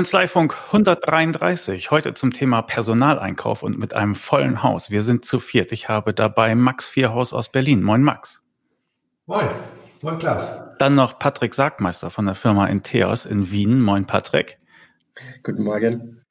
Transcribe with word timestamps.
Kanzleifunk 0.00 0.56
133, 0.68 1.90
heute 1.90 2.14
zum 2.14 2.32
Thema 2.32 2.62
Personaleinkauf 2.62 3.62
und 3.62 3.78
mit 3.78 3.92
einem 3.92 4.14
vollen 4.14 4.62
Haus. 4.62 4.90
Wir 4.90 5.02
sind 5.02 5.26
zu 5.26 5.38
viert. 5.38 5.72
Ich 5.72 5.90
habe 5.90 6.14
dabei 6.14 6.54
Max 6.54 6.86
Vierhaus 6.86 7.34
aus 7.34 7.52
Berlin. 7.52 7.82
Moin 7.82 8.02
Max. 8.02 8.42
Moin. 9.26 9.46
Moin 10.00 10.18
Klaas. 10.18 10.64
Dann 10.78 10.94
noch 10.94 11.18
Patrick 11.18 11.52
Sargmeister 11.52 12.08
von 12.08 12.24
der 12.24 12.34
Firma 12.34 12.64
Inteos 12.68 13.26
in 13.26 13.50
Wien. 13.50 13.78
Moin 13.82 14.06
Patrick. 14.06 14.58
Guten 15.42 15.64
Morgen. 15.64 16.24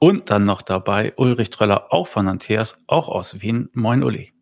Und 0.00 0.30
dann 0.30 0.44
noch 0.44 0.60
dabei 0.60 1.12
Ulrich 1.14 1.50
Tröller, 1.50 1.92
auch 1.92 2.08
von 2.08 2.26
Anteas, 2.26 2.82
auch 2.88 3.08
aus 3.08 3.40
Wien. 3.40 3.68
Moin 3.74 4.02
Uli. 4.02 4.32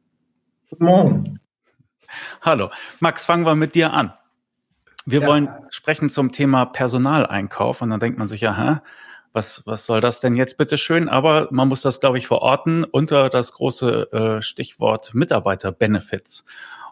Guten 0.70 0.84
Morgen. 0.86 1.40
Hallo. 2.40 2.70
Max, 3.00 3.26
fangen 3.26 3.44
wir 3.44 3.54
mit 3.54 3.74
dir 3.74 3.92
an. 3.92 4.14
Wir 5.06 5.20
ja. 5.20 5.26
wollen 5.28 5.48
sprechen 5.70 6.10
zum 6.10 6.32
Thema 6.32 6.66
Personaleinkauf 6.66 7.80
und 7.80 7.90
dann 7.90 8.00
denkt 8.00 8.18
man 8.18 8.26
sich 8.26 8.40
ja, 8.40 8.56
hä, 8.56 8.80
was, 9.32 9.62
was 9.66 9.86
soll 9.86 10.00
das 10.00 10.20
denn 10.20 10.34
jetzt 10.34 10.58
bitte 10.58 10.78
schön? 10.78 11.08
Aber 11.08 11.46
man 11.52 11.68
muss 11.68 11.82
das, 11.82 12.00
glaube 12.00 12.18
ich, 12.18 12.26
verorten 12.26 12.84
unter 12.84 13.28
das 13.28 13.52
große 13.52 14.12
äh, 14.12 14.42
Stichwort 14.42 15.14
Mitarbeiter-Benefits. 15.14 16.44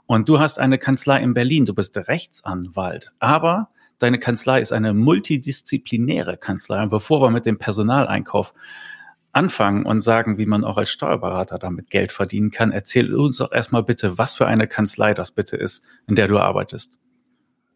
Und 0.07 0.29
du 0.29 0.39
hast 0.39 0.61
eine 0.61 0.79
Kanzlei 0.79 1.21
in 1.21 1.35
Berlin, 1.35 1.65
du 1.65 1.75
bist 1.75 1.97
Rechtsanwalt, 1.97 3.13
aber 3.19 3.69
deine 3.99 4.19
Kanzlei 4.19 4.61
ist 4.61 4.73
eine 4.73 4.95
multidisziplinäre 4.95 6.37
Kanzlei. 6.37 6.83
Und 6.83 6.91
bevor 6.91 7.21
wir 7.23 7.31
mit 7.31 7.47
dem 7.47 7.59
Personaleinkauf 7.59 8.55
anfangen 9.33 9.87
und 9.87 10.03
sagen, 10.03 10.39
wie 10.39 10.47
man 10.47 10.63
auch 10.63 10.77
als 10.77 10.91
Steuerberater 10.91 11.59
damit 11.59 11.91
Geld 11.91 12.13
verdienen 12.13 12.51
kann, 12.51 12.71
erzähl 12.71 13.13
uns 13.15 13.39
doch 13.39 13.51
erstmal 13.51 13.83
bitte, 13.83 14.19
was 14.19 14.37
für 14.37 14.47
eine 14.47 14.69
Kanzlei 14.69 15.15
das 15.15 15.33
bitte 15.33 15.57
ist, 15.57 15.83
in 16.07 16.15
der 16.15 16.29
du 16.29 16.39
arbeitest. 16.39 17.01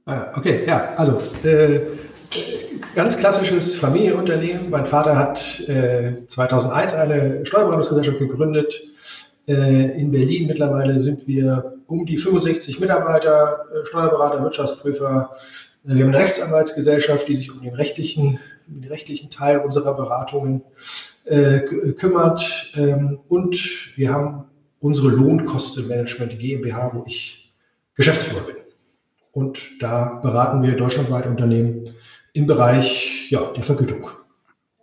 Ah, 0.08 0.32
okay, 0.34 0.64
ja, 0.66 0.94
also 0.96 1.20
äh, 1.44 1.80
ganz 2.94 3.18
klassisches 3.18 3.76
Familienunternehmen. 3.76 4.70
Mein 4.70 4.86
Vater 4.86 5.18
hat 5.18 5.60
äh, 5.68 6.26
2001 6.26 6.94
eine 6.94 7.44
Steuerberatungsgesellschaft 7.44 8.18
gegründet. 8.18 8.72
Äh, 9.46 10.00
in 10.00 10.10
Berlin 10.10 10.46
mittlerweile 10.46 10.98
sind 10.98 11.28
wir 11.28 11.74
um 11.86 12.06
die 12.06 12.16
65 12.16 12.80
Mitarbeiter, 12.80 13.66
äh, 13.70 13.84
Steuerberater, 13.84 14.42
Wirtschaftsprüfer. 14.42 15.30
Äh, 15.84 15.94
wir 15.94 16.04
haben 16.04 16.14
eine 16.14 16.24
Rechtsanwaltsgesellschaft, 16.24 17.28
die 17.28 17.34
sich 17.34 17.52
um 17.52 17.60
den 17.60 17.74
rechtlichen, 17.74 18.38
um 18.66 18.80
den 18.80 18.90
rechtlichen 18.90 19.28
Teil 19.30 19.58
unserer 19.58 19.94
Beratungen 19.94 20.62
äh, 21.26 21.60
kümmert. 21.92 22.72
Ähm, 22.76 23.20
und 23.28 23.94
wir 23.94 24.10
haben 24.10 24.44
unsere 24.80 25.08
Lohnkostenmanagement 25.08 26.38
GmbH, 26.38 26.92
wo 26.94 27.04
ich 27.06 27.52
Geschäftsführer 27.94 28.46
bin. 28.46 28.67
Und 29.38 29.80
da 29.80 30.18
beraten 30.20 30.64
wir 30.64 30.76
deutschlandweit 30.76 31.24
Unternehmen 31.24 31.84
im 32.32 32.48
Bereich 32.48 33.30
ja, 33.30 33.52
der 33.52 33.62
Vergütung. 33.62 34.10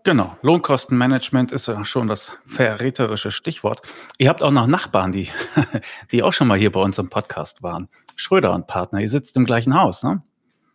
Genau, 0.06 0.38
Lohnkostenmanagement 0.44 1.52
ist 1.52 1.68
ja 1.68 1.84
schon 1.84 2.08
das 2.08 2.32
verräterische 2.46 3.32
Stichwort. 3.32 3.82
Ihr 4.18 4.30
habt 4.30 4.42
auch 4.42 4.52
noch 4.52 4.66
Nachbarn, 4.66 5.12
die, 5.12 5.28
die 6.14 6.24
auch 6.24 6.32
schon 6.32 6.48
mal 6.48 6.58
hier 6.58 6.72
bei 6.72 6.80
uns 6.80 6.98
im 7.00 7.10
Podcast 7.10 7.64
waren. 7.64 7.90
Schröder 8.16 8.54
und 8.54 8.66
Partner, 8.66 9.02
ihr 9.02 9.10
sitzt 9.10 9.36
im 9.36 9.46
gleichen 9.46 9.78
Haus, 9.78 10.04
ne? 10.04 10.24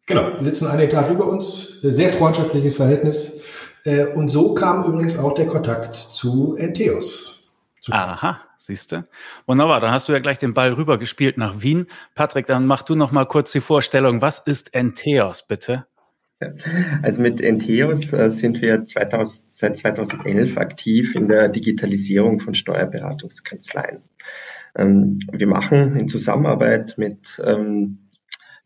Genau, 0.04 0.34
wir 0.36 0.44
sitzen 0.44 0.66
eine 0.66 0.84
Etage 0.84 1.08
über 1.12 1.26
uns, 1.26 1.80
sehr 1.80 2.10
freundschaftliches 2.10 2.76
Verhältnis. 2.76 3.40
Äh, 3.84 4.08
und 4.08 4.28
so 4.28 4.52
kam 4.52 4.84
übrigens 4.84 5.18
auch 5.18 5.32
der 5.32 5.46
Kontakt 5.46 5.96
zu 5.96 6.54
Enteos. 6.56 7.50
Aha, 7.90 8.40
siehst 8.60 8.92
du? 8.92 9.06
Wunderbar, 9.46 9.80
dann 9.80 9.90
hast 9.90 10.08
du 10.08 10.12
ja 10.12 10.18
gleich 10.18 10.38
den 10.38 10.54
Ball 10.54 10.72
rübergespielt 10.72 11.38
nach 11.38 11.62
Wien. 11.62 11.86
Patrick, 12.14 12.46
dann 12.46 12.66
mach 12.66 12.82
du 12.82 12.94
noch 12.94 13.10
mal 13.10 13.24
kurz 13.24 13.52
die 13.52 13.60
Vorstellung. 13.60 14.20
Was 14.20 14.38
ist 14.38 14.74
Entheos, 14.74 15.46
bitte? 15.46 15.86
Also 17.02 17.20
mit 17.20 17.40
Entheos 17.40 18.12
äh, 18.12 18.30
sind 18.30 18.62
wir 18.62 18.84
2000, 18.84 19.52
seit 19.52 19.76
2011 19.76 20.56
aktiv 20.56 21.14
in 21.14 21.28
der 21.28 21.48
Digitalisierung 21.48 22.40
von 22.40 22.54
Steuerberatungskanzleien. 22.54 24.02
Ähm, 24.76 25.18
wir 25.30 25.46
machen 25.46 25.96
in 25.96 26.08
Zusammenarbeit 26.08 26.94
mit, 26.96 27.40
ähm, 27.44 28.08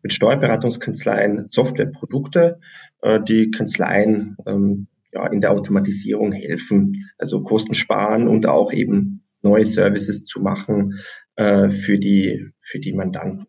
mit 0.03 0.12
Steuerberatungskanzleien 0.12 1.49
Softwareprodukte, 1.50 2.61
äh, 3.03 3.21
die 3.21 3.50
Kanzleien 3.50 4.37
ähm, 4.47 4.87
ja, 5.12 5.26
in 5.26 5.41
der 5.41 5.50
Automatisierung 5.50 6.31
helfen, 6.32 7.11
also 7.19 7.41
Kosten 7.41 7.75
sparen 7.75 8.28
und 8.28 8.47
auch 8.47 8.72
eben 8.72 9.24
neue 9.44 9.65
Services 9.65 10.25
zu 10.25 10.41
machen 10.41 11.00
äh, 11.37 11.69
für, 11.69 11.99
die, 11.99 12.49
für 12.59 12.81
die 12.81 12.93
Mandanten. 12.93 13.47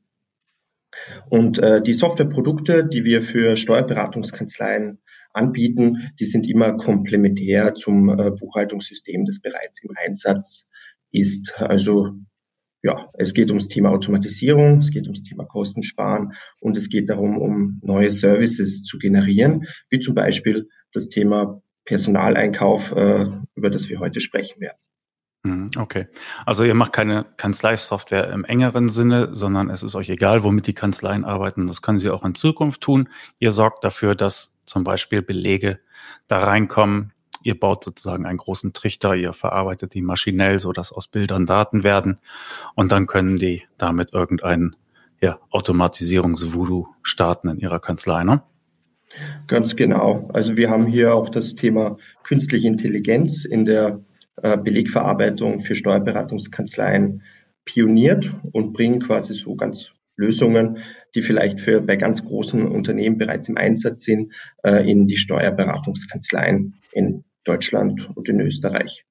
Und 1.30 1.60
äh, 1.60 1.82
die 1.82 1.94
Softwareprodukte, 1.94 2.86
die 2.86 3.04
wir 3.04 3.22
für 3.22 3.56
Steuerberatungskanzleien 3.56 5.00
anbieten, 5.34 6.12
die 6.20 6.26
sind 6.26 6.48
immer 6.48 6.78
komplementär 6.78 7.76
zum 7.76 8.10
äh, 8.10 8.32
Buchhaltungssystem, 8.32 9.26
das 9.26 9.40
bereits 9.40 9.82
im 9.84 9.92
Einsatz 9.98 10.68
ist. 11.12 11.56
Also 11.58 12.14
ja, 12.84 13.10
es 13.14 13.34
geht 13.34 13.50
ums 13.50 13.68
Thema 13.68 13.90
Automatisierung, 13.90 14.80
es 14.80 14.92
geht 14.92 15.06
ums 15.06 15.24
Thema 15.24 15.46
Kostensparen 15.46 16.34
und 16.62 16.78
es 16.78 16.90
geht 16.90 17.10
darum, 17.10 17.38
um 17.38 17.82
neue 17.84 18.12
Services 18.12 18.84
zu 18.84 18.98
generieren, 18.98 19.68
wie 19.90 20.00
zum 20.00 20.14
Beispiel 20.14 20.70
das 20.94 21.10
Thema 21.10 21.62
Personaleinkauf, 21.84 22.92
äh, 22.92 23.26
über 23.56 23.70
das 23.70 23.90
wir 23.90 24.00
heute 24.00 24.22
sprechen 24.22 24.62
werden. 24.62 24.78
Mhm, 25.46 25.70
okay. 25.78 26.08
Also 26.48 26.64
ihr 26.64 26.74
macht 26.74 26.92
keine 26.92 27.24
Kanzleisoftware 27.38 28.32
im 28.32 28.46
engeren 28.46 28.90
Sinne, 28.90 29.30
sondern 29.34 29.70
es 29.70 29.84
ist 29.84 29.94
euch 29.94 30.10
egal, 30.10 30.44
womit 30.44 30.66
die 30.66 30.74
Kanzleien 30.74 31.24
arbeiten. 31.24 31.68
Das 31.68 31.84
können 31.84 32.00
sie 32.00 32.10
auch 32.10 32.26
in 32.26 32.34
Zukunft 32.34 32.82
tun. 32.82 33.10
Ihr 33.38 33.52
sorgt 33.52 33.84
dafür, 33.84 34.16
dass 34.16 34.56
zum 34.66 34.84
Beispiel 34.84 35.22
Belege 35.22 35.80
da 36.28 36.40
reinkommen. 36.40 37.14
Ihr 37.44 37.60
baut 37.60 37.84
sozusagen 37.84 38.26
einen 38.26 38.40
großen 38.40 38.74
Trichter, 38.74 39.14
ihr 39.14 39.34
verarbeitet 39.34 39.94
die 39.94 40.02
maschinell, 40.02 40.58
so 40.58 40.72
dass 40.72 40.92
aus 40.92 41.08
Bildern 41.08 41.46
Daten 41.46 41.84
werden. 41.84 42.18
Und 42.74 42.92
dann 42.92 43.06
können 43.06 43.38
die 43.38 43.62
damit 43.78 44.14
irgendeinen 44.14 44.76
ja, 45.22 45.38
Automatisierungs-Voodoo 45.52 46.88
starten 47.04 47.50
in 47.50 47.60
ihrer 47.60 47.80
Kanzlei, 47.80 48.24
ne? 48.24 48.42
Ganz 49.46 49.76
genau. 49.76 50.28
Also 50.34 50.58
wir 50.58 50.72
haben 50.72 50.88
hier 50.88 51.14
auch 51.14 51.30
das 51.30 51.54
Thema 51.54 51.98
künstliche 52.24 52.68
Intelligenz 52.68 53.46
in 53.46 53.64
der 53.66 54.02
Belegverarbeitung 54.42 55.62
für 55.62 55.76
Steuerberatungskanzleien 55.76 57.24
pioniert 57.64 58.34
und 58.52 58.74
bringen 58.74 59.00
quasi 59.00 59.34
so 59.34 59.56
ganz 59.56 59.92
Lösungen, 60.18 60.78
die 61.14 61.22
vielleicht 61.22 61.60
für 61.60 61.82
bei 61.82 61.96
ganz 61.96 62.24
großen 62.24 62.68
Unternehmen 62.68 63.18
bereits 63.18 63.50
im 63.50 63.58
Einsatz 63.58 64.04
sind, 64.04 64.34
äh, 64.64 64.90
in 64.90 65.08
die 65.08 65.18
Steuerberatungskanzleien 65.18 66.76
in 66.94 67.26
Deutschland 67.44 68.10
und 68.16 68.30
in 68.30 68.40
Österreich. 68.40 69.06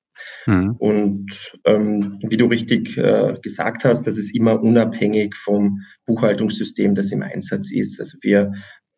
Mhm. 0.47 0.77
Und 0.79 1.53
ähm, 1.65 2.19
wie 2.23 2.37
du 2.37 2.47
richtig 2.47 2.97
äh, 2.97 3.37
gesagt 3.43 3.85
hast, 3.85 4.07
das 4.07 4.17
ist 4.17 4.35
immer 4.35 4.63
unabhängig 4.63 5.37
vom 5.37 5.81
Buchhaltungssystem, 6.07 6.95
das 6.95 7.13
im 7.13 7.23
Einsatz 7.23 7.71
ist. 7.71 8.01
Also 8.01 8.19
wir 8.23 8.53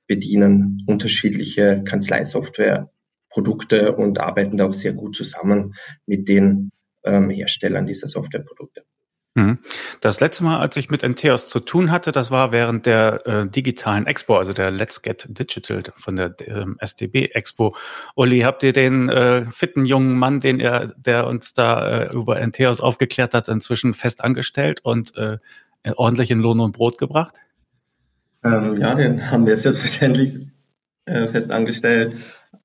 bedienen 0.07 0.85
unterschiedliche 0.87 1.83
Kanzleisoftware 1.85 2.91
Produkte 3.37 3.95
und 3.95 4.19
arbeiten 4.19 4.57
da 4.57 4.65
auch 4.65 4.73
sehr 4.73 4.95
gut 4.95 5.15
zusammen 5.15 5.75
mit 6.07 6.27
den 6.27 6.71
ähm, 7.05 7.29
Herstellern 7.29 7.87
dieser 7.87 8.07
Softwareprodukte. 8.07 8.83
Mhm. 9.35 9.59
Das 10.01 10.21
letzte 10.21 10.43
Mal, 10.45 10.59
als 10.59 10.79
ich 10.79 10.89
mit 10.89 11.03
Enteos 11.03 11.47
zu 11.47 11.61
tun 11.61 11.91
hatte, 11.91 12.13
das 12.13 12.31
war 12.31 12.51
während 12.51 12.87
der 12.87 13.27
äh, 13.27 13.47
digitalen 13.47 14.07
Expo, 14.07 14.39
also 14.39 14.55
der 14.55 14.71
Let's 14.71 15.03
Get 15.03 15.27
Digital 15.29 15.83
von 15.97 16.17
der 16.17 16.35
ähm, 16.47 16.79
SDB 16.81 17.27
Expo. 17.27 17.77
Uli, 18.15 18.41
habt 18.41 18.63
ihr 18.63 18.73
den 18.73 19.11
äh, 19.11 19.45
fitten 19.51 19.85
jungen 19.85 20.19
Mann, 20.19 20.41
den 20.41 20.59
er, 20.59 20.87
der 20.97 21.27
uns 21.27 21.53
da 21.53 22.05
äh, 22.05 22.15
über 22.15 22.41
Enteos 22.41 22.81
aufgeklärt 22.81 23.35
hat, 23.35 23.49
inzwischen 23.49 23.93
fest 23.93 24.25
angestellt 24.25 24.81
und 24.83 25.15
äh, 25.19 25.37
ordentlich 25.97 26.31
in 26.31 26.41
Lohn 26.41 26.61
und 26.61 26.73
Brot 26.73 26.97
gebracht? 26.97 27.37
Ähm, 28.43 28.79
ja, 28.81 28.95
den 28.95 29.31
haben 29.31 29.45
wir 29.45 29.59
selbstverständlich 29.59 30.39
äh, 31.05 31.29
fest 31.29 31.53
angestellt. 31.53 32.17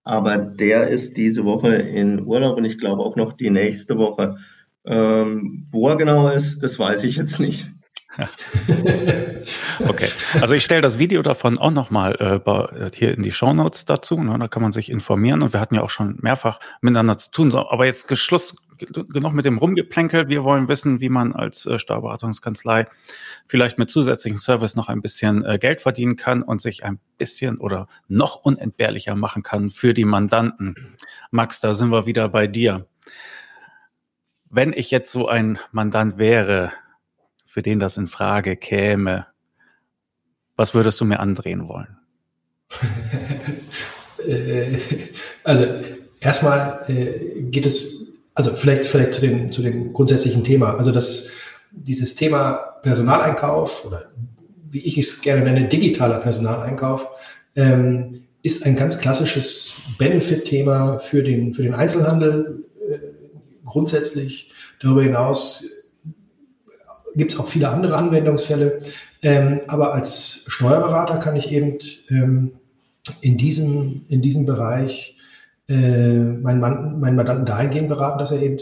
Aber 0.04 0.38
der 0.38 0.88
ist 0.88 1.18
diese 1.18 1.46
Woche 1.46 1.76
in 1.76 2.26
Urlaub 2.26 2.58
und 2.58 2.66
ich 2.66 2.78
glaube 2.78 3.04
auch 3.04 3.16
noch 3.16 3.34
die 3.34 3.50
nächste 3.50 3.98
Woche. 3.98 4.38
Ähm, 4.84 5.68
wo 5.72 5.90
er 5.90 5.96
genau 5.96 6.30
ist, 6.30 6.60
das 6.64 6.80
weiß 6.80 7.04
ich 7.04 7.18
jetzt 7.18 7.40
nicht. 7.40 7.72
okay, 9.88 10.10
also 10.42 10.54
ich 10.54 10.64
stelle 10.64 10.82
das 10.82 11.00
Video 11.00 11.22
davon 11.22 11.58
auch 11.58 11.72
nochmal 11.72 12.16
äh, 12.44 12.90
hier 12.94 13.14
in 13.14 13.24
die 13.24 13.32
Show 13.32 13.54
Notes 13.54 13.86
dazu. 13.86 14.22
Ne? 14.22 14.38
Da 14.38 14.48
kann 14.48 14.62
man 14.62 14.72
sich 14.72 14.92
informieren 14.92 15.42
und 15.42 15.54
wir 15.54 15.60
hatten 15.60 15.76
ja 15.76 15.82
auch 15.82 15.90
schon 15.90 16.18
mehrfach 16.22 16.60
miteinander 16.82 17.18
zu 17.18 17.32
tun. 17.32 17.52
So, 17.52 17.70
aber 17.70 17.86
jetzt 17.86 18.16
Schluss, 18.18 18.56
genug 18.86 19.34
mit 19.34 19.46
dem 19.46 19.58
Rumgeplänkel. 19.58 20.28
Wir 20.28 20.44
wollen 20.44 20.68
wissen, 20.68 21.02
wie 21.02 21.10
man 21.10 21.34
als 21.34 21.66
äh, 21.66 21.80
Steuerberatungskanzlei 21.80 22.88
vielleicht 23.46 23.78
mit 23.78 23.90
zusätzlichen 23.90 24.38
Service 24.38 24.76
noch 24.76 24.90
ein 24.90 25.02
bisschen 25.02 25.44
äh, 25.46 25.58
Geld 25.58 25.82
verdienen 25.82 26.16
kann 26.16 26.44
und 26.44 26.62
sich 26.62 26.84
ein 26.84 27.00
bisschen 27.18 27.58
oder 27.58 27.88
noch 28.08 28.38
unentbehrlicher 28.38 29.16
machen 29.16 29.44
kann 29.44 29.70
für 29.70 29.94
die 29.94 30.06
Mandanten. 30.06 30.98
Max, 31.32 31.60
da 31.60 31.74
sind 31.74 31.90
wir 31.90 32.06
wieder 32.06 32.30
bei 32.30 32.48
dir. 32.48 32.88
Wenn 34.50 34.74
ich 34.74 34.92
jetzt 34.92 35.12
so 35.12 35.28
ein 35.28 35.60
Mandant 35.72 36.18
wäre, 36.18 36.74
für 37.52 37.62
den 37.62 37.80
das 37.80 37.98
in 37.98 38.08
Frage 38.08 38.56
käme, 38.56 39.28
was 40.56 40.74
würdest 40.74 41.02
du 41.02 41.06
mir 41.06 41.20
andrehen 41.20 41.68
wollen? 41.68 41.98
Also 45.44 45.66
erstmal 46.20 46.86
äh, 46.88 47.42
geht 47.50 47.66
es, 47.66 48.20
also 48.36 48.52
vielleicht, 48.52 48.86
vielleicht 48.86 49.16
zu 49.16 49.22
dem, 49.22 49.52
zu 49.52 49.64
dem 49.64 49.94
grundsätzlichen 49.94 50.44
Thema. 50.44 50.78
Also 50.78 50.92
das, 50.92 51.32
dieses 51.72 52.14
Thema 52.14 52.54
Personaleinkauf 52.84 53.84
oder 53.84 54.12
wie 54.70 54.82
ich 54.82 55.00
es 55.00 55.22
gerne 55.22 55.44
nenne, 55.44 55.68
digitaler 55.68 56.20
Personaleinkauf, 56.20 57.08
ähm, 57.56 58.22
ist 58.44 58.64
ein 58.68 58.76
ganz 58.76 59.00
klassisches 59.00 59.74
Benefit-Thema 59.98 61.00
für 61.00 61.24
den, 61.24 61.56
für 61.56 61.64
den 61.64 61.74
Einzelhandel 61.74 62.64
äh, 62.88 63.00
grundsätzlich. 63.66 64.52
Darüber 64.80 65.02
hinaus 65.02 65.66
gibt 67.16 67.34
es 67.34 67.40
auch 67.40 67.48
viele 67.48 67.70
andere 67.70 67.96
Anwendungsfälle. 67.96 68.80
Ähm, 69.22 69.62
aber 69.68 69.94
als 69.94 70.46
Steuerberater 70.48 71.18
kann 71.18 71.36
ich 71.36 71.52
eben 71.52 71.78
ähm, 72.10 72.52
in, 73.22 73.38
diesem, 73.38 74.06
in 74.08 74.22
diesem 74.22 74.46
Bereich 74.46 75.18
äh, 75.68 76.20
meinen, 76.20 76.60
Mann, 76.60 77.00
meinen 77.00 77.16
Mandanten 77.16 77.46
dahingehend 77.46 77.90
beraten, 77.90 78.20
dass 78.20 78.32
er 78.32 78.42
eben 78.42 78.58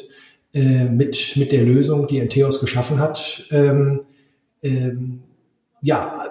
äh, 0.53 0.85
mit, 0.85 1.35
mit 1.35 1.51
der 1.51 1.63
Lösung, 1.63 2.07
die 2.07 2.19
Enteos 2.19 2.59
geschaffen 2.59 2.99
hat, 2.99 3.45
ähm, 3.51 4.01
ähm, 4.61 5.21
ja, 5.81 6.25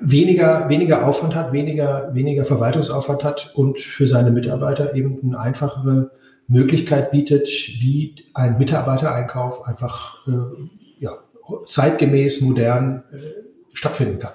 weniger, 0.00 0.68
weniger 0.68 1.06
Aufwand 1.06 1.34
hat, 1.34 1.52
weniger, 1.52 2.14
weniger 2.14 2.44
Verwaltungsaufwand 2.44 3.24
hat 3.24 3.52
und 3.54 3.80
für 3.80 4.06
seine 4.06 4.30
Mitarbeiter 4.30 4.94
eben 4.94 5.18
eine 5.22 5.40
einfachere 5.40 6.10
Möglichkeit 6.46 7.10
bietet, 7.10 7.48
wie 7.48 8.14
ein 8.34 8.58
Mitarbeitereinkauf 8.58 9.66
einfach 9.66 10.26
äh, 10.26 10.30
zeitgemäß 11.66 12.40
modern 12.42 13.04
äh, 13.12 13.16
stattfinden 13.72 14.18
kann. 14.18 14.32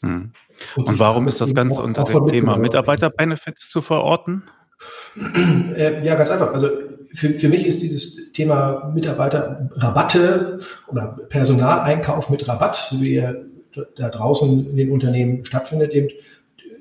Hm. 0.00 0.32
Und, 0.76 0.88
und 0.88 0.98
warum 0.98 1.28
ist 1.28 1.40
das 1.40 1.54
Ganze 1.54 1.82
unter 1.82 2.04
dem 2.04 2.28
Thema 2.28 2.56
Mitarbeiterbenefits 2.56 3.68
zu 3.68 3.80
verorten? 3.80 4.44
Äh, 5.76 6.04
ja, 6.04 6.14
ganz 6.16 6.30
einfach. 6.30 6.52
Also 6.52 6.68
für, 7.14 7.30
für 7.30 7.48
mich 7.48 7.66
ist 7.66 7.82
dieses 7.82 8.32
Thema 8.32 8.90
Mitarbeiterrabatte 8.94 10.60
oder 10.88 11.18
Personaleinkauf 11.28 12.30
mit 12.30 12.46
Rabatt, 12.46 12.76
so 12.76 13.00
wie 13.00 13.16
er 13.16 13.36
da 13.96 14.08
draußen 14.08 14.70
in 14.70 14.76
den 14.76 14.90
Unternehmen 14.90 15.44
stattfindet, 15.44 15.92
eben 15.92 16.08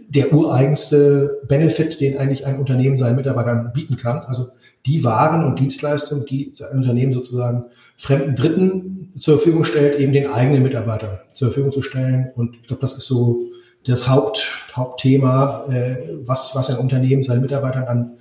der 0.07 0.33
ureigenste 0.33 1.41
Benefit, 1.47 1.99
den 1.99 2.17
eigentlich 2.17 2.45
ein 2.45 2.59
Unternehmen 2.59 2.97
seinen 2.97 3.15
Mitarbeitern 3.15 3.71
bieten 3.73 3.97
kann. 3.97 4.19
Also 4.19 4.49
die 4.85 5.03
Waren 5.03 5.43
und 5.43 5.59
Dienstleistungen, 5.59 6.25
die 6.25 6.53
ein 6.59 6.77
Unternehmen 6.77 7.11
sozusagen 7.11 7.65
fremden 7.97 8.35
Dritten 8.35 9.13
zur 9.17 9.37
Verfügung 9.37 9.63
stellt, 9.63 9.99
eben 9.99 10.13
den 10.13 10.27
eigenen 10.27 10.63
Mitarbeitern 10.63 11.19
zur 11.29 11.49
Verfügung 11.49 11.71
zu 11.71 11.81
stellen. 11.81 12.31
Und 12.35 12.55
ich 12.55 12.67
glaube, 12.67 12.81
das 12.81 12.93
ist 12.93 13.05
so 13.05 13.47
das 13.85 14.07
Haupt, 14.07 14.69
Hauptthema, 14.73 15.65
äh, 15.69 15.97
was, 16.23 16.55
was 16.55 16.69
ein 16.69 16.77
Unternehmen 16.77 17.23
seinen 17.23 17.41
Mitarbeitern 17.41 17.83
an 17.85 18.11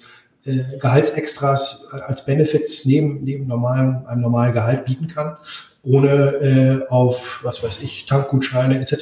äh, 0.44 0.78
Gehaltsextras 0.78 1.88
als 1.90 2.24
Benefits 2.24 2.84
neben, 2.84 3.24
neben 3.24 3.46
normalen, 3.46 4.06
einem 4.06 4.20
normalen 4.20 4.52
Gehalt 4.52 4.84
bieten 4.84 5.08
kann, 5.08 5.36
ohne 5.82 6.08
äh, 6.10 6.88
auf, 6.88 7.40
was 7.42 7.62
weiß 7.62 7.82
ich, 7.82 8.06
Tankgutscheine 8.06 8.78
etc. 8.78 8.92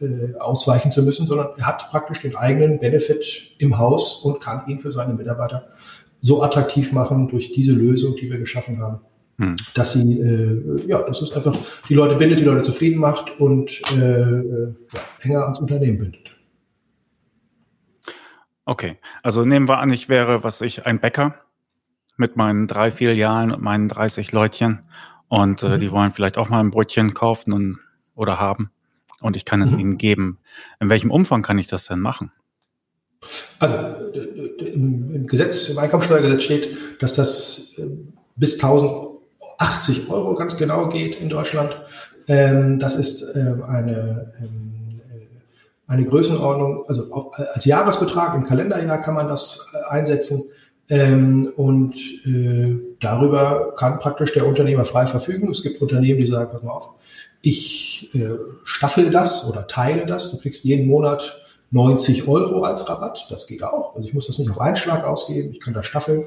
Äh, 0.00 0.36
ausweichen 0.38 0.90
zu 0.90 1.02
müssen, 1.02 1.26
sondern 1.26 1.48
er 1.56 1.66
hat 1.66 1.90
praktisch 1.90 2.20
den 2.20 2.36
eigenen 2.36 2.78
Benefit 2.78 3.54
im 3.58 3.78
Haus 3.78 4.16
und 4.22 4.40
kann 4.40 4.66
ihn 4.66 4.80
für 4.80 4.92
seine 4.92 5.14
Mitarbeiter 5.14 5.68
so 6.22 6.42
attraktiv 6.42 6.92
machen 6.92 7.28
durch 7.28 7.52
diese 7.52 7.72
Lösung, 7.72 8.16
die 8.16 8.30
wir 8.30 8.38
geschaffen 8.38 8.80
haben, 8.80 9.00
hm. 9.38 9.56
dass 9.74 9.92
sie, 9.92 10.20
äh, 10.20 10.86
ja, 10.86 11.02
das 11.02 11.20
ist 11.20 11.32
einfach 11.32 11.54
die 11.88 11.94
Leute 11.94 12.14
bindet, 12.14 12.38
die 12.38 12.44
Leute 12.44 12.62
zufrieden 12.62 12.98
macht 12.98 13.38
und 13.38 13.82
äh, 13.98 14.20
äh 14.30 14.74
ja, 14.94 15.00
enger 15.20 15.42
ans 15.42 15.58
Unternehmen 15.58 15.98
bindet. 15.98 16.30
Okay, 18.64 18.98
also 19.24 19.44
nehmen 19.44 19.68
wir 19.68 19.78
an, 19.78 19.90
ich 19.90 20.08
wäre, 20.08 20.44
was 20.44 20.60
ich, 20.60 20.86
ein 20.86 21.00
Bäcker 21.00 21.34
mit 22.16 22.36
meinen 22.36 22.68
drei 22.68 22.92
Filialen 22.92 23.50
und 23.50 23.60
meinen 23.60 23.88
30 23.88 24.30
Leutchen 24.30 24.84
und 25.26 25.64
äh, 25.64 25.76
mhm. 25.76 25.80
die 25.80 25.90
wollen 25.90 26.12
vielleicht 26.12 26.38
auch 26.38 26.48
mal 26.48 26.60
ein 26.60 26.70
Brötchen 26.70 27.12
kaufen 27.12 27.52
und, 27.52 27.80
oder 28.14 28.38
haben 28.38 28.70
und 29.20 29.34
ich 29.34 29.44
kann 29.44 29.60
es 29.60 29.72
mhm. 29.72 29.80
ihnen 29.80 29.98
geben. 29.98 30.38
In 30.78 30.88
welchem 30.88 31.10
Umfang 31.10 31.42
kann 31.42 31.58
ich 31.58 31.66
das 31.66 31.86
denn 31.86 31.98
machen? 31.98 32.30
Also 33.58 33.74
Gesetz, 35.32 35.68
im 35.68 35.78
Einkommensteuergesetz 35.78 36.44
steht, 36.44 36.76
dass 37.00 37.16
das 37.16 37.74
äh, 37.78 37.82
bis 38.36 38.62
1080 38.62 40.08
Euro 40.08 40.34
ganz 40.36 40.56
genau 40.56 40.88
geht 40.88 41.16
in 41.16 41.28
Deutschland. 41.28 41.76
Ähm, 42.28 42.78
das 42.78 42.94
ist 42.94 43.22
äh, 43.22 43.54
eine 43.66 44.32
ähm, 44.40 44.72
eine 45.92 46.06
Größenordnung, 46.06 46.86
also 46.86 47.32
als 47.52 47.66
Jahresbetrag 47.66 48.34
im 48.34 48.44
Kalenderjahr 48.44 48.98
kann 49.00 49.14
man 49.14 49.28
das 49.28 49.66
äh, 49.74 49.90
einsetzen. 49.90 50.42
Ähm, 50.88 51.52
und 51.56 51.94
äh, 52.26 52.76
darüber 53.00 53.74
kann 53.76 53.98
praktisch 53.98 54.32
der 54.32 54.46
Unternehmer 54.46 54.84
frei 54.84 55.06
verfügen. 55.06 55.50
Es 55.50 55.62
gibt 55.62 55.82
Unternehmen, 55.82 56.18
die 56.18 56.26
sagen, 56.26 56.50
pass 56.50 56.62
mal 56.62 56.72
auf, 56.72 56.90
ich 57.42 58.10
äh, 58.14 58.30
staffel 58.64 59.10
das 59.10 59.48
oder 59.50 59.66
teile 59.66 60.06
das. 60.06 60.30
Du 60.30 60.38
kriegst 60.38 60.64
jeden 60.64 60.86
Monat 60.86 61.41
90 61.72 62.28
Euro 62.28 62.62
als 62.62 62.88
Rabatt. 62.88 63.26
Das 63.30 63.46
geht 63.46 63.64
auch. 63.64 63.96
Also 63.96 64.06
ich 64.06 64.14
muss 64.14 64.26
das 64.26 64.38
nicht 64.38 64.50
auf 64.50 64.60
einen 64.60 64.76
Schlag 64.76 65.04
ausgeben. 65.04 65.50
Ich 65.52 65.60
kann 65.60 65.74
das 65.74 65.86
staffeln. 65.86 66.26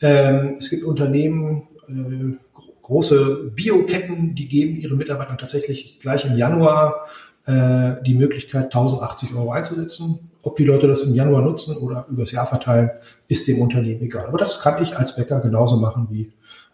Ähm, 0.00 0.56
es 0.58 0.70
gibt 0.70 0.84
Unternehmen, 0.84 1.68
äh, 1.88 2.36
große 2.82 3.52
Bioketten, 3.54 4.34
die 4.34 4.48
geben 4.48 4.80
ihren 4.80 4.98
Mitarbeitern 4.98 5.38
tatsächlich 5.38 5.98
gleich 6.00 6.24
im 6.26 6.36
Januar 6.36 7.06
äh, 7.46 7.94
die 8.04 8.14
Möglichkeit, 8.14 8.66
1080 8.66 9.34
Euro 9.34 9.52
einzusetzen. 9.52 10.30
Ob 10.42 10.56
die 10.56 10.64
Leute 10.64 10.88
das 10.88 11.02
im 11.02 11.14
Januar 11.14 11.42
nutzen 11.42 11.76
oder 11.76 12.06
übers 12.10 12.32
Jahr 12.32 12.46
verteilen, 12.46 12.90
ist 13.28 13.48
dem 13.48 13.60
Unternehmen 13.62 14.02
egal. 14.02 14.26
Aber 14.26 14.38
das 14.38 14.60
kann 14.60 14.82
ich 14.82 14.96
als 14.96 15.16
Bäcker 15.16 15.40
genauso 15.40 15.76
machen 15.76 16.08
wie 16.10 16.32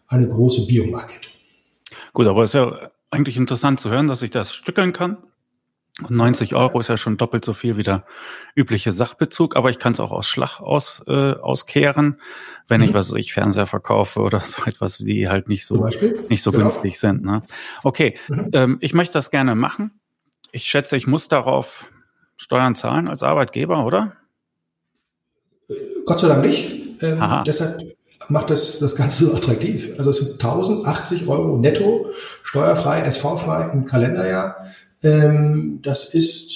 eine 0.09 0.27
große 0.27 0.67
Biomarket. 0.67 1.29
Gut, 2.15 2.27
aber 2.27 2.43
es 2.43 2.51
ist 2.51 2.55
ja 2.55 2.91
eigentlich 3.11 3.37
interessant 3.37 3.79
zu 3.79 3.91
hören, 3.91 4.07
dass 4.09 4.23
ich 4.23 4.31
das 4.31 4.53
stückeln 4.53 4.93
kann. 4.93 5.19
Und 6.03 6.11
90 6.11 6.55
Euro 6.55 6.79
ist 6.79 6.89
ja 6.89 6.97
schon 6.97 7.17
doppelt 7.17 7.45
so 7.45 7.53
viel 7.53 7.77
wie 7.77 7.83
der 7.83 8.05
übliche 8.55 8.93
Sachbezug, 8.93 9.57
aber 9.57 9.71
ich 9.71 9.81
kann 9.81 9.95
es 9.95 10.01
auch 10.01 10.13
aus 10.13 10.29
Schlag 10.29 10.61
aus, 10.61 11.03
äh, 11.09 11.33
auskehren, 11.33 12.21
wenn 12.69 12.81
mhm. 12.81 12.89
ich, 12.89 12.95
was 12.95 13.13
ich, 13.15 13.33
Fernseher 13.33 13.67
verkaufe 13.67 14.21
oder 14.21 14.41
so 14.45 14.63
etwas, 14.65 14.99
die 14.99 15.29
halt 15.29 15.49
nicht 15.49 15.67
so, 15.67 15.85
nicht 16.29 16.43
so 16.43 16.53
genau. 16.53 16.65
günstig 16.65 17.01
sind. 17.01 17.25
Ne? 17.25 17.43
Okay, 17.83 18.17
mhm. 18.29 18.51
ähm, 18.53 18.79
ich 18.81 18.95
möchte 18.95 19.15
das 19.15 19.31
gerne 19.31 19.57
machen. 19.57 20.01
Ich 20.53 20.65
schätze, 20.65 20.97
ich 20.97 21.07
muss 21.07 21.29
darauf 21.29 21.87
Steuern 22.37 22.77
zahlen 22.77 23.09
als 23.09 23.25
Arbeitgeber, 23.25 23.85
oder? 23.85 24.13
Gott 26.07 26.21
sei 26.21 26.29
Dank 26.29 26.47
nicht. 26.47 27.03
Ähm, 27.03 27.23
deshalb 27.45 27.83
macht 28.29 28.51
das 28.51 28.79
das 28.79 28.95
Ganze 28.95 29.27
so 29.27 29.35
attraktiv. 29.35 29.95
Also 29.99 30.11
es 30.11 30.19
sind 30.19 30.33
1080 30.45 31.27
Euro 31.27 31.59
netto, 31.59 32.07
steuerfrei, 32.43 33.01
SV-frei 33.01 33.71
im 33.73 33.85
Kalenderjahr. 33.85 34.57
Ähm, 35.03 35.81
das 35.83 36.15
ist, 36.15 36.51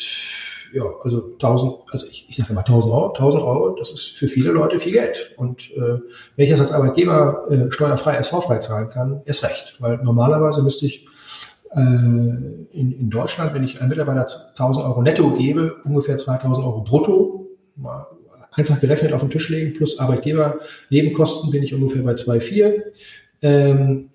ja, 0.72 0.82
also 1.02 1.32
1000, 1.34 1.74
also 1.90 2.06
ich, 2.06 2.26
ich 2.28 2.36
sage 2.36 2.50
immer 2.50 2.60
1000 2.60 2.92
Euro, 2.92 3.12
1000 3.12 3.42
Euro, 3.42 3.76
das 3.76 3.90
ist 3.92 4.08
für 4.08 4.28
viele 4.28 4.50
Leute 4.50 4.78
viel 4.78 4.92
Geld. 4.92 5.32
Und 5.36 5.70
äh, 5.72 6.00
wenn 6.36 6.44
ich 6.44 6.50
das 6.50 6.60
als 6.60 6.72
Arbeitgeber 6.72 7.44
äh, 7.50 7.70
steuerfrei, 7.70 8.16
SV-frei 8.16 8.58
zahlen 8.58 8.90
kann, 8.90 9.22
ist 9.24 9.44
recht. 9.44 9.76
Weil 9.78 9.98
normalerweise 9.98 10.62
müsste 10.62 10.86
ich 10.86 11.06
äh, 11.74 11.80
in, 11.80 12.68
in 12.72 13.10
Deutschland, 13.10 13.54
wenn 13.54 13.64
ich 13.64 13.80
einem 13.80 13.90
Mitarbeiter 13.90 14.26
1000 14.52 14.86
Euro 14.86 15.02
netto 15.02 15.30
gebe, 15.32 15.76
ungefähr 15.84 16.16
2000 16.16 16.66
Euro 16.66 16.82
brutto, 16.82 17.48
mal 17.76 18.06
einfach 18.52 18.80
gerechnet 18.80 19.12
auf 19.12 19.22
den 19.22 19.30
Tisch 19.30 19.48
legen, 19.48 19.74
plus 19.74 19.98
Arbeitgeber 19.98 20.58
Nebenkosten 20.90 21.50
bin 21.50 21.62
ich 21.62 21.74
ungefähr 21.74 22.02
bei 22.02 22.12
2,4. 22.12 22.82
Ähm, 23.42 24.10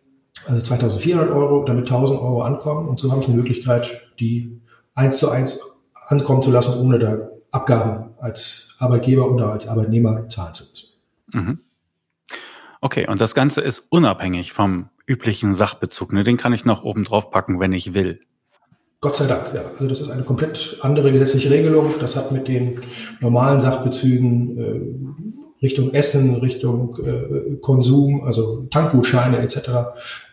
also 0.45 0.61
2400 0.61 1.29
Euro, 1.31 1.65
damit 1.65 1.85
1000 1.85 2.19
Euro 2.21 2.41
ankommen. 2.41 2.87
Und 2.87 2.99
so 2.99 3.11
habe 3.11 3.21
ich 3.21 3.27
eine 3.27 3.35
Möglichkeit, 3.35 4.01
die 4.19 4.59
eins 4.95 5.17
zu 5.17 5.29
eins 5.29 5.83
ankommen 6.07 6.41
zu 6.41 6.51
lassen, 6.51 6.79
ohne 6.79 6.99
da 6.99 7.29
Abgaben 7.51 8.11
als 8.19 8.75
Arbeitgeber 8.79 9.29
oder 9.29 9.51
als 9.51 9.67
Arbeitnehmer 9.67 10.27
zahlen 10.29 10.53
zu 10.53 10.63
müssen. 10.63 10.87
Mhm. 11.33 11.59
Okay, 12.81 13.07
und 13.07 13.21
das 13.21 13.33
Ganze 13.33 13.61
ist 13.61 13.87
unabhängig 13.89 14.53
vom 14.53 14.89
üblichen 15.05 15.53
Sachbezug. 15.53 16.13
Ne? 16.13 16.23
Den 16.23 16.37
kann 16.37 16.53
ich 16.53 16.65
noch 16.65 16.83
oben 16.83 17.05
drauf 17.05 17.31
packen, 17.31 17.59
wenn 17.59 17.73
ich 17.73 17.93
will. 17.93 18.21
Gott 18.99 19.15
sei 19.15 19.27
Dank, 19.27 19.51
ja. 19.53 19.61
Also 19.73 19.87
das 19.87 20.01
ist 20.01 20.09
eine 20.09 20.23
komplett 20.23 20.77
andere 20.81 21.11
gesetzliche 21.11 21.51
Regelung. 21.51 21.95
Das 21.99 22.15
hat 22.15 22.31
mit 22.31 22.47
den 22.47 22.81
normalen 23.19 23.61
Sachbezügen 23.61 24.57
äh, 24.57 25.63
Richtung 25.63 25.93
Essen, 25.93 26.35
Richtung 26.35 26.97
äh, 27.03 27.57
Konsum, 27.57 28.23
also 28.23 28.63
Tankgutscheine 28.69 29.39
etc. 29.39 29.57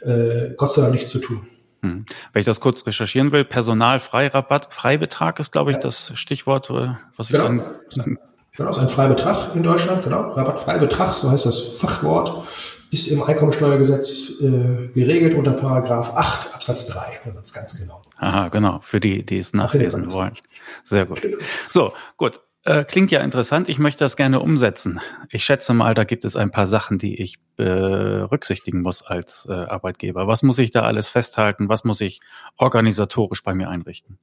Äh, 0.00 0.54
Gott 0.56 0.72
sei 0.72 0.82
Dank 0.82 0.94
nichts 0.94 1.10
zu 1.10 1.18
tun. 1.18 1.46
Hm. 1.84 2.06
Wenn 2.32 2.40
ich 2.40 2.46
das 2.46 2.60
kurz 2.60 2.86
recherchieren 2.86 3.30
will, 3.32 3.44
Personalfreirabatt, 3.44 4.72
Freibetrag 4.72 5.38
ist, 5.38 5.52
glaube 5.52 5.70
ich, 5.70 5.78
das 5.78 6.12
Stichwort, 6.14 6.70
äh, 6.70 6.94
was 7.16 7.28
genau. 7.28 7.50
ich 7.88 7.96
dann. 7.96 8.18
Genau, 8.56 8.70
ist 8.70 8.78
ein 8.78 8.88
Freibetrag 8.88 9.54
in 9.56 9.64
Deutschland, 9.64 10.04
genau. 10.04 10.30
Rabattfreibetrag, 10.30 11.18
so 11.18 11.28
heißt 11.28 11.44
das 11.44 11.58
Fachwort 11.58 12.46
ist 12.94 13.08
im 13.08 13.22
Einkommensteuergesetz 13.22 14.40
äh, 14.40 14.88
geregelt 14.94 15.34
unter 15.34 15.52
Paragraph 15.52 16.14
8 16.14 16.54
Absatz 16.54 16.86
3, 16.86 17.00
wenn 17.24 17.34
man 17.34 17.42
es 17.42 17.52
ganz 17.52 17.76
genau. 17.76 18.00
Aha, 18.18 18.48
genau, 18.48 18.78
für 18.82 19.00
die, 19.00 19.24
die 19.24 19.38
es 19.38 19.52
nachlesen 19.52 20.12
wollen. 20.12 20.34
Sehr 20.84 21.04
gut. 21.04 21.20
Genau. 21.20 21.38
So, 21.68 21.92
gut. 22.16 22.40
Äh, 22.66 22.84
klingt 22.84 23.10
ja 23.10 23.20
interessant. 23.20 23.68
Ich 23.68 23.78
möchte 23.78 24.04
das 24.04 24.16
gerne 24.16 24.40
umsetzen. 24.40 24.98
Ich 25.28 25.44
schätze 25.44 25.74
mal, 25.74 25.92
da 25.92 26.04
gibt 26.04 26.24
es 26.24 26.34
ein 26.34 26.50
paar 26.50 26.66
Sachen, 26.66 26.96
die 26.96 27.20
ich 27.20 27.38
berücksichtigen 27.56 28.80
muss 28.80 29.02
als 29.02 29.46
äh, 29.50 29.52
Arbeitgeber. 29.52 30.26
Was 30.26 30.42
muss 30.42 30.58
ich 30.58 30.70
da 30.70 30.82
alles 30.82 31.06
festhalten? 31.06 31.68
Was 31.68 31.84
muss 31.84 32.00
ich 32.00 32.20
organisatorisch 32.56 33.42
bei 33.42 33.54
mir 33.54 33.68
einrichten? 33.68 34.18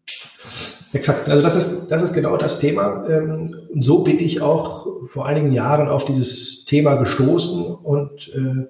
Exakt. 0.91 1.29
Also 1.29 1.43
das 1.43 1.55
ist, 1.55 1.87
das 1.89 2.01
ist 2.01 2.13
genau 2.13 2.35
das 2.35 2.59
Thema. 2.59 3.07
Ähm, 3.07 3.55
und 3.71 3.83
so 3.83 4.03
bin 4.03 4.19
ich 4.19 4.41
auch 4.41 4.87
vor 5.07 5.27
einigen 5.27 5.51
Jahren 5.51 5.87
auf 5.87 6.05
dieses 6.05 6.65
Thema 6.65 6.95
gestoßen 6.95 7.75
und 7.75 8.31
äh, 8.33 8.67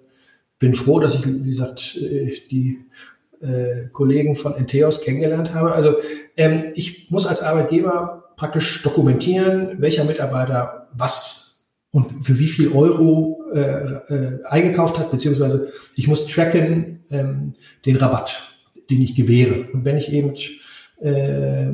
bin 0.59 0.75
froh, 0.75 0.99
dass 0.99 1.15
ich, 1.15 1.25
wie 1.25 1.49
gesagt, 1.49 1.95
äh, 1.95 2.37
die 2.51 2.85
äh, 3.39 3.87
Kollegen 3.93 4.35
von 4.35 4.53
Enteos 4.53 4.99
kennengelernt 4.99 5.53
habe. 5.53 5.71
Also 5.71 5.95
ähm, 6.35 6.73
ich 6.75 7.09
muss 7.09 7.25
als 7.25 7.41
Arbeitgeber 7.41 8.20
praktisch 8.41 8.81
dokumentieren, 8.81 9.79
welcher 9.81 10.03
Mitarbeiter 10.03 10.87
was 10.93 11.67
und 11.91 12.25
für 12.25 12.39
wie 12.39 12.47
viel 12.47 12.71
Euro 12.71 13.43
äh, 13.53 13.59
äh, 13.59 14.43
eingekauft 14.45 14.97
hat, 14.97 15.11
beziehungsweise 15.11 15.71
ich 15.93 16.07
muss 16.07 16.25
tracken 16.25 17.03
ähm, 17.11 17.53
den 17.85 17.97
Rabatt, 17.97 18.41
den 18.89 18.99
ich 18.99 19.13
gewähre. 19.13 19.67
Und 19.71 19.85
wenn 19.85 19.95
ich 19.97 20.11
eben, 20.11 20.33
äh, 21.01 21.67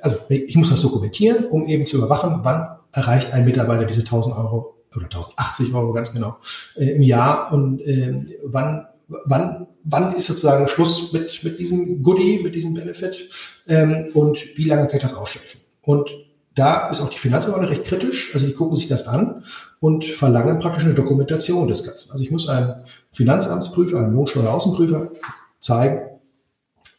also 0.00 0.16
ich 0.28 0.56
muss 0.56 0.70
das 0.70 0.82
dokumentieren, 0.82 1.44
um 1.44 1.68
eben 1.68 1.86
zu 1.86 1.98
überwachen, 1.98 2.40
wann 2.42 2.66
erreicht 2.90 3.32
ein 3.32 3.44
Mitarbeiter 3.44 3.84
diese 3.84 4.00
1000 4.00 4.36
Euro 4.36 4.82
oder 4.96 5.04
1080 5.04 5.72
Euro 5.74 5.92
ganz 5.92 6.12
genau 6.12 6.38
äh, 6.74 6.90
im 6.90 7.02
Jahr 7.02 7.52
und 7.52 7.80
äh, 7.82 8.14
wann 8.42 8.84
wann, 9.26 9.68
wann 9.84 10.16
ist 10.16 10.26
sozusagen 10.26 10.66
Schluss 10.66 11.12
mit, 11.12 11.44
mit 11.44 11.60
diesem 11.60 12.02
Goodie, 12.02 12.40
mit 12.42 12.56
diesem 12.56 12.74
Benefit 12.74 13.28
ähm, 13.68 14.08
und 14.14 14.44
wie 14.56 14.64
lange 14.64 14.86
kann 14.86 14.96
ich 14.96 15.02
das 15.02 15.14
ausschöpfen? 15.14 15.60
Und 15.90 16.08
da 16.54 16.88
ist 16.88 17.00
auch 17.00 17.10
die 17.10 17.18
Finanzverwaltung 17.18 17.68
recht 17.68 17.84
kritisch, 17.84 18.30
also 18.32 18.46
die 18.46 18.52
gucken 18.52 18.76
sich 18.76 18.86
das 18.86 19.08
an 19.08 19.42
und 19.80 20.04
verlangen 20.04 20.60
praktisch 20.60 20.84
eine 20.84 20.94
Dokumentation 20.94 21.66
des 21.66 21.82
Ganzen. 21.82 22.12
Also 22.12 22.22
ich 22.22 22.30
muss 22.30 22.48
einem 22.48 22.84
Finanzamtsprüfer, 23.10 23.98
einem 23.98 24.14
Lohnsteueraußenprüfer 24.14 25.10
zeigen, 25.58 26.02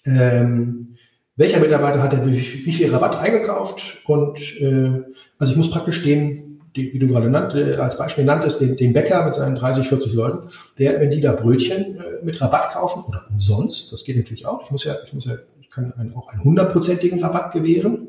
ähm, 0.03 0.97
welcher 1.37 1.61
Mitarbeiter 1.61 2.03
hat 2.03 2.11
denn 2.11 2.25
wie, 2.25 2.65
wie 2.65 2.71
viel 2.71 2.91
Rabatt 2.91 3.15
eingekauft 3.15 3.99
und 4.07 4.39
äh, 4.59 5.03
also 5.39 5.53
ich 5.53 5.57
muss 5.57 5.71
praktisch 5.71 6.03
den 6.03 6.59
die, 6.75 6.93
wie 6.93 6.99
du 6.99 7.07
gerade 7.07 7.29
nannt, 7.29 7.53
als 7.53 7.97
Beispiel 7.97 8.23
nanntest, 8.23 8.61
den, 8.61 8.77
den 8.77 8.93
Bäcker 8.93 9.25
mit 9.25 9.35
seinen 9.35 9.55
30, 9.55 9.87
40 9.87 10.13
Leuten, 10.13 10.49
der, 10.77 10.99
wenn 10.99 11.11
die 11.11 11.19
da 11.21 11.33
Brötchen 11.33 11.97
äh, 11.97 12.23
mit 12.23 12.39
Rabatt 12.41 12.71
kaufen 12.71 13.03
oder 13.07 13.25
umsonst, 13.29 13.91
das 13.91 14.03
geht 14.03 14.17
natürlich 14.17 14.45
auch. 14.45 14.65
Ich 14.65 14.71
muss 14.71 14.85
ja, 14.85 14.95
ich 15.05 15.13
muss 15.13 15.25
ja, 15.25 15.35
ich 15.59 15.69
kann 15.69 15.93
einen, 15.93 16.13
auch 16.15 16.29
einen 16.29 16.43
hundertprozentigen 16.43 17.21
Rabatt 17.21 17.51
gewähren. 17.51 18.07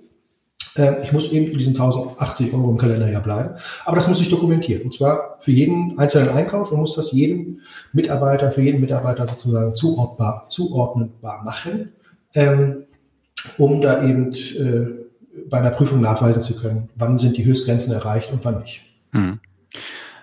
Ähm, 0.77 0.97
ich 1.03 1.13
muss 1.13 1.31
eben 1.31 1.53
für 1.53 1.59
diesen 1.59 1.75
1080 1.75 2.53
Euro 2.55 2.71
im 2.71 2.79
Kalender 2.79 3.11
ja 3.11 3.21
bleiben. 3.21 3.55
Aber 3.85 3.97
das 3.97 4.09
muss 4.09 4.21
ich 4.21 4.29
dokumentieren. 4.29 4.83
Und 4.83 4.95
zwar 4.95 5.39
für 5.41 5.53
jeden 5.53 5.99
einzelnen 5.99 6.31
Einkauf 6.31 6.73
und 6.73 6.79
muss 6.79 6.95
das 6.95 7.13
jedem 7.13 7.61
Mitarbeiter, 7.93 8.51
für 8.51 8.63
jeden 8.63 8.81
Mitarbeiter 8.81 9.27
sozusagen 9.27 9.75
zuordnbar, 9.75 10.47
zuordnenbar 10.49 11.45
machen, 11.45 11.93
ähm, 12.35 12.85
um 13.59 13.81
da 13.81 14.03
eben 14.05 14.33
äh, 14.33 15.03
bei 15.49 15.59
einer 15.59 15.71
Prüfung 15.71 16.01
nachweisen 16.01 16.43
zu 16.43 16.57
können, 16.57 16.89
wann 16.97 17.19
sind 17.19 17.37
die 17.37 17.45
Höchstgrenzen 17.45 17.93
erreicht 17.93 18.33
und 18.33 18.45
wann 18.45 18.61
nicht. 18.61 18.83
Hm. 19.13 19.41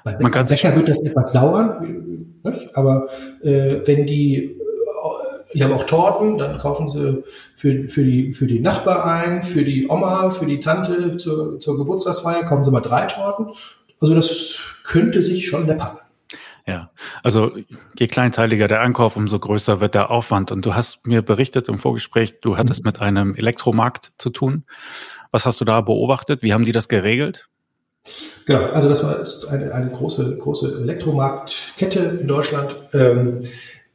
Bei 0.03 0.17
Man 0.19 0.31
kann 0.31 0.45
Becher 0.45 0.75
wird 0.75 0.87
das 0.87 0.99
etwas 0.99 1.33
dauern, 1.33 2.33
aber 2.73 3.07
äh, 3.41 3.81
wenn 3.85 4.05
die, 4.05 4.55
die 5.53 5.63
haben 5.63 5.73
auch 5.73 5.85
Torten, 5.85 6.37
dann 6.37 6.57
kaufen 6.57 6.87
sie 6.87 7.23
für, 7.55 7.89
für, 7.89 8.03
die, 8.03 8.33
für 8.33 8.45
die 8.45 8.59
Nachbar 8.59 9.05
ein, 9.05 9.41
für 9.43 9.63
die 9.63 9.87
Oma, 9.89 10.29
für 10.31 10.45
die 10.45 10.59
Tante 10.59 11.17
zur, 11.17 11.59
zur 11.59 11.77
Geburtstagsfeier 11.77 12.43
kaufen 12.43 12.63
sie 12.63 12.71
mal 12.71 12.81
drei 12.81 13.05
Torten. 13.05 13.47
Also 13.99 14.15
das 14.15 14.55
könnte 14.83 15.21
sich 15.21 15.47
schon 15.47 15.67
läppern. 15.67 15.97
Ja, 16.65 16.91
also 17.23 17.51
je 17.97 18.07
kleinteiliger 18.07 18.67
der 18.67 18.81
Einkauf, 18.81 19.15
umso 19.15 19.39
größer 19.39 19.81
wird 19.81 19.95
der 19.95 20.11
Aufwand. 20.11 20.51
Und 20.51 20.65
du 20.65 20.75
hast 20.75 21.05
mir 21.07 21.23
berichtet 21.23 21.67
im 21.67 21.79
Vorgespräch, 21.79 22.41
du 22.41 22.57
hattest 22.57 22.81
mhm. 22.81 22.89
mit 22.89 23.01
einem 23.01 23.33
Elektromarkt 23.33 24.11
zu 24.19 24.29
tun. 24.29 24.65
Was 25.31 25.47
hast 25.47 25.59
du 25.61 25.65
da 25.65 25.81
beobachtet? 25.81 26.43
Wie 26.43 26.53
haben 26.53 26.65
die 26.65 26.71
das 26.71 26.87
geregelt? 26.87 27.49
Genau, 28.45 28.65
also 28.67 28.87
das 28.87 29.03
war 29.03 29.19
ist 29.19 29.47
eine, 29.47 29.73
eine 29.73 29.89
große, 29.89 30.37
große 30.37 30.79
Elektromarktkette 30.81 32.19
in 32.21 32.27
Deutschland. 32.27 32.75
Ähm, 32.93 33.41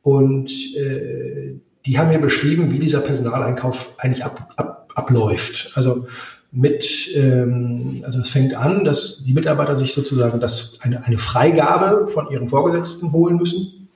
und 0.04 0.50
äh, 0.76 1.54
die 1.86 1.98
haben 1.98 2.10
mir 2.10 2.18
beschrieben, 2.18 2.70
wie 2.70 2.78
dieser 2.78 3.00
Personaleinkauf 3.00 3.94
eigentlich 3.96 4.22
ab, 4.22 4.52
ab, 4.56 4.92
abläuft. 4.94 5.72
Also 5.76 6.06
mit, 6.52 7.08
ähm, 7.14 8.02
also 8.04 8.20
es 8.20 8.28
fängt 8.28 8.54
an, 8.54 8.84
dass 8.84 9.24
die 9.24 9.32
Mitarbeiter 9.32 9.76
sich 9.76 9.94
sozusagen 9.94 10.40
das, 10.40 10.78
eine, 10.82 11.04
eine 11.04 11.16
Freigabe 11.16 12.06
von 12.06 12.30
ihren 12.30 12.46
Vorgesetzten 12.46 13.12
holen 13.12 13.38
müssen, 13.38 13.88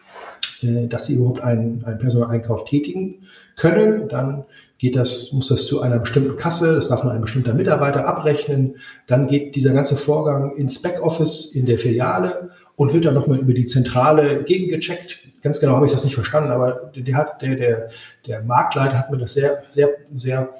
äh, 0.62 0.86
dass 0.86 1.04
sie 1.04 1.16
überhaupt 1.16 1.42
einen, 1.42 1.84
einen 1.84 1.98
Personaleinkauf 1.98 2.64
tätigen 2.64 3.26
können. 3.54 4.08
Dann 4.08 4.44
geht 4.78 4.96
das, 4.96 5.30
muss 5.32 5.48
das 5.48 5.66
zu 5.66 5.82
einer 5.82 5.98
bestimmten 5.98 6.38
Kasse, 6.38 6.74
das 6.74 6.88
darf 6.88 7.04
nur 7.04 7.12
ein 7.12 7.20
bestimmter 7.20 7.52
Mitarbeiter 7.52 8.08
abrechnen. 8.08 8.76
Dann 9.06 9.28
geht 9.28 9.56
dieser 9.56 9.74
ganze 9.74 9.94
Vorgang 9.94 10.56
ins 10.56 10.80
Backoffice 10.80 11.54
in 11.54 11.66
der 11.66 11.78
Filiale 11.78 12.50
und 12.78 12.94
wird 12.94 13.04
dann 13.04 13.14
nochmal 13.14 13.40
über 13.40 13.52
die 13.52 13.66
Zentrale 13.66 14.44
gegengecheckt. 14.44 15.18
Ganz 15.42 15.58
genau 15.58 15.74
habe 15.74 15.86
ich 15.86 15.92
das 15.92 16.04
nicht 16.04 16.14
verstanden, 16.14 16.52
aber 16.52 16.92
der, 16.94 17.16
hat, 17.16 17.42
der, 17.42 17.56
der, 17.56 17.88
der 18.24 18.42
Marktleiter 18.44 18.96
hat 18.96 19.10
mir 19.10 19.18
das 19.18 19.34
sehr, 19.34 19.64
sehr, 19.68 19.88
sehr 20.14 20.50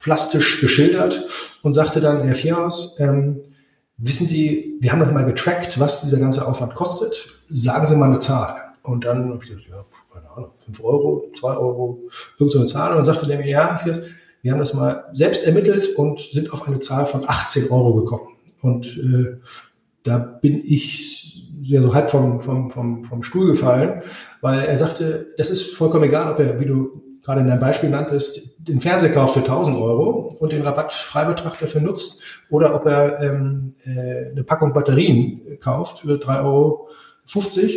plastisch 0.00 0.60
geschildert 0.60 1.24
und 1.62 1.72
sagte 1.72 2.00
dann, 2.00 2.24
Herr 2.24 2.34
Vierhaus, 2.34 2.96
ähm, 2.98 3.42
wissen 3.98 4.26
Sie, 4.26 4.78
wir 4.80 4.90
haben 4.90 4.98
das 4.98 5.12
mal 5.12 5.24
getrackt, 5.24 5.78
was 5.78 6.02
dieser 6.02 6.18
ganze 6.18 6.44
Aufwand 6.44 6.74
kostet. 6.74 7.28
Sagen 7.48 7.86
Sie 7.86 7.94
mal 7.94 8.06
eine 8.06 8.18
Zahl. 8.18 8.56
Und 8.82 9.04
dann 9.04 9.30
habe 9.30 9.38
ich 9.44 9.50
gesagt, 9.50 9.68
ja, 9.70 9.84
keine 10.12 10.28
Ahnung, 10.28 10.50
5 10.64 10.82
Euro, 10.82 11.30
2 11.38 11.56
Euro, 11.56 12.00
irgend 12.38 12.52
so 12.52 12.58
eine 12.58 12.66
Zahl. 12.66 12.90
Und 12.90 12.96
dann 12.96 13.04
sagte 13.04 13.28
der 13.28 13.38
mir, 13.38 13.46
ja, 13.46 13.78
Vierhaus, 13.78 14.02
wir 14.42 14.50
haben 14.50 14.58
das 14.58 14.74
mal 14.74 15.04
selbst 15.12 15.46
ermittelt 15.46 15.94
und 15.96 16.18
sind 16.18 16.52
auf 16.52 16.66
eine 16.66 16.80
Zahl 16.80 17.06
von 17.06 17.22
18 17.24 17.70
Euro 17.70 17.94
gekommen. 17.94 18.34
Und 18.60 18.86
äh, 18.86 19.36
da 20.02 20.18
bin 20.18 20.62
ich 20.64 21.39
ja 21.62 21.82
so 21.82 21.94
halb 21.94 22.10
vom, 22.10 22.40
vom, 22.40 22.70
vom, 22.70 23.04
vom 23.04 23.22
Stuhl 23.22 23.48
gefallen, 23.48 24.02
weil 24.40 24.60
er 24.60 24.76
sagte, 24.76 25.28
das 25.36 25.50
ist 25.50 25.74
vollkommen 25.74 26.04
egal, 26.04 26.32
ob 26.32 26.38
er, 26.38 26.60
wie 26.60 26.66
du 26.66 27.02
gerade 27.22 27.42
in 27.42 27.48
deinem 27.48 27.60
Beispiel 27.60 27.90
nanntest, 27.90 28.56
den 28.66 28.80
Fernseher 28.80 29.12
kauft 29.12 29.34
für 29.34 29.40
1000 29.40 29.76
Euro 29.76 30.36
und 30.38 30.52
den 30.52 30.62
Rabattfreibetrag 30.62 31.58
dafür 31.58 31.80
nutzt 31.82 32.22
oder 32.48 32.74
ob 32.74 32.86
er 32.86 33.20
ähm, 33.20 33.74
äh, 33.84 34.30
eine 34.30 34.42
Packung 34.44 34.72
Batterien 34.72 35.58
kauft 35.60 36.00
für 36.00 36.14
3,50 36.14 36.44
Euro 36.44 36.88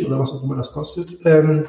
oder 0.06 0.18
was 0.18 0.32
auch 0.32 0.42
immer 0.42 0.56
das 0.56 0.72
kostet. 0.72 1.18
Ähm, 1.24 1.66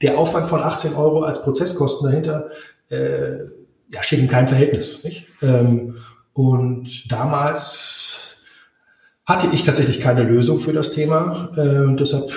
der 0.00 0.18
Aufwand 0.18 0.48
von 0.48 0.62
18 0.62 0.94
Euro 0.94 1.22
als 1.22 1.42
Prozesskosten 1.42 2.10
dahinter 2.10 2.50
äh, 2.88 3.44
ja, 3.92 4.02
steht 4.02 4.20
in 4.20 4.28
keinem 4.28 4.48
Verhältnis. 4.48 5.04
Nicht? 5.04 5.26
Ähm, 5.42 5.96
und 6.32 7.10
damals 7.12 8.29
hatte 9.26 9.48
ich 9.52 9.64
tatsächlich 9.64 10.00
keine 10.00 10.22
Lösung 10.22 10.60
für 10.60 10.72
das 10.72 10.92
Thema 10.92 11.50
äh, 11.56 11.84
und 11.84 12.00
deshalb 12.00 12.30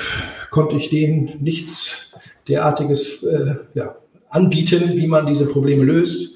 konnte 0.52 0.76
ich 0.76 0.90
denen 0.90 1.42
nichts 1.42 2.20
derartiges 2.48 3.24
äh, 3.24 3.56
ja, 3.74 3.96
anbieten, 4.30 4.94
wie 4.96 5.08
man 5.08 5.26
diese 5.26 5.48
Probleme 5.48 5.84
löst. 5.84 6.36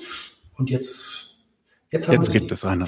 Und 0.57 0.69
jetzt 0.69 1.27
Jetzt, 1.89 2.09
Jetzt 2.09 2.33
gibt 2.33 2.51
es 2.51 2.65
eine. 2.65 2.85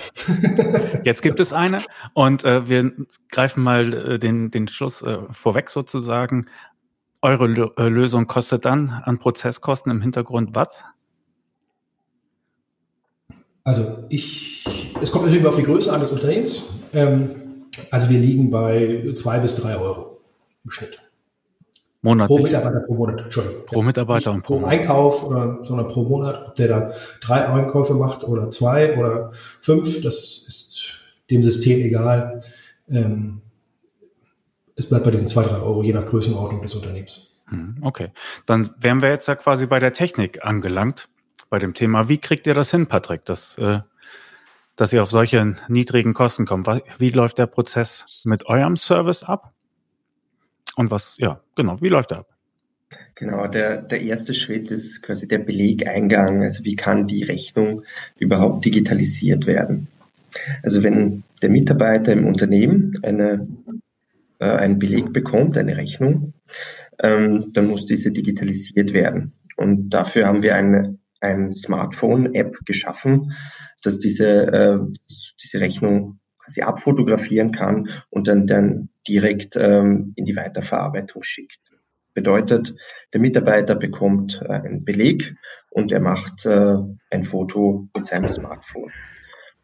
Jetzt 1.06 1.22
gibt 1.22 1.40
es 1.40 1.54
eine. 1.54 1.78
Und 2.14 2.44
äh, 2.44 2.68
wir 2.68 2.92
greifen 3.30 3.64
mal 3.64 3.94
äh, 3.94 4.20
den, 4.20 4.52
den 4.52 4.68
Schluss 4.68 5.02
äh, 5.02 5.20
vorweg 5.32 5.70
sozusagen. 5.70 6.48
Eure 7.22 7.46
L 7.46 7.72
äh, 7.78 7.88
Lösung 7.88 8.28
kostet 8.28 8.66
dann 8.66 8.90
an 8.90 9.18
Prozesskosten 9.18 9.90
im 9.90 10.02
Hintergrund 10.02 10.50
was? 10.54 10.84
Also 13.64 14.04
ich, 14.10 14.66
es 15.02 15.12
kommt 15.12 15.26
natürlich 15.26 15.46
auf 15.46 15.56
die 15.56 15.64
Größe 15.64 15.94
eines 15.94 16.12
Unternehmens. 16.12 16.64
Ähm, 16.92 17.49
also 17.92 18.10
wir 18.10 18.20
liegen 18.20 18.50
bei 18.50 19.12
zwei 19.16 19.40
bis 19.40 19.56
drei 19.56 19.76
Euro 19.78 20.22
im 20.64 20.72
Schnitt. 20.72 21.00
Monatlich. 22.02 22.38
Pro 22.38 22.44
Mitarbeiter 22.44 22.80
pro 22.80 22.94
Monat, 22.94 23.22
Entschuldigung. 23.22 23.66
Pro 23.66 23.82
Mitarbeiter 23.82 24.32
und 24.32 24.42
pro, 24.42 24.60
pro 24.60 24.66
Einkauf, 24.66 25.24
oder, 25.24 25.60
sondern 25.64 25.90
pro 25.90 26.04
Monat, 26.04 26.48
ob 26.48 26.56
der 26.56 26.68
da 26.70 26.92
drei 27.20 27.46
Einkäufe 27.46 27.94
macht 27.94 28.24
oder 28.24 28.50
zwei 28.52 28.98
oder 28.98 29.32
fünf, 29.62 30.02
das 30.02 30.16
ist 30.48 30.94
dem 31.30 31.44
System 31.44 31.80
egal. 31.82 32.42
Ähm, 32.90 33.42
es 34.76 34.88
bleibt 34.88 35.04
bei 35.04 35.12
diesen 35.12 35.28
zwei, 35.28 35.44
drei 35.44 35.58
Euro, 35.58 35.84
je 35.84 35.92
nach 35.92 36.06
Größenordnung 36.06 36.62
des 36.62 36.74
Unternehmens. 36.74 37.42
Hm, 37.50 37.78
okay, 37.82 38.12
dann 38.46 38.70
wären 38.80 39.02
wir 39.02 39.10
jetzt 39.10 39.28
ja 39.28 39.36
quasi 39.36 39.66
bei 39.66 39.80
der 39.80 39.92
Technik 39.92 40.46
angelangt, 40.46 41.10
bei 41.50 41.60
dem 41.60 41.74
Thema. 41.74 42.08
Wie 42.08 42.18
kriegt 42.18 42.48
ihr 42.48 42.54
das 42.54 42.72
hin, 42.72 42.88
Patrick, 42.88 43.26
dass, 43.26 43.58
äh, 43.58 43.82
dass 44.80 44.94
ihr 44.94 45.04
auf 45.04 45.12
solche 45.12 45.56
niedrigen 45.68 46.14
Kosten 46.14 46.46
kommt? 46.46 46.68
Wie 46.98 47.10
läuft 47.10 47.38
der 47.38 47.48
Prozess 47.48 48.24
mit 48.26 48.46
eurem 48.46 48.78
Service 48.78 49.24
ab? 49.24 49.54
Und 50.78 50.90
was, 50.90 51.18
ja, 51.18 51.42
genau, 51.56 51.82
wie 51.82 51.90
läuft 51.90 52.12
der 52.12 52.20
ab? 52.20 52.30
Genau, 53.16 53.48
der, 53.48 53.82
der 53.82 54.02
erste 54.02 54.34
Schritt 54.34 54.72
ist 54.72 55.02
quasi 55.02 55.28
der 55.28 55.40
Belegeingang. 55.40 56.44
Also 56.44 56.64
wie 56.64 56.78
kann 56.78 57.08
die 57.08 57.24
Rechnung 57.24 57.84
überhaupt 58.18 58.64
digitalisiert 58.64 59.46
werden? 59.46 59.90
Also 60.64 60.82
wenn 60.82 61.24
der 61.42 61.50
Mitarbeiter 61.50 62.14
im 62.14 62.26
Unternehmen 62.26 62.98
eine, 63.04 63.48
äh, 64.40 64.46
einen 64.46 64.80
Beleg 64.80 65.12
bekommt, 65.12 65.58
eine 65.58 65.76
Rechnung, 65.76 66.34
ähm, 67.00 67.52
dann 67.52 67.68
muss 67.68 67.86
diese 67.86 68.12
digitalisiert 68.12 68.94
werden. 68.94 69.34
Und 69.58 69.90
dafür 69.90 70.26
haben 70.26 70.42
wir 70.42 70.56
eine, 70.56 70.98
ein 71.20 71.52
Smartphone-App 71.52 72.66
geschaffen, 72.66 73.34
dass 73.86 74.00
diese, 74.00 74.28
äh, 74.28 74.80
diese 75.42 75.62
Rechnung 75.62 76.20
quasi 76.44 76.62
abfotografieren 76.62 77.52
kann 77.52 77.90
und 78.10 78.28
dann, 78.28 78.48
dann 78.48 78.90
direkt 79.08 79.56
ähm, 79.56 80.14
in 80.16 80.26
die 80.26 80.36
Weiterverarbeitung 80.36 81.24
schickt. 81.24 81.60
Bedeutet, 82.14 82.76
der 83.14 83.22
Mitarbeiter 83.22 83.76
bekommt 83.76 84.42
äh, 84.44 84.52
einen 84.52 84.84
Beleg 84.84 85.36
und 85.70 85.92
er 85.92 86.02
macht 86.02 86.46
äh, 86.46 86.76
ein 87.12 87.24
Foto 87.24 87.88
mit 87.96 88.06
seinem 88.06 88.30
Smartphone. 88.30 88.92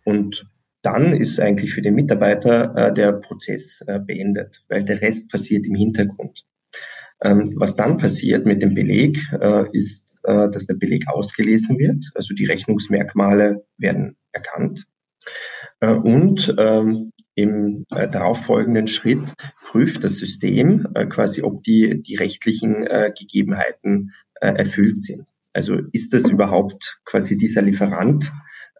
Und 0.05 0.47
dann 0.83 1.13
ist 1.13 1.39
eigentlich 1.39 1.73
für 1.73 1.81
den 1.81 1.95
Mitarbeiter 1.95 2.75
äh, 2.75 2.93
der 2.93 3.13
Prozess 3.13 3.81
äh, 3.87 3.99
beendet, 3.99 4.63
weil 4.69 4.83
der 4.83 5.01
Rest 5.01 5.29
passiert 5.29 5.65
im 5.65 5.73
Hintergrund. 5.73 6.45
Ähm, 7.21 7.53
was 7.55 7.75
dann 7.75 7.97
passiert 7.97 8.45
mit 8.45 8.61
dem 8.61 8.75
Beleg, 8.75 9.17
äh, 9.33 9.65
ist, 9.71 10.04
äh, 10.25 10.49
dass 10.49 10.65
der 10.65 10.75
Beleg 10.75 11.07
ausgelesen 11.07 11.77
wird, 11.77 12.11
also 12.15 12.33
die 12.33 12.45
Rechnungsmerkmale 12.45 13.65
werden 13.77 14.17
erkannt. 14.31 14.85
Äh, 15.79 15.93
und 15.93 16.53
ähm, 16.57 17.11
im 17.35 17.85
äh, 17.93 18.09
darauffolgenden 18.09 18.87
Schritt 18.87 19.33
prüft 19.65 20.03
das 20.03 20.17
System 20.17 20.87
äh, 20.95 21.05
quasi, 21.05 21.41
ob 21.41 21.63
die, 21.63 22.01
die 22.01 22.15
rechtlichen 22.15 22.87
äh, 22.87 23.11
Gegebenheiten 23.17 24.13
äh, 24.41 24.53
erfüllt 24.53 24.99
sind. 25.01 25.25
Also 25.53 25.75
ist 25.91 26.13
das 26.13 26.29
überhaupt 26.29 26.99
quasi 27.05 27.37
dieser 27.37 27.61
Lieferant, 27.61 28.31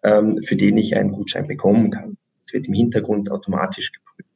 ähm, 0.03 0.39
für 0.43 0.55
den 0.55 0.77
ich 0.77 0.95
einen 0.95 1.11
Gutschein 1.11 1.47
bekommen 1.47 1.91
kann? 1.91 2.17
Es 2.45 2.53
wird 2.53 2.67
im 2.67 2.73
Hintergrund 2.73 3.31
automatisch 3.31 3.91
geprüft. 3.91 4.29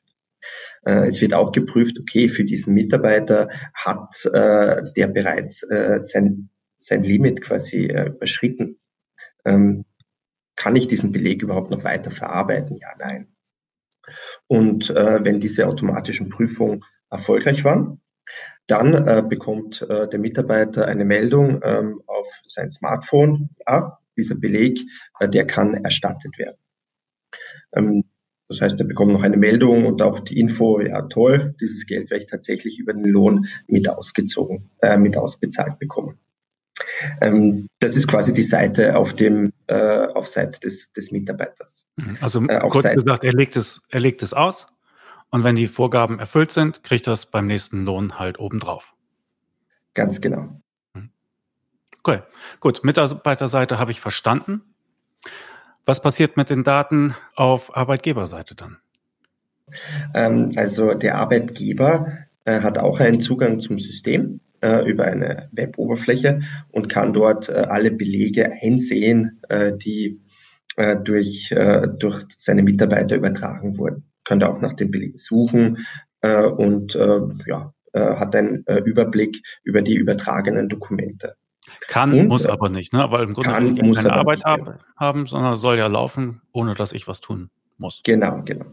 Äh, 0.86 1.08
es 1.08 1.22
wird 1.22 1.34
auch 1.34 1.52
geprüft, 1.52 1.98
okay, 2.00 2.30
für 2.30 2.44
diesen 2.44 2.74
Mitarbeiter 2.74 3.50
hat 3.74 4.26
äh, 4.26 4.84
der 4.96 5.08
bereits 5.08 5.64
äh, 5.64 6.00
sein, 6.02 6.50
sein 6.90 7.04
Limit 7.04 7.42
quasi 7.42 7.86
äh, 7.86 8.08
überschritten. 8.10 8.80
Ähm, 9.46 9.86
kann 10.56 10.76
ich 10.76 10.88
diesen 10.88 11.12
Beleg 11.12 11.42
überhaupt 11.44 11.72
noch 11.72 11.84
weiter 11.84 12.12
verarbeiten? 12.12 12.78
Ja, 12.78 12.90
nein. 12.98 13.28
Und 14.48 14.90
äh, 14.90 15.24
wenn 15.24 15.40
diese 15.40 15.68
automatischen 15.68 16.30
Prüfungen 16.30 16.84
erfolgreich 17.12 17.64
waren, 17.64 18.02
dann 18.68 18.94
äh, 19.08 19.24
bekommt 19.28 19.82
äh, 19.84 20.08
der 20.08 20.20
Mitarbeiter 20.20 20.88
eine 20.88 21.06
Meldung 21.06 21.62
ähm, 21.64 22.02
auf 22.08 22.28
sein 22.48 22.72
Smartphone. 22.72 23.50
Ja, 23.68 24.00
dieser 24.18 24.36
Beleg, 24.36 24.80
äh, 25.20 25.30
der 25.30 25.46
kann 25.46 25.76
erstattet 25.76 26.38
werden. 26.38 26.58
Ähm, 27.74 28.04
das 28.48 28.62
heißt, 28.62 28.80
er 28.80 28.88
bekommt 28.88 29.14
noch 29.14 29.22
eine 29.22 29.38
Meldung 29.38 29.86
und 29.86 30.02
auch 30.02 30.20
die 30.20 30.40
Info, 30.40 30.82
ja 30.82 31.04
toll, 31.04 31.56
dieses 31.62 31.86
Geld 31.86 32.10
werde 32.10 32.24
ich 32.24 32.30
tatsächlich 32.30 32.80
über 32.80 32.94
den 32.94 33.06
Lohn 33.06 33.46
mit 33.68 33.88
ausgezogen, 33.88 34.72
äh, 34.82 34.98
mit 34.98 35.18
ausbezahlt 35.18 35.78
bekommen. 35.78 36.20
Ähm, 37.22 37.68
das 37.80 37.96
ist 37.96 38.08
quasi 38.08 38.34
die 38.34 38.44
Seite 38.44 38.96
auf 38.96 39.14
dem 39.14 39.54
äh, 39.68 40.08
auf 40.08 40.28
Seite 40.28 40.60
des, 40.60 40.92
des 40.94 41.12
Mitarbeiters. 41.12 41.86
Mhm. 41.98 42.18
Also 42.22 42.44
äh, 42.48 42.60
kurz 42.60 42.84
Seite 42.84 42.96
gesagt, 42.96 43.24
er 43.24 43.34
legt 43.34 43.56
es, 43.56 43.82
er 43.90 44.00
legt 44.00 44.24
es 44.24 44.34
aus 44.34 44.68
und 45.30 45.44
wenn 45.44 45.56
die 45.56 45.68
Vorgaben 45.68 46.20
erfüllt 46.20 46.52
sind, 46.52 46.84
kriegt 46.84 47.08
er 47.08 47.14
es 47.14 47.26
beim 47.26 47.48
nächsten 47.48 47.86
Lohn 47.86 48.20
halt 48.20 48.40
obendrauf. 48.40 48.94
Ganz 49.94 50.22
genau. 50.22 50.62
Mhm. 50.94 51.10
Okay, 52.00 52.22
gut. 52.60 52.84
Mitarbeiterseite 52.84 53.80
habe 53.80 53.92
ich 53.92 54.00
verstanden. 54.00 54.62
Was 55.86 56.02
passiert 56.02 56.38
mit 56.38 56.50
den 56.50 56.64
Daten 56.64 57.16
auf 57.36 57.76
Arbeitgeberseite 57.76 58.56
dann? 58.56 58.78
Ähm, 60.14 60.52
also 60.56 60.94
der 60.94 61.16
Arbeitgeber 61.16 62.14
äh, 62.46 62.62
hat 62.62 62.78
auch 62.78 63.00
einen 63.00 63.20
Zugang 63.20 63.60
zum 63.60 63.80
System 63.80 64.40
äh, 64.62 64.90
über 64.90 65.06
eine 65.06 65.50
Web-Oberfläche 65.52 66.42
und 66.70 66.90
kann 66.90 67.14
dort 67.14 67.50
äh, 67.50 67.54
alle 67.54 67.92
Belege 67.92 68.52
einsehen, 68.62 69.42
äh, 69.50 69.74
die 69.76 70.22
äh, 70.76 70.98
durch, 70.98 71.52
äh, 71.52 71.88
durch 71.88 72.26
seine 72.36 72.64
Mitarbeiter 72.64 73.16
übertragen 73.16 73.78
wurden. 73.78 74.04
Kann 74.24 74.40
da 74.40 74.48
auch 74.48 74.62
nach 74.62 74.74
den 74.74 74.92
Belegen 74.92 75.18
suchen 75.18 75.86
und 76.22 76.96
ja, 77.48 77.74
hat 77.94 78.36
einen 78.36 78.66
Überblick 78.84 79.42
über 79.64 79.82
die 79.82 79.96
übertragenen 79.96 80.68
Dokumente. 80.68 81.36
Kann, 81.88 82.14
und, 82.14 82.28
muss 82.28 82.46
aber 82.46 82.70
nicht, 82.70 82.92
ne? 82.94 83.08
Weil 83.10 83.24
im 83.24 83.34
Grunde 83.34 83.50
kann, 83.52 83.78
ich 83.78 83.96
keine 83.96 84.12
Arbeit 84.12 84.44
haben, 84.44 84.76
haben, 84.98 85.26
sondern 85.28 85.58
soll 85.58 85.78
ja 85.78 85.88
laufen, 85.88 86.42
ohne 86.52 86.76
dass 86.76 86.92
ich 86.92 87.08
was 87.08 87.22
tun 87.22 87.50
muss. 87.78 88.02
Genau, 88.04 88.42
genau. 88.44 88.66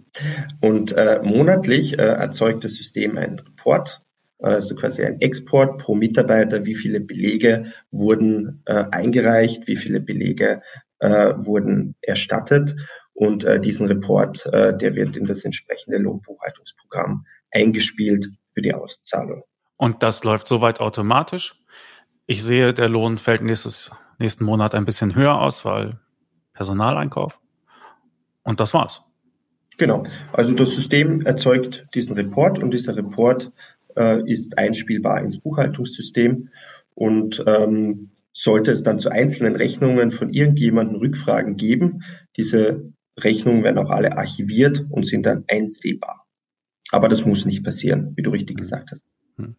Und 0.61 0.93
äh, 0.93 1.21
monatlich 1.23 1.99
äh, 1.99 2.03
erzeugt 2.03 2.65
das 2.65 2.75
System 2.75 3.17
einen 3.17 3.39
Report 3.39 4.03
also 4.39 4.75
quasi 4.75 5.05
ein 5.05 5.21
Export 5.21 5.79
pro 5.79 5.95
Mitarbeiter, 5.95 6.65
wie 6.67 6.75
viele 6.75 7.01
Belege 7.01 7.73
wurden 7.91 8.63
äh, 8.67 8.85
eingereicht, 8.91 9.67
wie 9.67 9.77
viele 9.77 10.01
Belege 10.01 10.63
äh, 10.99 11.33
wurden 11.37 11.95
erstattet. 12.03 12.77
Und 13.15 13.45
äh, 13.45 13.61
diesen 13.61 13.87
Report, 13.87 14.45
äh, 14.47 14.77
der 14.77 14.95
wird 14.95 15.17
in 15.17 15.25
das 15.25 15.45
entsprechende 15.45 15.99
Lohnbuchhaltungsprogramm 15.99 17.25
eingespielt 17.51 18.29
für 18.53 18.61
die 18.61 18.75
Auszahlung. 18.75 19.43
Und 19.77 20.03
das 20.03 20.23
läuft 20.25 20.49
soweit 20.49 20.81
automatisch. 20.81 21.59
Ich 22.27 22.43
sehe, 22.43 22.75
der 22.75 22.89
Lohn 22.89 23.19
fällt 23.19 23.43
nächstes, 23.43 23.91
nächsten 24.19 24.45
Monat 24.45 24.75
ein 24.75 24.85
bisschen 24.85 25.15
höher 25.15 25.41
aus, 25.41 25.65
weil 25.65 25.99
Personaleinkauf. 26.53 27.41
Und 28.43 28.61
das 28.61 28.75
war's. 28.75 29.03
Genau. 29.79 30.05
Also 30.33 30.53
das 30.55 30.75
System 30.75 31.21
erzeugt 31.23 31.87
diesen 31.95 32.17
Report 32.17 32.59
und 32.59 32.73
dieser 32.73 32.97
Report 32.97 33.53
äh, 33.97 34.23
ist 34.31 34.59
einspielbar 34.59 35.23
ins 35.23 35.39
Buchhaltungssystem 35.39 36.49
und 36.95 37.43
ähm, 37.47 38.11
sollte 38.33 38.71
es 38.71 38.83
dann 38.83 38.99
zu 38.99 39.09
einzelnen 39.11 39.57
Rechnungen 39.57 40.13
von 40.13 40.31
irgendjemandem 40.31 40.97
Rückfragen 40.97 41.57
geben, 41.57 42.03
diese 42.37 42.93
Rechnungen 43.19 43.65
werden 43.65 43.79
auch 43.79 43.91
alle 43.91 44.19
archiviert 44.19 44.85
und 44.91 45.07
sind 45.07 45.25
dann 45.25 45.45
einsehbar. 45.49 46.27
Aber 46.91 47.09
das 47.09 47.25
muss 47.25 47.47
nicht 47.47 47.65
passieren, 47.65 48.13
wie 48.17 48.23
du 48.23 48.31
richtig 48.31 48.59
gesagt 48.59 48.91
hast. 48.93 49.03
Hm. 49.37 49.57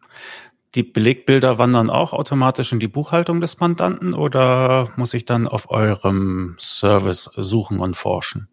Die 0.74 0.82
Belegbilder 0.82 1.58
wandern 1.58 1.90
auch 1.90 2.12
automatisch 2.12 2.72
in 2.72 2.78
die 2.78 2.88
Buchhaltung 2.88 3.40
des 3.40 3.58
Mandanten 3.58 4.14
oder 4.14 4.92
muss 4.96 5.14
ich 5.14 5.24
dann 5.24 5.48
auf 5.48 5.70
eurem 5.70 6.56
Service 6.60 7.30
suchen 7.36 7.80
und 7.80 7.96
forschen? 7.96 8.48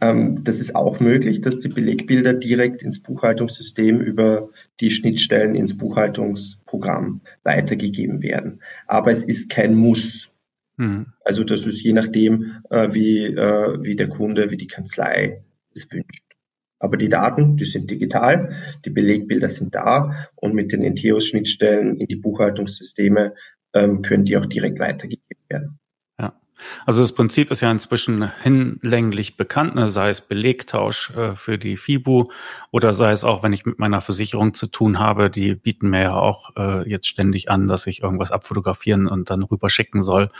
Ähm, 0.00 0.44
das 0.44 0.60
ist 0.60 0.74
auch 0.74 1.00
möglich, 1.00 1.40
dass 1.40 1.60
die 1.60 1.68
Belegbilder 1.68 2.34
direkt 2.34 2.82
ins 2.82 3.00
Buchhaltungssystem 3.02 4.00
über 4.00 4.50
die 4.80 4.90
Schnittstellen 4.90 5.54
ins 5.54 5.76
Buchhaltungsprogramm 5.76 7.20
weitergegeben 7.42 8.22
werden. 8.22 8.60
Aber 8.86 9.10
es 9.10 9.24
ist 9.24 9.50
kein 9.50 9.74
Muss. 9.74 10.30
Mhm. 10.76 11.06
Also 11.24 11.44
das 11.44 11.66
ist 11.66 11.82
je 11.82 11.92
nachdem, 11.92 12.62
äh, 12.70 12.92
wie, 12.92 13.24
äh, 13.24 13.78
wie 13.82 13.96
der 13.96 14.08
Kunde, 14.08 14.50
wie 14.50 14.56
die 14.56 14.68
Kanzlei 14.68 15.42
es 15.74 15.90
wünscht. 15.90 16.24
Aber 16.80 16.96
die 16.96 17.08
Daten, 17.08 17.56
die 17.56 17.64
sind 17.64 17.90
digital, 17.90 18.52
die 18.84 18.90
Belegbilder 18.90 19.48
sind 19.48 19.74
da 19.74 20.28
und 20.36 20.54
mit 20.54 20.70
den 20.70 20.84
Entheos-Schnittstellen 20.84 21.96
in 21.96 22.06
die 22.06 22.16
Buchhaltungssysteme 22.16 23.34
ähm, 23.74 24.02
können 24.02 24.24
die 24.24 24.36
auch 24.36 24.46
direkt 24.46 24.78
weitergegeben 24.78 25.42
werden. 25.48 25.78
Also 26.86 27.02
das 27.02 27.12
Prinzip 27.12 27.50
ist 27.50 27.60
ja 27.60 27.70
inzwischen 27.70 28.30
hinlänglich 28.42 29.36
bekannt, 29.36 29.74
ne? 29.74 29.88
sei 29.88 30.10
es 30.10 30.20
Belegtausch 30.20 31.10
äh, 31.10 31.34
für 31.34 31.58
die 31.58 31.76
FIBU 31.76 32.30
oder 32.70 32.92
sei 32.92 33.12
es 33.12 33.24
auch, 33.24 33.42
wenn 33.42 33.52
ich 33.52 33.64
mit 33.64 33.78
meiner 33.78 34.00
Versicherung 34.00 34.54
zu 34.54 34.66
tun 34.66 34.98
habe, 34.98 35.30
die 35.30 35.54
bieten 35.54 35.90
mir 35.90 36.02
ja 36.02 36.14
auch 36.14 36.56
äh, 36.56 36.88
jetzt 36.88 37.06
ständig 37.06 37.50
an, 37.50 37.68
dass 37.68 37.86
ich 37.86 38.02
irgendwas 38.02 38.32
abfotografieren 38.32 39.06
und 39.06 39.30
dann 39.30 39.42
rüberschicken 39.42 40.02
soll. 40.02 40.30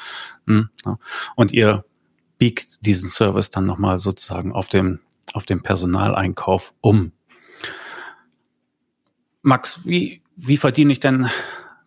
Hm, 0.46 0.68
ja. 0.84 0.98
Und 1.36 1.52
ihr 1.52 1.84
biegt 2.38 2.84
diesen 2.86 3.08
Service 3.08 3.50
dann 3.50 3.66
nochmal 3.66 3.98
sozusagen 3.98 4.52
auf 4.52 4.68
dem, 4.68 5.00
auf 5.32 5.44
dem 5.44 5.62
Personaleinkauf 5.62 6.72
um. 6.80 7.12
Max, 9.42 9.84
wie, 9.84 10.22
wie 10.36 10.56
verdiene 10.56 10.92
ich 10.92 11.00
denn 11.00 11.28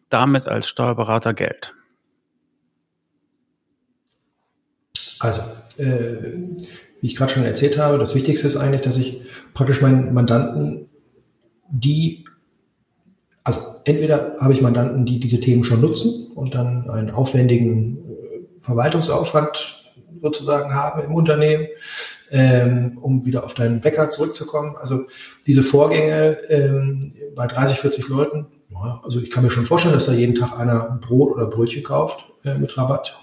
damit 0.09 0.47
als 0.47 0.67
Steuerberater 0.67 1.33
Geld? 1.33 1.73
Also, 5.21 5.41
äh, 5.77 6.15
wie 6.99 7.07
ich 7.07 7.15
gerade 7.15 7.31
schon 7.31 7.45
erzählt 7.45 7.77
habe, 7.77 7.99
das 7.99 8.15
Wichtigste 8.15 8.47
ist 8.47 8.57
eigentlich, 8.57 8.81
dass 8.81 8.97
ich 8.97 9.21
praktisch 9.53 9.81
meinen 9.81 10.13
Mandanten, 10.13 10.89
die, 11.69 12.25
also 13.43 13.61
entweder 13.85 14.35
habe 14.39 14.53
ich 14.53 14.61
Mandanten, 14.61 15.05
die 15.05 15.19
diese 15.19 15.39
Themen 15.39 15.63
schon 15.63 15.79
nutzen 15.79 16.31
und 16.35 16.55
dann 16.55 16.89
einen 16.89 17.11
aufwendigen 17.11 17.97
äh, 17.97 18.61
Verwaltungsaufwand 18.61 19.83
sozusagen 20.23 20.73
haben 20.73 21.03
im 21.03 21.13
Unternehmen, 21.13 21.67
ähm, 22.31 22.97
um 22.99 23.23
wieder 23.23 23.43
auf 23.43 23.53
deinen 23.53 23.79
Bäcker 23.79 24.09
zurückzukommen. 24.09 24.75
Also 24.75 25.05
diese 25.45 25.61
Vorgänge 25.61 26.37
ähm, 26.49 27.13
bei 27.35 27.45
30, 27.45 27.77
40 27.77 28.07
Leuten, 28.09 28.47
also 29.03 29.19
ich 29.19 29.29
kann 29.29 29.43
mir 29.43 29.51
schon 29.51 29.67
vorstellen, 29.67 29.93
dass 29.93 30.07
da 30.07 30.13
jeden 30.13 30.33
Tag 30.33 30.57
einer 30.57 30.99
Brot 30.99 31.33
oder 31.33 31.45
Brötchen 31.45 31.83
kauft 31.83 32.25
äh, 32.43 32.55
mit 32.55 32.75
Rabatt 32.75 33.20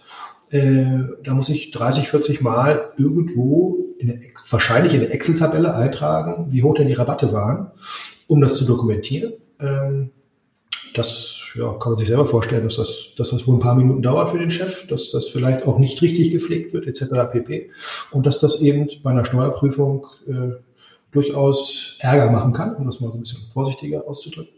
äh, 0.51 1.01
da 1.23 1.35
muss 1.35 1.49
ich 1.49 1.71
30, 1.71 2.09
40 2.09 2.41
Mal 2.41 2.93
irgendwo, 2.97 3.79
in 3.99 4.09
der, 4.09 4.19
wahrscheinlich 4.51 4.95
in 4.95 5.01
der 5.01 5.13
Excel-Tabelle 5.13 5.75
eintragen, 5.75 6.47
wie 6.51 6.63
hoch 6.63 6.75
denn 6.75 6.89
die 6.89 6.95
Rabatte 6.95 7.33
waren, 7.33 7.71
um 8.27 8.41
das 8.41 8.57
zu 8.57 8.65
dokumentieren. 8.65 9.35
Ähm, 9.61 10.11
das 10.95 11.39
ja, 11.55 11.73
kann 11.75 11.93
man 11.93 11.99
sich 11.99 12.09
selber 12.09 12.27
vorstellen, 12.27 12.65
dass 12.65 12.77
das, 12.77 13.09
dass 13.17 13.31
das 13.31 13.47
wohl 13.47 13.57
ein 13.57 13.61
paar 13.61 13.75
Minuten 13.75 14.03
dauert 14.03 14.31
für 14.31 14.39
den 14.39 14.51
Chef, 14.51 14.87
dass 14.87 15.11
das 15.11 15.29
vielleicht 15.29 15.67
auch 15.67 15.79
nicht 15.79 16.01
richtig 16.03 16.31
gepflegt 16.31 16.73
wird, 16.73 16.87
etc. 16.87 17.31
pp. 17.33 17.71
Und 18.11 18.27
dass 18.27 18.39
das 18.41 18.61
eben 18.61 18.89
bei 19.03 19.11
einer 19.11 19.25
Steuerprüfung 19.25 20.07
äh, 20.27 20.53
durchaus 21.11 21.97
Ärger 22.01 22.31
machen 22.31 22.53
kann, 22.53 22.77
um 22.77 22.87
das 22.87 23.01
mal 23.01 23.09
so 23.11 23.15
ein 23.17 23.21
bisschen 23.21 23.41
vorsichtiger 23.53 24.07
auszudrücken. 24.07 24.55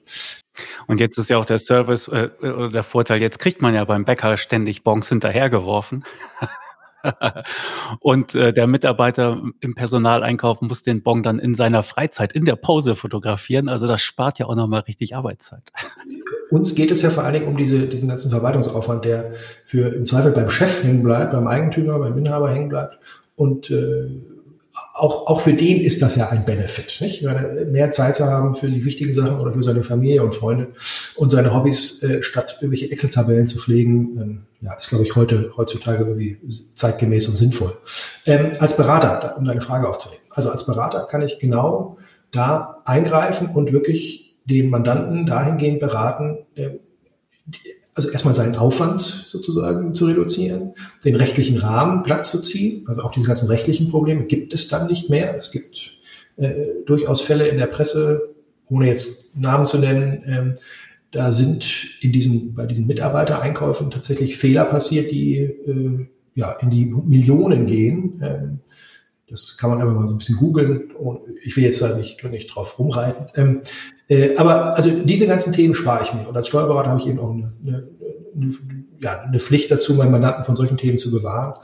Und 0.91 0.99
jetzt 0.99 1.19
ist 1.19 1.31
ja 1.31 1.39
auch 1.39 1.45
der 1.45 1.61
Service 1.61 2.09
äh, 2.09 2.31
oder 2.43 2.69
der 2.69 2.83
Vorteil, 2.83 3.21
jetzt 3.21 3.39
kriegt 3.39 3.63
man 3.63 3.73
ja 3.75 3.85
beim 3.85 4.05
Bäcker 4.05 4.37
ständig 4.37 4.83
Bons 4.83 5.09
hinterhergeworfen. 5.09 6.05
und 8.01 8.35
äh, 8.35 8.53
der 8.53 8.67
Mitarbeiter 8.67 9.41
im 9.61 9.75
Personaleinkauf 9.77 10.63
muss 10.63 10.83
den 10.83 11.05
Bon 11.05 11.23
dann 11.23 11.39
in 11.39 11.55
seiner 11.55 11.85
Freizeit, 11.85 12.33
in 12.33 12.45
der 12.45 12.57
Pause 12.57 12.97
fotografieren. 12.97 13.69
Also 13.69 13.87
das 13.87 14.03
spart 14.03 14.41
ja 14.41 14.47
auch 14.47 14.57
nochmal 14.57 14.81
richtig 14.81 15.15
Arbeitszeit. 15.15 15.63
Uns 16.51 16.75
geht 16.75 16.91
es 16.91 17.03
ja 17.03 17.11
vor 17.11 17.23
allen 17.23 17.35
Dingen 17.35 17.47
um 17.47 17.57
diese, 17.57 17.87
diesen 17.87 18.09
ganzen 18.09 18.29
Verwaltungsaufwand, 18.33 19.05
der 19.05 19.35
für 19.65 19.95
im 19.95 20.07
Zweifel 20.07 20.33
beim 20.33 20.51
Chef 20.51 20.83
hängen 20.83 21.05
bleibt, 21.05 21.31
beim 21.31 21.47
Eigentümer, 21.47 22.01
beim 22.01 22.19
Inhaber 22.19 22.51
hängen 22.51 22.69
bleibt. 22.69 22.99
Und 23.37 23.71
äh, 23.71 24.11
auch, 25.01 25.27
auch 25.27 25.41
für 25.41 25.55
den 25.55 25.81
ist 25.81 26.03
das 26.03 26.17
ja 26.17 26.29
ein 26.29 26.45
Benefit, 26.45 27.01
nicht? 27.01 27.25
Mehr 27.71 27.91
Zeit 27.93 28.17
zu 28.17 28.27
haben 28.27 28.55
für 28.55 28.69
die 28.69 28.85
wichtigen 28.85 29.15
Sachen 29.15 29.41
oder 29.41 29.53
für 29.53 29.63
seine 29.63 29.83
Familie 29.83 30.23
und 30.23 30.35
Freunde 30.35 30.69
und 31.17 31.31
seine 31.31 31.55
Hobbys, 31.55 32.03
äh, 32.03 32.23
statt 32.23 32.59
irgendwelche 32.61 32.91
Excel-Tabellen 32.91 33.47
zu 33.47 33.59
pflegen, 33.59 34.19
ähm, 34.21 34.43
ja, 34.61 34.75
ist, 34.75 34.91
glaube 34.91 35.05
ich, 35.05 35.17
heute, 35.17 35.53
heutzutage 35.57 36.05
irgendwie 36.05 36.39
zeitgemäß 36.75 37.29
und 37.29 37.37
sinnvoll. 37.37 37.73
Ähm, 38.27 38.51
als 38.59 38.77
Berater, 38.77 39.37
um 39.39 39.45
deine 39.45 39.63
Frage 39.63 39.89
aufzunehmen. 39.89 40.23
Also 40.31 40.51
als 40.51 40.67
Berater 40.67 41.07
kann 41.11 41.23
ich 41.23 41.39
genau 41.39 41.97
da 42.31 42.83
eingreifen 42.85 43.49
und 43.55 43.73
wirklich 43.73 44.37
den 44.45 44.69
Mandanten 44.69 45.27
dahingehend 45.27 45.81
beraten, 45.81 46.47
äh, 46.57 46.79
also 48.01 48.13
erstmal 48.13 48.35
seinen 48.35 48.57
Aufwand 48.57 49.01
sozusagen 49.01 49.93
zu 49.93 50.07
reduzieren, 50.07 50.73
den 51.05 51.17
rechtlichen 51.17 51.59
Rahmen 51.59 52.03
glatt 52.03 52.25
zu 52.25 52.41
ziehen. 52.41 52.87
Also 52.89 53.03
auch 53.03 53.13
diese 53.13 53.27
ganzen 53.27 53.49
rechtlichen 53.49 53.91
Probleme 53.91 54.25
gibt 54.25 54.55
es 54.55 54.69
dann 54.69 54.87
nicht 54.87 55.11
mehr. 55.11 55.37
Es 55.37 55.51
gibt 55.51 55.93
äh, 56.37 56.67
durchaus 56.87 57.21
Fälle 57.21 57.49
in 57.49 57.59
der 57.59 57.67
Presse, 57.67 58.35
ohne 58.69 58.87
jetzt 58.87 59.37
Namen 59.37 59.67
zu 59.67 59.79
nennen, 59.79 60.23
ähm, 60.27 60.55
da 61.13 61.33
sind 61.33 61.67
in 62.01 62.13
diesen, 62.13 62.55
bei 62.55 62.67
diesen 62.67 62.87
Mitarbeitereinkäufen 62.87 63.91
tatsächlich 63.91 64.39
Fehler 64.39 64.65
passiert, 64.65 65.11
die 65.11 65.39
äh, 65.39 66.07
ja 66.37 66.53
in 66.53 66.71
die 66.71 66.87
Millionen 66.87 67.67
gehen. 67.67 68.21
Ähm, 68.23 68.61
das 69.29 69.57
kann 69.59 69.71
man 69.71 69.81
einfach 69.81 69.95
mal 69.95 70.07
so 70.09 70.15
ein 70.15 70.19
bisschen 70.19 70.37
googeln. 70.37 70.93
Ich 71.43 71.57
will 71.57 71.65
jetzt 71.65 71.83
da 71.83 71.97
nicht, 71.97 72.23
nicht 72.25 72.55
drauf 72.55 72.79
rumreiten. 72.79 73.27
Ähm, 73.35 73.61
äh, 74.11 74.37
aber 74.37 74.75
also 74.75 74.91
diese 75.05 75.29
ganzen 75.29 75.53
Themen 75.53 75.77
spare 75.77 76.03
ich 76.03 76.13
mir. 76.13 76.29
Und 76.29 76.37
als 76.37 76.49
Steuerberater 76.49 76.91
habe 76.91 77.01
ich 77.01 77.07
eben 77.07 77.21
auch 77.21 77.31
eine, 77.31 77.53
eine, 77.65 77.89
eine, 78.35 78.55
ja, 78.99 79.21
eine 79.21 79.39
Pflicht 79.39 79.71
dazu, 79.71 79.95
meinen 79.95 80.11
Mandanten 80.11 80.43
von 80.43 80.57
solchen 80.57 80.77
Themen 80.77 80.99
zu 80.99 81.13
bewahren. 81.13 81.55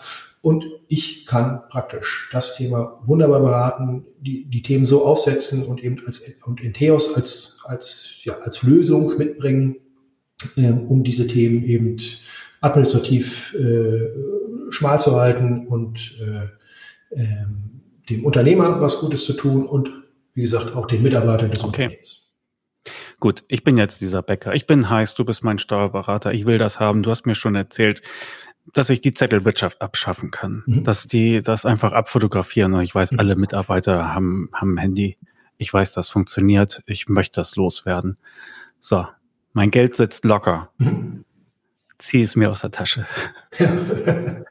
Und 0.43 0.65
ich 0.87 1.27
kann 1.27 1.63
praktisch 1.69 2.29
das 2.31 2.55
Thema 2.57 3.03
wunderbar 3.05 3.41
beraten, 3.41 4.07
die, 4.21 4.45
die 4.45 4.63
Themen 4.63 4.87
so 4.87 5.05
aufsetzen 5.05 5.65
und 5.65 5.83
eben 5.83 5.97
als 6.07 6.41
und 6.47 6.63
Entheos 6.63 7.17
als, 7.17 7.59
als, 7.65 8.21
ja, 8.23 8.39
als 8.39 8.63
Lösung 8.63 9.19
mitbringen, 9.19 9.79
äh, 10.55 10.71
um 10.71 11.03
diese 11.03 11.27
Themen 11.27 11.65
eben 11.65 11.97
administrativ 12.61 13.55
äh, 13.55 14.07
schmal 14.71 15.01
zu 15.01 15.17
halten 15.17 15.67
und 15.67 16.17
äh, 16.21 17.21
ähm, 17.21 17.81
dem 18.09 18.25
Unternehmer 18.25 18.81
was 18.81 19.01
Gutes 19.01 19.25
zu 19.25 19.33
tun 19.33 19.67
und 19.67 19.91
wie 20.35 20.43
gesagt 20.43 20.77
auch 20.77 20.87
den 20.87 21.03
Mitarbeitern 21.03 21.51
des 21.51 21.65
okay. 21.65 21.87
Unternehmens. 21.87 22.26
Gut, 23.27 23.43
ich 23.49 23.65
bin 23.65 23.77
jetzt 23.77 24.01
dieser 24.03 24.23
Bäcker. 24.23 24.55
Ich 24.55 24.69
bin 24.69 24.89
heiß, 24.89 25.17
du 25.17 25.25
bist 25.25 25.43
mein 25.43 25.59
Steuerberater. 25.59 26.33
Ich 26.33 26.47
will 26.47 26.59
das 26.59 26.79
haben. 26.79 27.03
Du 27.03 27.11
hast 27.11 27.27
mir 27.27 27.35
schon 27.35 27.57
erzählt, 27.57 28.01
dass 28.73 28.89
ich 28.89 29.01
die 29.01 29.15
Zettelwirtschaft 29.15 29.83
abschaffen 29.83 30.31
kann, 30.31 30.63
mhm. 30.65 30.85
dass 30.85 31.09
die 31.09 31.41
das 31.43 31.67
einfach 31.67 31.91
abfotografieren. 31.91 32.75
Und 32.75 32.83
ich 32.83 32.95
weiß, 32.95 33.11
mhm. 33.11 33.19
alle 33.19 33.35
Mitarbeiter 33.35 34.15
haben, 34.15 34.49
haben 34.53 34.75
ein 34.75 34.79
Handy. 34.79 35.19
Ich 35.59 35.75
weiß, 35.75 35.91
das 35.91 36.09
funktioniert. 36.09 36.85
Ich 36.87 37.09
möchte 37.09 37.41
das 37.41 37.57
loswerden. 37.57 38.15
So, 38.79 39.05
mein 39.53 39.73
Geld 39.73 39.97
sitzt 39.97 40.25
locker. 40.25 40.71
Mhm. 40.79 41.25
Zieh 41.99 42.23
es 42.23 42.37
mir 42.37 42.49
aus 42.49 42.61
der 42.61 42.71
Tasche. 42.71 43.09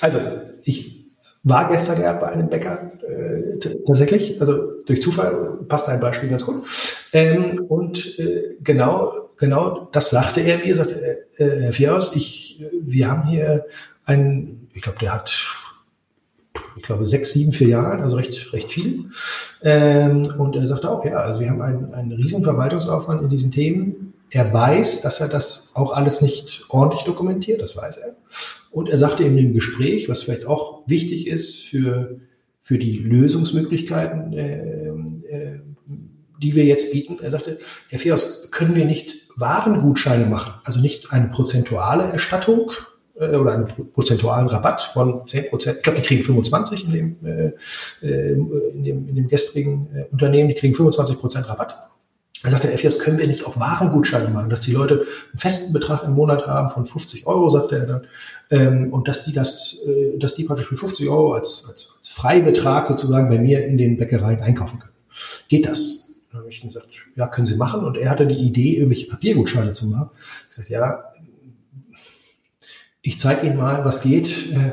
also, 0.00 0.18
ich 0.64 0.99
war 1.42 1.68
gestern 1.68 2.00
ja 2.00 2.12
bei 2.12 2.28
einem 2.28 2.48
Bäcker 2.48 2.92
äh, 3.02 3.58
tatsächlich, 3.86 4.40
also 4.40 4.82
durch 4.86 5.02
Zufall 5.02 5.58
passt 5.68 5.88
ein 5.88 6.00
Beispiel 6.00 6.28
ganz 6.28 6.44
gut. 6.44 6.64
Ähm, 7.12 7.66
und 7.68 8.18
äh, 8.18 8.56
genau, 8.62 9.30
genau 9.36 9.88
das 9.92 10.10
sagte 10.10 10.40
er 10.40 10.58
mir, 10.58 10.76
sagte 10.76 11.26
äh, 11.36 11.62
Herr 11.62 11.72
Fiaus, 11.72 12.14
ich, 12.14 12.64
wir 12.80 13.10
haben 13.10 13.28
hier 13.28 13.64
einen, 14.04 14.68
ich 14.74 14.82
glaube, 14.82 14.98
der 15.00 15.14
hat, 15.14 15.46
ich 16.76 16.82
glaube, 16.82 17.06
sechs, 17.06 17.32
sieben, 17.32 17.52
vier 17.52 17.68
Jahre, 17.68 18.02
also 18.02 18.16
recht, 18.16 18.52
recht 18.52 18.70
viel. 18.70 19.06
Ähm, 19.62 20.32
und 20.38 20.56
er 20.56 20.66
sagte 20.66 20.90
auch, 20.90 21.04
ja, 21.04 21.18
also 21.20 21.40
wir 21.40 21.50
haben 21.50 21.62
einen, 21.62 21.94
einen 21.94 22.12
riesen 22.12 22.44
Verwaltungsaufwand 22.44 23.22
in 23.22 23.28
diesen 23.28 23.50
Themen. 23.50 24.09
Er 24.30 24.52
weiß, 24.52 25.02
dass 25.02 25.20
er 25.20 25.28
das 25.28 25.72
auch 25.74 25.92
alles 25.92 26.22
nicht 26.22 26.64
ordentlich 26.68 27.02
dokumentiert, 27.02 27.60
das 27.60 27.76
weiß 27.76 27.98
er. 27.98 28.16
Und 28.70 28.88
er 28.88 28.98
sagte 28.98 29.24
in 29.24 29.36
dem 29.36 29.52
Gespräch, 29.52 30.08
was 30.08 30.22
vielleicht 30.22 30.46
auch 30.46 30.84
wichtig 30.86 31.26
ist 31.26 31.62
für, 31.64 32.20
für 32.62 32.78
die 32.78 32.96
Lösungsmöglichkeiten, 32.98 34.32
äh, 34.32 34.88
äh, 35.28 35.60
die 36.40 36.54
wir 36.54 36.64
jetzt 36.64 36.92
bieten, 36.92 37.18
er 37.20 37.30
sagte, 37.30 37.58
Herr 37.88 37.98
Fios, 37.98 38.48
können 38.50 38.76
wir 38.76 38.84
nicht 38.84 39.28
Warengutscheine 39.36 40.26
machen? 40.26 40.54
Also 40.64 40.80
nicht 40.80 41.12
eine 41.12 41.28
prozentuale 41.28 42.04
Erstattung 42.04 42.70
äh, 43.18 43.34
oder 43.36 43.52
einen 43.54 43.66
prozentualen 43.92 44.48
Rabatt 44.48 44.82
von 44.82 45.26
10 45.26 45.50
Prozent. 45.50 45.76
Ich 45.78 45.82
glaube, 45.82 46.00
die 46.00 46.06
kriegen 46.06 46.22
25 46.22 46.84
in 46.84 46.92
dem, 46.92 47.16
äh, 47.26 47.52
äh, 48.06 48.32
in 48.32 48.84
dem, 48.84 49.08
in 49.08 49.14
dem 49.16 49.28
gestrigen 49.28 49.88
äh, 49.92 50.04
Unternehmen, 50.12 50.48
die 50.48 50.54
kriegen 50.54 50.74
25 50.74 51.18
Prozent 51.18 51.48
Rabatt. 51.48 51.89
Er 52.42 52.50
sagte, 52.50 52.68
FIS 52.68 52.98
können 52.98 53.18
wir 53.18 53.26
nicht 53.26 53.44
auf 53.44 53.60
Warengutscheine 53.60 54.30
machen, 54.30 54.48
dass 54.48 54.62
die 54.62 54.72
Leute 54.72 55.06
einen 55.30 55.38
festen 55.38 55.74
Betrag 55.74 56.04
im 56.04 56.12
Monat 56.12 56.46
haben 56.46 56.70
von 56.70 56.86
50 56.86 57.26
Euro, 57.26 57.50
sagte 57.50 57.76
er 57.76 57.86
dann, 57.86 58.06
ähm, 58.50 58.92
und 58.92 59.08
dass 59.08 59.24
die 59.24 59.32
das, 59.32 59.78
äh, 59.86 60.16
dass 60.18 60.34
die 60.34 60.44
praktisch 60.44 60.66
für 60.66 60.76
50 60.76 61.08
Euro 61.10 61.34
als, 61.34 61.66
als, 61.68 61.90
als 61.98 62.08
Freibetrag 62.08 62.86
sozusagen 62.86 63.28
bei 63.28 63.38
mir 63.38 63.66
in 63.66 63.76
den 63.76 63.98
Bäckereien 63.98 64.40
einkaufen 64.40 64.78
können. 64.78 64.94
Geht 65.48 65.66
das? 65.66 66.14
Dann 66.30 66.40
habe 66.40 66.50
ich 66.50 66.62
gesagt, 66.62 66.88
ja, 67.14 67.26
können 67.26 67.46
Sie 67.46 67.56
machen. 67.56 67.84
Und 67.84 67.98
er 67.98 68.08
hatte 68.08 68.26
die 68.26 68.36
Idee, 68.36 68.76
irgendwelche 68.76 69.08
Papiergutscheine 69.08 69.74
zu 69.74 69.86
machen. 69.88 70.10
Ich 70.48 70.56
sagte, 70.56 70.72
ja, 70.72 71.04
ich 73.02 73.18
zeige 73.18 73.46
Ihnen 73.46 73.58
mal, 73.58 73.84
was 73.84 74.00
geht, 74.00 74.52
äh, 74.52 74.72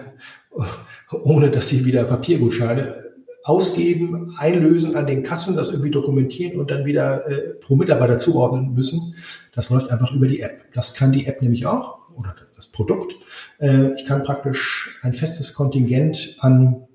ohne 1.12 1.52
dass 1.52 1.68
Sie 1.68 1.86
wieder 1.86 2.06
Papiergutscheine 2.06 3.07
ausgeben, 3.48 4.36
einlösen 4.38 4.98
an 4.98 5.08
den 5.08 5.24
Kassen, 5.24 5.56
das 5.56 5.70
irgendwie 5.70 5.90
dokumentieren 5.90 6.60
und 6.60 6.70
dann 6.70 6.86
wieder 6.86 7.26
äh, 7.30 7.54
pro 7.54 7.78
Mitarbeiter 7.78 8.18
zuordnen 8.18 8.74
müssen. 8.74 9.16
Das 9.56 9.70
läuft 9.70 9.90
einfach 9.90 10.12
über 10.12 10.28
die 10.28 10.42
App. 10.42 10.66
Das 10.74 10.96
kann 10.96 11.14
die 11.14 11.28
App 11.28 11.42
nämlich 11.42 11.66
auch 11.66 12.00
oder 12.18 12.36
das 12.58 12.68
Produkt. 12.68 13.16
Äh, 13.60 13.94
ich 13.94 14.06
kann 14.06 14.24
praktisch 14.24 15.00
ein 15.02 15.14
festes 15.14 15.54
Kontingent 15.54 16.36
an 16.40 16.88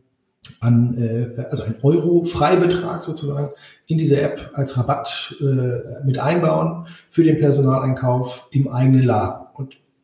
an 0.61 0.99
äh, 0.99 1.41
also 1.51 1.65
ein 1.65 1.77
Euro-Freibetrag 1.83 3.03
sozusagen 3.03 3.51
in 3.87 3.97
diese 3.97 4.21
App 4.21 4.51
als 4.55 4.77
Rabatt 4.77 5.37
äh, 5.41 6.05
mit 6.05 6.19
einbauen 6.19 6.87
für 7.09 7.25
den 7.25 7.39
Personaleinkauf 7.39 8.49
im 8.51 8.69
eigenen 8.69 9.05
Laden. 9.05 9.42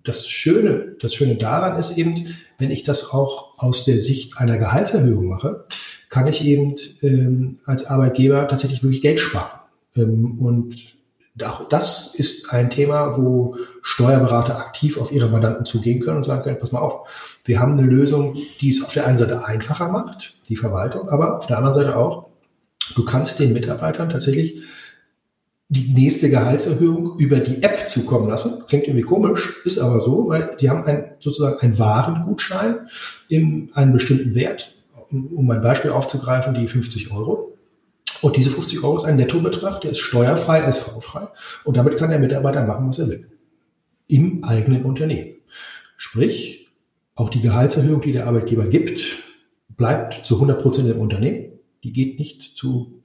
Das 0.09 0.27
Schöne, 0.27 0.97
das 1.03 1.15
Schöne 1.15 1.35
daran 1.35 1.79
ist 1.79 1.99
eben, 1.99 2.35
wenn 2.57 2.71
ich 2.71 2.83
das 2.83 3.11
auch 3.11 3.59
aus 3.59 3.85
der 3.85 3.99
Sicht 4.01 4.39
einer 4.39 4.57
Gehaltserhöhung 4.57 5.27
mache, 5.27 5.67
kann 6.09 6.27
ich 6.27 6.43
eben 6.43 6.77
ähm, 7.03 7.59
als 7.67 7.85
Arbeitgeber 7.85 8.49
tatsächlich 8.49 8.83
wirklich 8.83 9.03
Geld 9.03 9.21
sparen. 9.21 9.61
Ähm, 9.95 10.39
und 10.41 10.77
auch 11.45 11.69
das 11.69 12.15
ist 12.15 12.55
ein 12.55 12.71
Thema, 12.71 13.19
wo 13.19 13.57
Steuerberater 13.83 14.57
aktiv 14.57 14.99
auf 14.99 15.13
ihre 15.13 15.29
Mandanten 15.29 15.67
zugehen 15.67 16.01
können 16.01 16.17
und 16.17 16.25
sagen 16.25 16.43
können, 16.43 16.59
pass 16.59 16.73
mal 16.73 16.81
auf, 16.81 17.41
wir 17.45 17.61
haben 17.61 17.79
eine 17.79 17.87
Lösung, 17.87 18.39
die 18.63 18.71
es 18.71 18.83
auf 18.83 18.95
der 18.95 19.07
einen 19.07 19.19
Seite 19.19 19.45
einfacher 19.45 19.93
macht, 19.93 20.39
die 20.49 20.57
Verwaltung, 20.57 21.11
aber 21.11 21.37
auf 21.37 21.47
der 21.47 21.59
anderen 21.59 21.75
Seite 21.75 21.97
auch, 21.97 22.31
du 22.97 23.05
kannst 23.05 23.41
den 23.41 23.53
Mitarbeitern 23.53 24.09
tatsächlich 24.09 24.63
die 25.71 25.93
nächste 25.93 26.31
Gehaltserhöhung 26.31 27.19
über 27.19 27.41
die 27.41 27.63
App 27.63 27.89
zukommen 27.91 28.29
lassen. 28.29 28.63
Klingt 28.69 28.87
irgendwie 28.87 29.05
komisch, 29.05 29.53
ist 29.65 29.79
aber 29.79 30.01
so, 30.01 30.29
weil 30.29 30.57
die 30.61 30.71
haben 30.71 30.85
ein, 30.85 31.13
sozusagen 31.21 31.61
einen 31.61 31.79
Warengutschein 31.79 32.89
in 33.29 33.71
einem 33.75 33.93
bestimmten 33.93 34.35
Wert 34.35 34.75
um 35.11 35.47
mein 35.47 35.63
Beispiel 35.63 35.91
aufzugreifen, 35.91 36.55
die 36.55 36.69
50 36.69 37.13
Euro. 37.13 37.57
Und 38.21 38.37
diese 38.37 38.51
50 38.51 38.83
Euro 38.83 38.97
ist 38.97 39.05
ein 39.05 39.17
Nettobetrag, 39.17 39.81
der 39.81 39.93
ist 39.93 40.01
steuerfrei, 40.01 40.61
SV-frei. 40.61 41.29
Und 41.65 41.77
damit 41.77 41.97
kann 41.97 42.11
der 42.11 42.19
Mitarbeiter 42.19 42.65
machen, 42.65 42.89
was 42.89 42.99
er 42.99 43.09
will. 43.09 43.31
Im 44.09 44.45
eigenen 44.45 44.85
Unternehmen. 44.85 45.37
Sprich, 45.97 46.69
auch 47.15 47.31
die 47.31 47.41
Gehaltserhöhung, 47.41 48.01
die 48.01 48.13
der 48.13 48.27
Arbeitgeber 48.27 48.67
gibt, 48.67 49.19
bleibt 49.69 50.27
zu 50.27 50.35
100 50.35 50.61
Prozent 50.61 50.89
im 50.89 50.99
Unternehmen. 50.99 51.53
Die 51.85 51.93
geht 51.93 52.19
nicht 52.19 52.57
zu 52.57 53.03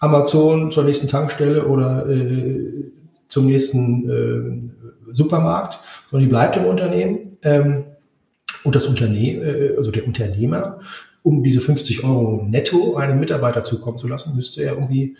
Amazon, 0.00 0.72
zur 0.72 0.84
nächsten 0.84 1.08
Tankstelle 1.08 1.66
oder 1.66 2.08
äh, 2.08 2.90
zum 3.28 3.46
nächsten 3.46 4.10
äh, 4.10 5.14
Supermarkt, 5.14 5.78
sondern 6.10 6.28
die 6.28 6.30
bleibt 6.30 6.56
im 6.56 6.64
Unternehmen. 6.64 7.38
Ähm, 7.42 7.84
und 8.64 8.74
das 8.74 8.86
Unternehmen, 8.86 9.42
äh, 9.42 9.74
also 9.76 9.90
der 9.90 10.06
Unternehmer, 10.06 10.80
um 11.22 11.42
diese 11.42 11.60
50 11.60 12.02
Euro 12.04 12.46
netto 12.48 12.96
einem 12.96 13.20
Mitarbeiter 13.20 13.62
zukommen 13.62 13.98
zu 13.98 14.08
lassen, 14.08 14.34
müsste 14.34 14.62
er 14.62 14.72
irgendwie 14.72 15.16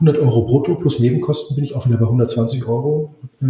100 0.00 0.18
Euro 0.18 0.44
brutto 0.44 0.76
plus 0.76 0.98
Nebenkosten 0.98 1.54
bin 1.56 1.64
ich 1.64 1.76
auch 1.76 1.86
wieder 1.86 1.98
bei 1.98 2.06
120 2.06 2.66
Euro 2.66 3.14
äh, 3.40 3.46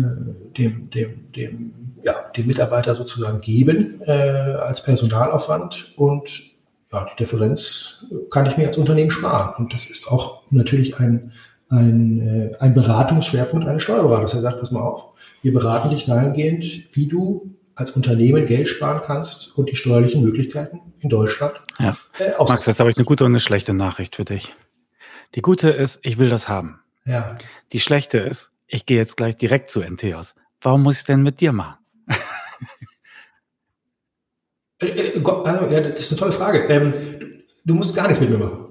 dem, 0.58 0.90
dem, 0.90 1.32
dem, 1.32 1.74
ja, 2.04 2.14
dem 2.36 2.46
Mitarbeiter 2.46 2.94
sozusagen 2.94 3.40
geben 3.40 4.00
äh, 4.04 4.10
als 4.10 4.82
Personalaufwand 4.82 5.92
und 5.96 6.49
ja, 6.92 7.06
die 7.10 7.22
Differenz 7.22 8.06
kann 8.30 8.46
ich 8.46 8.56
mir 8.56 8.66
als 8.66 8.78
Unternehmen 8.78 9.10
sparen. 9.10 9.54
Und 9.56 9.72
das 9.72 9.88
ist 9.88 10.08
auch 10.08 10.42
natürlich 10.50 10.98
ein, 10.98 11.32
ein, 11.68 12.20
äh, 12.20 12.56
ein 12.58 12.74
Beratungsschwerpunkt 12.74 13.66
eines 13.66 13.82
Steuerberaters. 13.82 14.34
Er 14.34 14.40
sagt, 14.40 14.60
pass 14.60 14.70
mal 14.70 14.80
auf, 14.80 15.06
wir 15.42 15.52
beraten 15.52 15.90
dich 15.90 16.06
dahingehend, 16.06 16.94
wie 16.94 17.06
du 17.06 17.54
als 17.74 17.92
Unternehmen 17.92 18.44
Geld 18.46 18.68
sparen 18.68 19.00
kannst 19.02 19.56
und 19.56 19.70
die 19.70 19.76
steuerlichen 19.76 20.22
Möglichkeiten 20.22 20.80
in 20.98 21.08
Deutschland. 21.08 21.54
Ja. 21.78 21.96
Äh, 22.18 22.32
Max, 22.38 22.66
jetzt 22.66 22.80
habe 22.80 22.90
ich 22.90 22.96
eine 22.96 23.06
gute 23.06 23.24
und 23.24 23.32
eine 23.32 23.40
schlechte 23.40 23.72
Nachricht 23.72 24.16
für 24.16 24.24
dich. 24.24 24.54
Die 25.34 25.42
gute 25.42 25.70
ist, 25.70 26.00
ich 26.02 26.18
will 26.18 26.28
das 26.28 26.48
haben. 26.48 26.80
Ja. 27.06 27.36
Die 27.72 27.80
schlechte 27.80 28.18
ist, 28.18 28.50
ich 28.66 28.84
gehe 28.84 28.98
jetzt 28.98 29.16
gleich 29.16 29.36
direkt 29.36 29.70
zu 29.70 29.80
NTOs. 29.80 30.34
Warum 30.60 30.82
muss 30.82 30.98
ich 30.98 31.04
denn 31.04 31.22
mit 31.22 31.40
dir 31.40 31.52
machen? 31.52 31.79
Äh, 34.80 34.86
äh, 34.86 35.24
also, 35.24 35.66
ja, 35.66 35.80
das 35.80 36.00
ist 36.00 36.12
eine 36.12 36.18
tolle 36.18 36.32
Frage. 36.32 36.64
Ähm, 36.68 36.92
du 37.64 37.74
musst 37.74 37.94
gar 37.94 38.08
nichts 38.08 38.20
mit 38.20 38.30
mir 38.30 38.38
machen. 38.38 38.66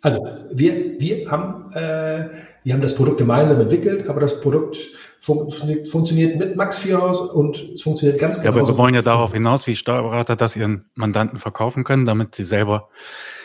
Also 0.00 0.24
wir, 0.52 1.00
wir, 1.00 1.28
haben, 1.30 1.72
äh, 1.72 2.28
wir 2.62 2.72
haben 2.72 2.82
das 2.82 2.94
Produkt 2.94 3.18
gemeinsam 3.18 3.60
entwickelt, 3.60 4.08
aber 4.08 4.20
das 4.20 4.40
Produkt 4.40 4.76
fun 5.20 5.50
funktioniert 5.50 6.36
mit 6.36 6.54
Max 6.54 6.78
Vierhaus 6.78 7.20
und 7.20 7.56
es 7.74 7.82
funktioniert 7.82 8.20
ganz 8.20 8.36
genau. 8.36 8.54
Ja, 8.54 8.60
aber 8.60 8.68
wir 8.68 8.78
wollen 8.78 8.94
ja 8.94 9.02
darauf 9.02 9.32
hinaus, 9.32 9.66
wie 9.66 9.74
Steuerberater 9.74 10.36
das 10.36 10.54
ihren 10.54 10.88
Mandanten 10.94 11.40
verkaufen 11.40 11.82
können, 11.82 12.04
damit 12.04 12.36
sie 12.36 12.44
selber 12.44 12.88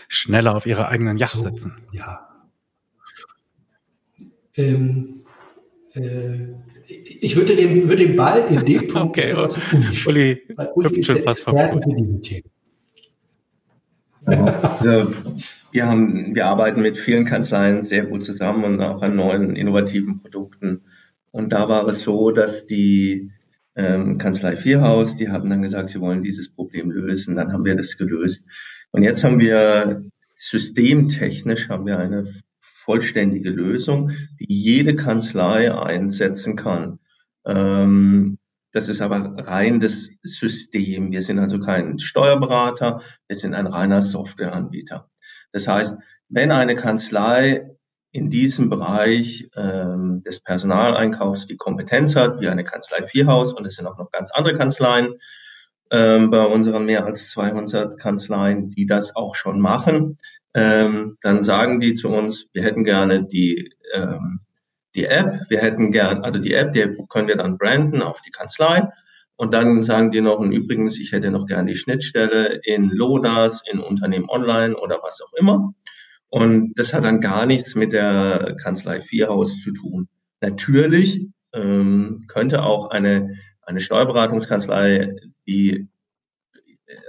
schneller 0.08 0.56
auf 0.56 0.68
ihre 0.68 0.90
eigenen 0.90 1.18
Yacht 1.18 1.34
so, 1.34 1.42
sitzen. 1.42 1.78
Ja. 1.92 2.30
Ähm, 4.56 5.24
äh, 5.94 6.50
ich 7.22 7.36
würde 7.36 7.56
dem, 7.56 7.90
würde 7.90 8.06
den 8.06 8.16
Ball 8.16 8.46
in 8.50 8.66
dem 8.66 8.88
Punkt 8.88 9.18
okay, 9.18 9.34
Uli, 10.06 10.42
Uli 10.76 10.90
hüpft 10.90 11.06
schon 11.06 11.16
fast 11.18 11.44
für 11.44 11.80
diesen 11.98 12.22
Themen. 12.22 12.50
Ja, 14.26 15.12
wir, 15.72 15.86
haben, 15.86 16.34
wir 16.34 16.46
arbeiten 16.46 16.82
mit 16.82 16.98
vielen 16.98 17.26
Kanzleien 17.26 17.84
sehr 17.84 18.06
gut 18.06 18.24
zusammen 18.24 18.64
und 18.64 18.82
auch 18.82 19.02
an 19.02 19.16
neuen 19.16 19.56
innovativen 19.56 20.22
Produkten. 20.22 20.84
Und 21.32 21.52
da 21.52 21.68
war 21.68 21.88
es 21.88 22.04
so, 22.04 22.32
dass 22.32 22.66
die 22.66 23.32
ähm, 23.76 24.18
Kanzlei 24.18 24.56
Vierhaus, 24.56 25.16
die 25.16 25.30
haben 25.30 25.50
dann 25.50 25.62
gesagt, 25.62 25.90
sie 25.90 26.00
wollen 26.00 26.22
dieses 26.22 26.50
Problem 26.50 26.92
lösen. 26.92 27.36
Dann 27.36 27.52
haben 27.52 27.66
wir 27.66 27.76
das 27.76 27.98
gelöst. 27.98 28.46
Und 28.92 29.04
jetzt 29.04 29.24
haben 29.24 29.40
wir 29.40 30.04
systemtechnisch 30.36 31.70
haben 31.70 31.86
wir 31.86 32.00
eine 32.00 32.36
vollständige 32.84 33.50
Lösung, 33.50 34.12
die 34.40 34.48
jede 34.48 34.96
Kanzlei 34.96 35.74
einsetzen 35.74 36.56
kann. 36.56 37.00
Ähm, 37.46 38.38
das 38.72 38.90
ist 38.90 39.02
aber 39.02 39.36
rein 39.48 39.80
das 39.80 40.10
System. 40.24 41.12
Wir 41.12 41.22
sind 41.22 41.40
also 41.40 41.60
kein 41.60 42.00
Steuerberater, 42.00 43.02
wir 43.28 43.36
sind 43.36 43.54
ein 43.54 43.68
reiner 43.68 44.02
Softwareanbieter. 44.02 45.10
Das 45.52 45.68
heißt, 45.68 46.00
wenn 46.30 46.52
eine 46.52 46.76
Kanzlei 46.76 47.70
in 48.12 48.30
diesem 48.30 48.70
Bereich 48.70 49.50
ähm, 49.56 50.24
des 50.24 50.40
Personaleinkaufs 50.40 51.46
die 51.48 51.58
Kompetenz 51.58 52.16
hat, 52.16 52.42
wie 52.42 52.48
eine 52.48 52.64
Kanzlei 52.64 53.06
Vierhaus, 53.06 53.54
und 53.54 53.66
es 53.66 53.76
sind 53.76 53.88
auch 53.88 53.98
noch 53.98 54.12
ganz 54.12 54.32
andere 54.32 54.56
Kanzleien 54.56 55.16
ähm, 55.92 56.32
bei 56.32 56.46
unseren 56.46 56.86
mehr 56.86 57.06
als 57.06 57.30
200 57.30 58.00
Kanzleien, 58.00 58.72
die 58.72 58.88
das 58.88 59.16
auch 59.16 59.36
schon 59.36 59.60
machen, 59.60 60.18
ähm, 60.54 61.18
dann 61.22 61.44
sagen 61.44 61.80
die 61.80 61.96
zu 61.96 62.10
uns, 62.10 62.48
wir 62.54 62.64
hätten 62.64 62.84
gerne 62.84 63.26
die 63.26 63.72
ähm, 63.94 64.42
die 64.96 65.06
App. 65.06 65.50
Wir 65.50 65.60
hätten 65.60 65.92
gern, 65.92 66.24
also 66.24 66.40
die 66.40 66.54
App, 66.54 66.72
die 66.74 66.98
können 67.10 67.28
wir 67.28 67.38
dann 67.38 67.58
branden 67.58 68.02
auf 68.02 68.22
die 68.22 68.32
Kanzlei. 68.32 68.88
Und 69.36 69.54
dann 69.54 69.82
sagen 69.82 70.12
die 70.12 70.22
noch, 70.22 70.38
und 70.38 70.52
übrigens, 70.52 71.00
ich 71.00 71.12
hätte 71.12 71.32
noch 71.32 71.48
gern 71.48 71.66
die 71.66 71.76
Schnittstelle 71.76 72.60
in 72.64 72.90
Lodas, 72.90 73.62
in 73.70 73.80
Unternehmen 73.80 74.30
Online 74.30 74.76
oder 74.78 75.00
was 75.02 75.22
auch 75.22 75.34
immer. 75.34 75.74
Und 76.30 76.74
das 76.76 76.94
hat 76.94 77.04
dann 77.04 77.20
gar 77.20 77.46
nichts 77.46 77.76
mit 77.76 77.94
der 77.94 78.56
Kanzlei 78.62 79.02
Vierhaus 79.02 79.60
zu 79.62 79.72
tun. 79.72 80.08
Natürlich 80.42 81.28
ähm, 81.54 82.26
könnte 82.28 82.64
auch 82.64 82.90
eine, 82.90 83.36
eine 83.62 83.80
Steuerberatungskanzlei, 83.80 85.16
die 85.48 85.88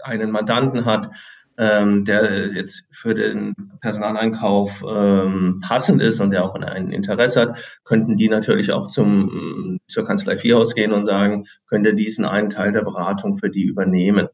einen 0.03 0.31
Mandanten 0.31 0.87
hat, 0.87 1.11
ähm, 1.57 2.05
der 2.05 2.53
jetzt 2.53 2.85
für 2.91 3.15
den 3.15 3.55
Personaleinkauf 3.81 4.85
ähm, 4.89 5.61
passend 5.67 6.03
ist 6.03 6.21
und 6.21 6.31
der 6.31 6.45
auch 6.45 6.55
ein 6.55 6.91
Interesse 6.91 7.41
hat, 7.41 7.59
könnten 7.85 8.17
die 8.17 8.29
natürlich 8.29 8.73
auch 8.73 8.89
zum, 8.89 9.79
zur 9.87 10.05
Kanzlei 10.05 10.37
Vierhaus 10.37 10.75
gehen 10.75 10.93
und 10.93 11.05
sagen, 11.05 11.47
könnt 11.67 11.87
ihr 11.87 11.95
diesen 11.95 12.25
einen 12.25 12.49
Teil 12.49 12.73
der 12.73 12.83
Beratung 12.83 13.37
für 13.37 13.51
die 13.51 13.65
übernehmen. 13.65 14.29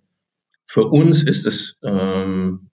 Für 0.66 0.84
uns 0.84 1.24
ist 1.24 1.46
es 1.46 1.78
ähm, 1.82 2.70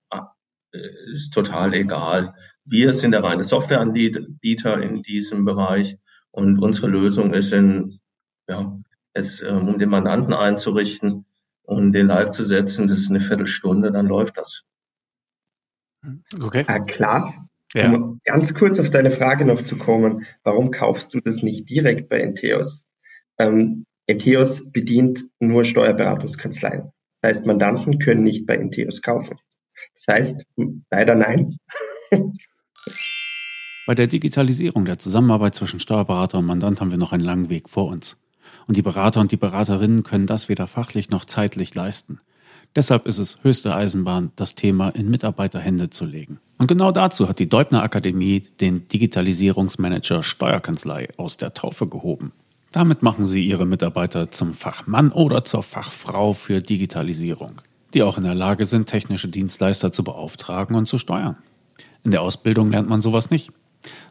ist 1.12 1.34
total 1.34 1.74
egal. 1.74 2.34
Wir 2.66 2.94
sind 2.94 3.12
der 3.12 3.24
reine 3.24 3.44
Softwareanbieter 3.44 4.82
in 4.82 5.02
diesem 5.02 5.46
Bereich 5.46 5.98
und 6.32 6.60
unsere 6.60 6.88
Lösung 6.88 7.34
ist 7.34 7.54
in, 7.54 8.00
ja, 8.48 8.78
es, 9.14 9.42
ähm, 9.42 9.68
um 9.68 9.78
den 9.78 9.90
Mandanten 9.90 10.34
einzurichten, 10.34 11.26
und 11.68 11.92
den 11.92 12.08
live 12.08 12.30
zu 12.30 12.44
setzen, 12.44 12.88
das 12.88 13.00
ist 13.00 13.10
eine 13.10 13.20
Viertelstunde, 13.20 13.92
dann 13.92 14.08
läuft 14.08 14.38
das. 14.38 14.64
Okay. 16.42 16.64
Herr 16.66 16.86
Klaas, 16.86 17.36
ja. 17.74 17.94
um 17.94 18.22
ganz 18.24 18.54
kurz 18.54 18.80
auf 18.80 18.90
deine 18.90 19.12
Frage 19.12 19.46
noch 19.46 19.62
zu 19.62 19.78
kommen, 19.78 20.26
warum 20.44 20.72
kaufst 20.72 21.14
du 21.14 21.20
das 21.20 21.44
nicht 21.44 21.70
direkt 21.70 22.08
bei 22.10 22.22
Enteos? 22.22 22.86
Ähm, 23.38 23.86
Enteos 24.08 24.72
bedient 24.72 25.26
nur 25.40 25.66
Steuerberatungskanzleien. 25.66 26.92
Das 27.22 27.30
heißt, 27.30 27.46
Mandanten 27.46 28.00
können 28.00 28.24
nicht 28.24 28.46
bei 28.46 28.56
Enteos 28.56 29.02
kaufen. 29.02 29.38
Das 29.96 30.16
heißt, 30.16 30.46
leider 30.90 31.16
nein. 31.16 31.58
Bei 33.86 33.96
der 33.96 34.08
Digitalisierung 34.08 34.86
der 34.86 35.00
Zusammenarbeit 35.00 35.56
zwischen 35.56 35.80
Steuerberater 35.80 36.38
und 36.38 36.46
Mandant 36.46 36.80
haben 36.80 36.92
wir 36.92 36.98
noch 36.98 37.12
einen 37.12 37.24
langen 37.24 37.50
Weg 37.50 37.70
vor 37.70 37.88
uns. 37.88 38.18
Und 38.68 38.78
die 38.78 38.82
Berater 38.82 39.22
und 39.22 39.32
die 39.32 39.38
Beraterinnen 39.38 40.04
können 40.04 40.28
das 40.28 40.50
weder 40.50 40.68
fachlich 40.68 41.10
noch 41.10 41.26
zeitlich 41.26 41.74
leisten. 41.74 42.20
Deshalb 42.76 43.08
ist 43.08 43.18
es 43.18 43.44
höchste 43.44 43.74
Eisenbahn, 43.74 44.32
das 44.36 44.56
Thema 44.56 44.90
in 44.90 45.10
Mitarbeiterhände 45.10 45.90
zu 45.90 46.06
legen. 46.06 46.40
Und 46.58 46.68
genau 46.68 46.92
dazu 46.92 47.28
hat 47.28 47.40
die 47.40 47.50
Deubner 47.50 47.82
Akademie 47.82 48.42
den 48.60 48.88
Digitalisierungsmanager 48.88 50.22
Steuerkanzlei 50.22 51.10
aus 51.18 51.38
der 51.38 51.54
Taufe 51.54 51.88
gehoben. 51.88 52.34
Damit 52.72 53.02
machen 53.02 53.26
sie 53.26 53.46
ihre 53.46 53.66
Mitarbeiter 53.66 54.28
zum 54.28 54.54
Fachmann 54.54 55.12
oder 55.12 55.44
zur 55.44 55.64
Fachfrau 55.64 56.34
für 56.34 56.62
Digitalisierung, 56.62 57.62
die 57.94 58.04
auch 58.04 58.18
in 58.18 58.26
der 58.26 58.36
Lage 58.36 58.66
sind, 58.66 58.88
technische 58.88 59.30
Dienstleister 59.30 59.92
zu 59.92 60.04
beauftragen 60.04 60.76
und 60.76 60.88
zu 60.88 60.98
steuern. 60.98 61.38
In 62.04 62.12
der 62.12 62.22
Ausbildung 62.22 62.72
lernt 62.72 62.90
man 62.90 63.02
sowas 63.02 63.32
nicht. 63.32 63.52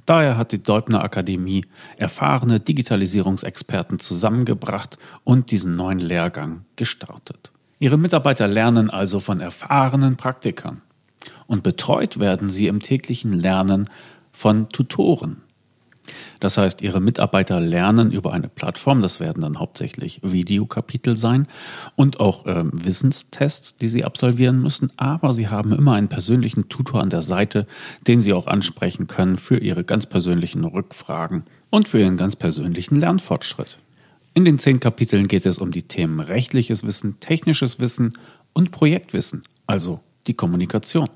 Daher 0.04 0.36
hat 0.36 0.52
die 0.52 0.62
Deubner 0.62 1.02
Akademie 1.02 1.64
erfahrene 1.96 2.60
Digitalisierungsexperten 2.60 3.98
zusammengebracht 3.98 4.98
und 5.24 5.50
diesen 5.50 5.76
neuen 5.76 5.98
Lehrgang 5.98 6.64
gestartet. 6.76 7.50
Ihre 7.78 7.98
Mitarbeiter 7.98 8.48
lernen 8.48 8.88
also 8.90 9.20
von 9.20 9.40
erfahrenen 9.40 10.16
Praktikern 10.16 10.82
und 11.46 11.62
betreut 11.62 12.18
werden 12.18 12.50
sie 12.50 12.68
im 12.68 12.80
täglichen 12.80 13.32
Lernen 13.32 13.90
von 14.32 14.68
Tutoren, 14.68 15.42
das 16.40 16.58
heißt, 16.58 16.82
Ihre 16.82 17.00
Mitarbeiter 17.00 17.60
lernen 17.60 18.12
über 18.12 18.32
eine 18.32 18.48
Plattform, 18.48 19.02
das 19.02 19.20
werden 19.20 19.42
dann 19.42 19.58
hauptsächlich 19.58 20.20
Videokapitel 20.22 21.16
sein 21.16 21.46
und 21.94 22.20
auch 22.20 22.46
äh, 22.46 22.64
Wissenstests, 22.72 23.76
die 23.76 23.88
Sie 23.88 24.04
absolvieren 24.04 24.60
müssen, 24.60 24.92
aber 24.96 25.32
Sie 25.32 25.48
haben 25.48 25.72
immer 25.72 25.94
einen 25.94 26.08
persönlichen 26.08 26.68
Tutor 26.68 27.02
an 27.02 27.10
der 27.10 27.22
Seite, 27.22 27.66
den 28.06 28.22
Sie 28.22 28.32
auch 28.32 28.46
ansprechen 28.46 29.06
können 29.06 29.36
für 29.36 29.58
Ihre 29.58 29.84
ganz 29.84 30.06
persönlichen 30.06 30.64
Rückfragen 30.64 31.44
und 31.70 31.88
für 31.88 32.00
Ihren 32.00 32.16
ganz 32.16 32.36
persönlichen 32.36 32.96
Lernfortschritt. 32.96 33.78
In 34.34 34.44
den 34.44 34.58
zehn 34.58 34.80
Kapiteln 34.80 35.28
geht 35.28 35.46
es 35.46 35.58
um 35.58 35.70
die 35.70 35.84
Themen 35.84 36.20
rechtliches 36.20 36.86
Wissen, 36.86 37.20
technisches 37.20 37.80
Wissen 37.80 38.18
und 38.52 38.70
Projektwissen, 38.70 39.42
also 39.66 40.00
die 40.26 40.34
Kommunikation. 40.34 41.08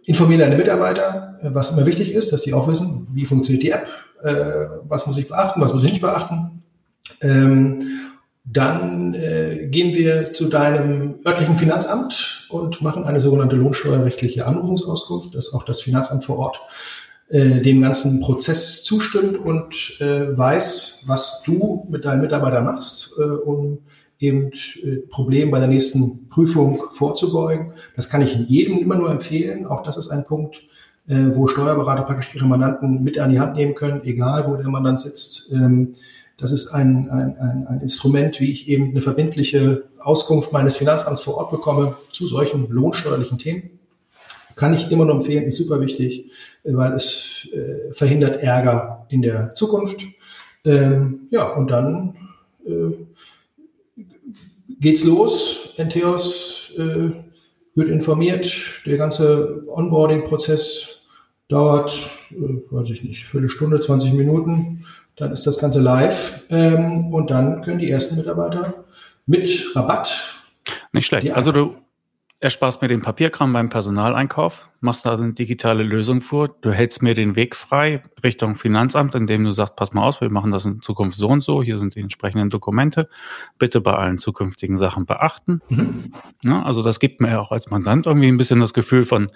informieren 0.09 0.40
deine 0.40 0.57
Mitarbeiter, 0.57 1.38
äh, 1.42 1.51
was 1.53 1.71
immer 1.71 1.85
wichtig 1.85 2.14
ist, 2.14 2.33
dass 2.33 2.40
die 2.40 2.55
auch 2.55 2.66
wissen, 2.66 3.07
wie 3.12 3.27
funktioniert 3.27 3.62
die 3.62 3.71
App, 3.71 3.88
äh, 4.23 4.66
was 4.85 5.07
muss 5.07 5.18
ich 5.18 5.29
beachten, 5.29 5.61
was 5.61 5.75
muss 5.75 5.85
ich 5.85 5.92
nicht 5.92 6.01
beachten. 6.01 6.62
Ähm, 7.21 7.83
dann 8.42 9.12
äh, 9.12 9.68
gehen 9.71 9.94
wir 9.94 10.33
zu 10.33 10.47
deinem 10.47 11.16
örtlichen 11.27 11.59
Finanzamt 11.59 12.47
und 12.49 12.81
machen 12.81 13.05
eine 13.05 13.21
sogenannte 13.21 13.57
lohnsteuerrechtliche 13.57 14.47
Anrufungsauskunft, 14.47 15.35
dass 15.35 15.53
auch 15.53 15.62
das 15.62 15.83
Finanzamt 15.83 16.25
vor 16.25 16.38
Ort 16.38 16.61
dem 17.31 17.83
ganzen 17.83 18.21
Prozess 18.21 18.83
zustimmt 18.83 19.37
und 19.37 20.01
weiß, 20.01 21.03
was 21.09 21.42
du 21.44 21.87
mit 21.90 22.07
deinen 22.07 22.23
Mitarbeitern 22.23 22.64
machst, 22.64 23.18
um 23.18 23.81
eben 24.21 24.51
äh, 24.83 24.97
Problemen 25.09 25.51
bei 25.51 25.61
der 25.61 25.69
nächsten 25.69 26.29
Prüfung 26.29 26.83
vorzubeugen. 26.93 27.73
Das 27.97 28.11
kann 28.11 28.23
ich 28.23 28.35
jedem 28.35 28.79
immer 28.79 28.97
nur 28.97 29.11
empfehlen. 29.11 29.67
Auch 29.67 29.83
das 29.83 29.97
ist 29.97 30.09
ein 30.09 30.25
Punkt, 30.25 30.63
äh, 31.07 31.27
wo 31.33 31.47
Steuerberater 31.47 32.03
praktisch 32.03 32.35
ihre 32.35 32.47
Mandanten 32.47 33.03
mit 33.03 33.19
an 33.19 33.31
die 33.31 33.41
Hand 33.41 33.55
nehmen 33.55 33.75
können, 33.75 34.03
egal 34.05 34.49
wo 34.49 34.57
der 34.57 34.69
Mandant 34.69 35.01
sitzt. 35.01 35.53
Ähm, 35.53 35.95
das 36.37 36.53
ist 36.53 36.69
ein, 36.69 37.11
ein, 37.11 37.67
ein, 37.67 37.81
Instrument, 37.81 38.39
wie 38.39 38.53
ich 38.53 38.69
eben 38.69 38.91
eine 38.91 39.01
verbindliche 39.01 39.85
Auskunft 39.99 40.53
meines 40.53 40.77
Finanzamts 40.77 41.21
vor 41.21 41.37
Ort 41.37 41.51
bekomme 41.51 41.97
zu 42.13 42.29
solchen 42.29 42.69
lohnsteuerlichen 42.71 43.39
Themen. 43.39 43.71
Kann 44.55 44.73
ich 44.73 44.91
immer 44.91 45.05
nur 45.05 45.17
empfehlen, 45.17 45.45
ist 45.45 45.57
super 45.57 45.81
wichtig, 45.81 46.31
weil 46.63 46.93
es 46.93 47.49
äh, 47.53 47.93
verhindert 47.93 48.41
Ärger 48.41 49.07
in 49.09 49.23
der 49.23 49.55
Zukunft. 49.55 50.01
Ähm, 50.65 51.29
ja, 51.31 51.53
und 51.55 51.71
dann 51.71 52.17
äh, 52.65 52.93
geht's 54.81 55.05
los. 55.05 55.75
Entheos 55.77 56.73
äh, 56.77 57.11
wird 57.75 57.88
informiert. 57.88 58.51
Der 58.87 58.97
ganze 58.97 59.62
Onboarding-Prozess 59.69 61.07
dauert, 61.49 61.93
äh, 62.31 62.61
weiß 62.71 62.91
ich 62.91 63.03
nicht, 63.03 63.25
Viertelstunde, 63.25 63.81
20 63.81 64.12
Minuten. 64.12 64.85
Dann 65.17 65.33
ist 65.33 65.47
das 65.47 65.59
Ganze 65.59 65.81
live 65.81 66.45
ähm, 66.51 67.12
und 67.12 67.31
dann 67.31 67.62
können 67.62 67.81
die 67.81 67.91
ersten 67.91 68.17
Mitarbeiter 68.17 68.85
mit 69.27 69.75
Rabatt. 69.75 70.38
Nicht 70.93 71.07
schlecht. 71.07 71.33
Also 71.33 71.53
du 71.53 71.75
ersparst 72.40 72.83
mir 72.83 72.88
den 72.88 73.01
Papierkram 73.01 73.53
beim 73.53 73.68
Personaleinkauf, 73.68 74.70
machst 74.81 75.05
da 75.05 75.14
eine 75.14 75.33
digitale 75.33 75.83
Lösung 75.83 76.20
vor, 76.20 76.48
du 76.61 76.70
hältst 76.70 77.03
mir 77.03 77.14
den 77.14 77.35
Weg 77.35 77.57
frei 77.57 78.03
Richtung 78.22 78.55
Finanzamt, 78.55 79.16
indem 79.16 79.42
du 79.42 79.51
sagst, 79.51 79.74
pass 79.74 79.92
mal 79.92 80.07
aus, 80.07 80.20
wir 80.20 80.31
machen 80.31 80.53
das 80.53 80.64
in 80.64 80.81
Zukunft 80.81 81.16
so 81.16 81.29
und 81.29 81.42
so, 81.42 81.62
hier 81.62 81.79
sind 81.79 81.96
die 81.96 82.01
entsprechenden 82.01 82.48
Dokumente, 82.48 83.09
bitte 83.59 83.81
bei 83.81 83.92
allen 83.92 84.18
zukünftigen 84.18 84.77
Sachen 84.77 85.05
beachten. 85.05 85.62
Mhm. 85.68 86.12
Ja, 86.44 86.62
also 86.62 86.83
das 86.83 87.01
gibt 87.01 87.20
mir 87.20 87.40
auch 87.40 87.51
als 87.51 87.70
Mandant 87.70 88.07
irgendwie 88.07 88.29
ein 88.29 88.37
bisschen 88.37 88.61
das 88.61 88.72
Gefühl 88.72 89.05
von, 89.05 89.33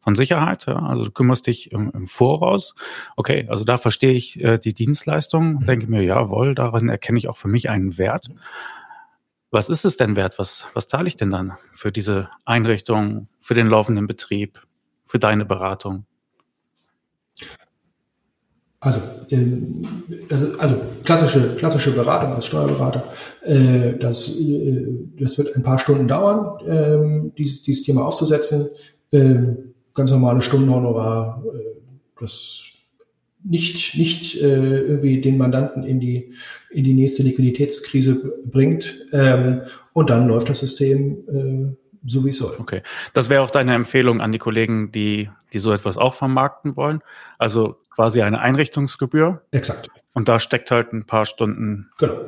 von 0.00 0.16
Sicherheit. 0.16 0.66
Ja? 0.66 0.80
Also 0.80 1.04
du 1.04 1.12
kümmerst 1.12 1.46
dich 1.46 1.70
im, 1.70 1.92
im 1.94 2.08
Voraus. 2.08 2.74
Okay, 3.16 3.46
also 3.48 3.64
da 3.64 3.76
verstehe 3.76 4.12
ich 4.12 4.42
äh, 4.42 4.58
die 4.58 4.74
Dienstleistung, 4.74 5.54
mhm. 5.54 5.66
denke 5.66 5.86
mir, 5.88 6.02
jawohl, 6.02 6.56
darin 6.56 6.88
erkenne 6.88 7.18
ich 7.18 7.28
auch 7.28 7.36
für 7.36 7.48
mich 7.48 7.70
einen 7.70 7.96
Wert. 7.96 8.28
Was 9.50 9.68
ist 9.68 9.84
es 9.84 9.96
denn 9.96 10.14
wert? 10.16 10.38
Was, 10.38 10.66
was 10.74 10.86
zahle 10.86 11.08
ich 11.08 11.16
denn 11.16 11.30
dann 11.30 11.54
für 11.72 11.90
diese 11.90 12.30
Einrichtung, 12.44 13.28
für 13.40 13.54
den 13.54 13.66
laufenden 13.66 14.06
Betrieb, 14.06 14.60
für 15.06 15.18
deine 15.18 15.44
Beratung? 15.44 16.04
Also, 18.82 19.00
ähm, 19.30 19.82
also, 20.30 20.58
also 20.58 20.80
klassische, 21.04 21.56
klassische 21.56 21.92
Beratung 21.92 22.32
als 22.32 22.46
Steuerberater, 22.46 23.04
äh, 23.42 23.98
das, 23.98 24.30
äh, 24.38 24.86
das 25.18 25.36
wird 25.36 25.54
ein 25.54 25.62
paar 25.62 25.78
Stunden 25.78 26.08
dauern, 26.08 26.66
äh, 26.66 27.30
dieses, 27.36 27.60
dieses 27.60 27.82
Thema 27.82 28.06
aufzusetzen. 28.06 28.70
Ähm, 29.12 29.74
ganz 29.92 30.10
normale 30.10 30.40
Stundenhonorar, 30.40 31.42
äh, 31.54 31.58
das 32.18 32.62
nicht, 33.42 33.96
nicht 33.96 34.40
äh, 34.40 34.80
irgendwie 34.80 35.20
den 35.20 35.38
Mandanten 35.38 35.84
in 35.84 36.00
die, 36.00 36.34
in 36.70 36.84
die 36.84 36.94
nächste 36.94 37.22
Liquiditätskrise 37.22 38.14
bringt. 38.44 39.06
Ähm, 39.12 39.62
und 39.92 40.10
dann 40.10 40.28
läuft 40.28 40.48
das 40.48 40.60
System 40.60 41.18
äh, 41.28 41.76
so, 42.06 42.24
wie 42.24 42.30
es 42.30 42.38
soll. 42.38 42.56
Okay. 42.58 42.82
Das 43.12 43.30
wäre 43.30 43.42
auch 43.42 43.50
deine 43.50 43.74
Empfehlung 43.74 44.20
an 44.20 44.32
die 44.32 44.38
Kollegen, 44.38 44.92
die, 44.92 45.30
die 45.52 45.58
so 45.58 45.72
etwas 45.72 45.96
auch 45.96 46.14
vermarkten 46.14 46.76
wollen. 46.76 47.00
Also 47.38 47.76
quasi 47.94 48.22
eine 48.22 48.40
Einrichtungsgebühr. 48.40 49.42
Exakt. 49.50 49.90
Und 50.12 50.28
da 50.28 50.38
steckt 50.38 50.70
halt 50.70 50.92
ein 50.92 51.04
paar 51.04 51.26
Stunden 51.26 51.90
genau. 51.98 52.20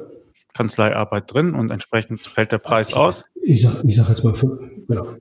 Kanzleiarbeit 0.54 1.32
drin 1.32 1.54
und 1.54 1.70
entsprechend 1.70 2.20
fällt 2.20 2.52
der 2.52 2.58
Preis 2.58 2.90
ich, 2.90 2.96
aus. 2.96 3.24
Ich 3.42 3.62
sag, 3.62 3.82
ich 3.84 3.96
sag 3.96 4.08
jetzt 4.08 4.24
mal, 4.24 4.32
genau 4.32 4.58
genau, 4.88 5.16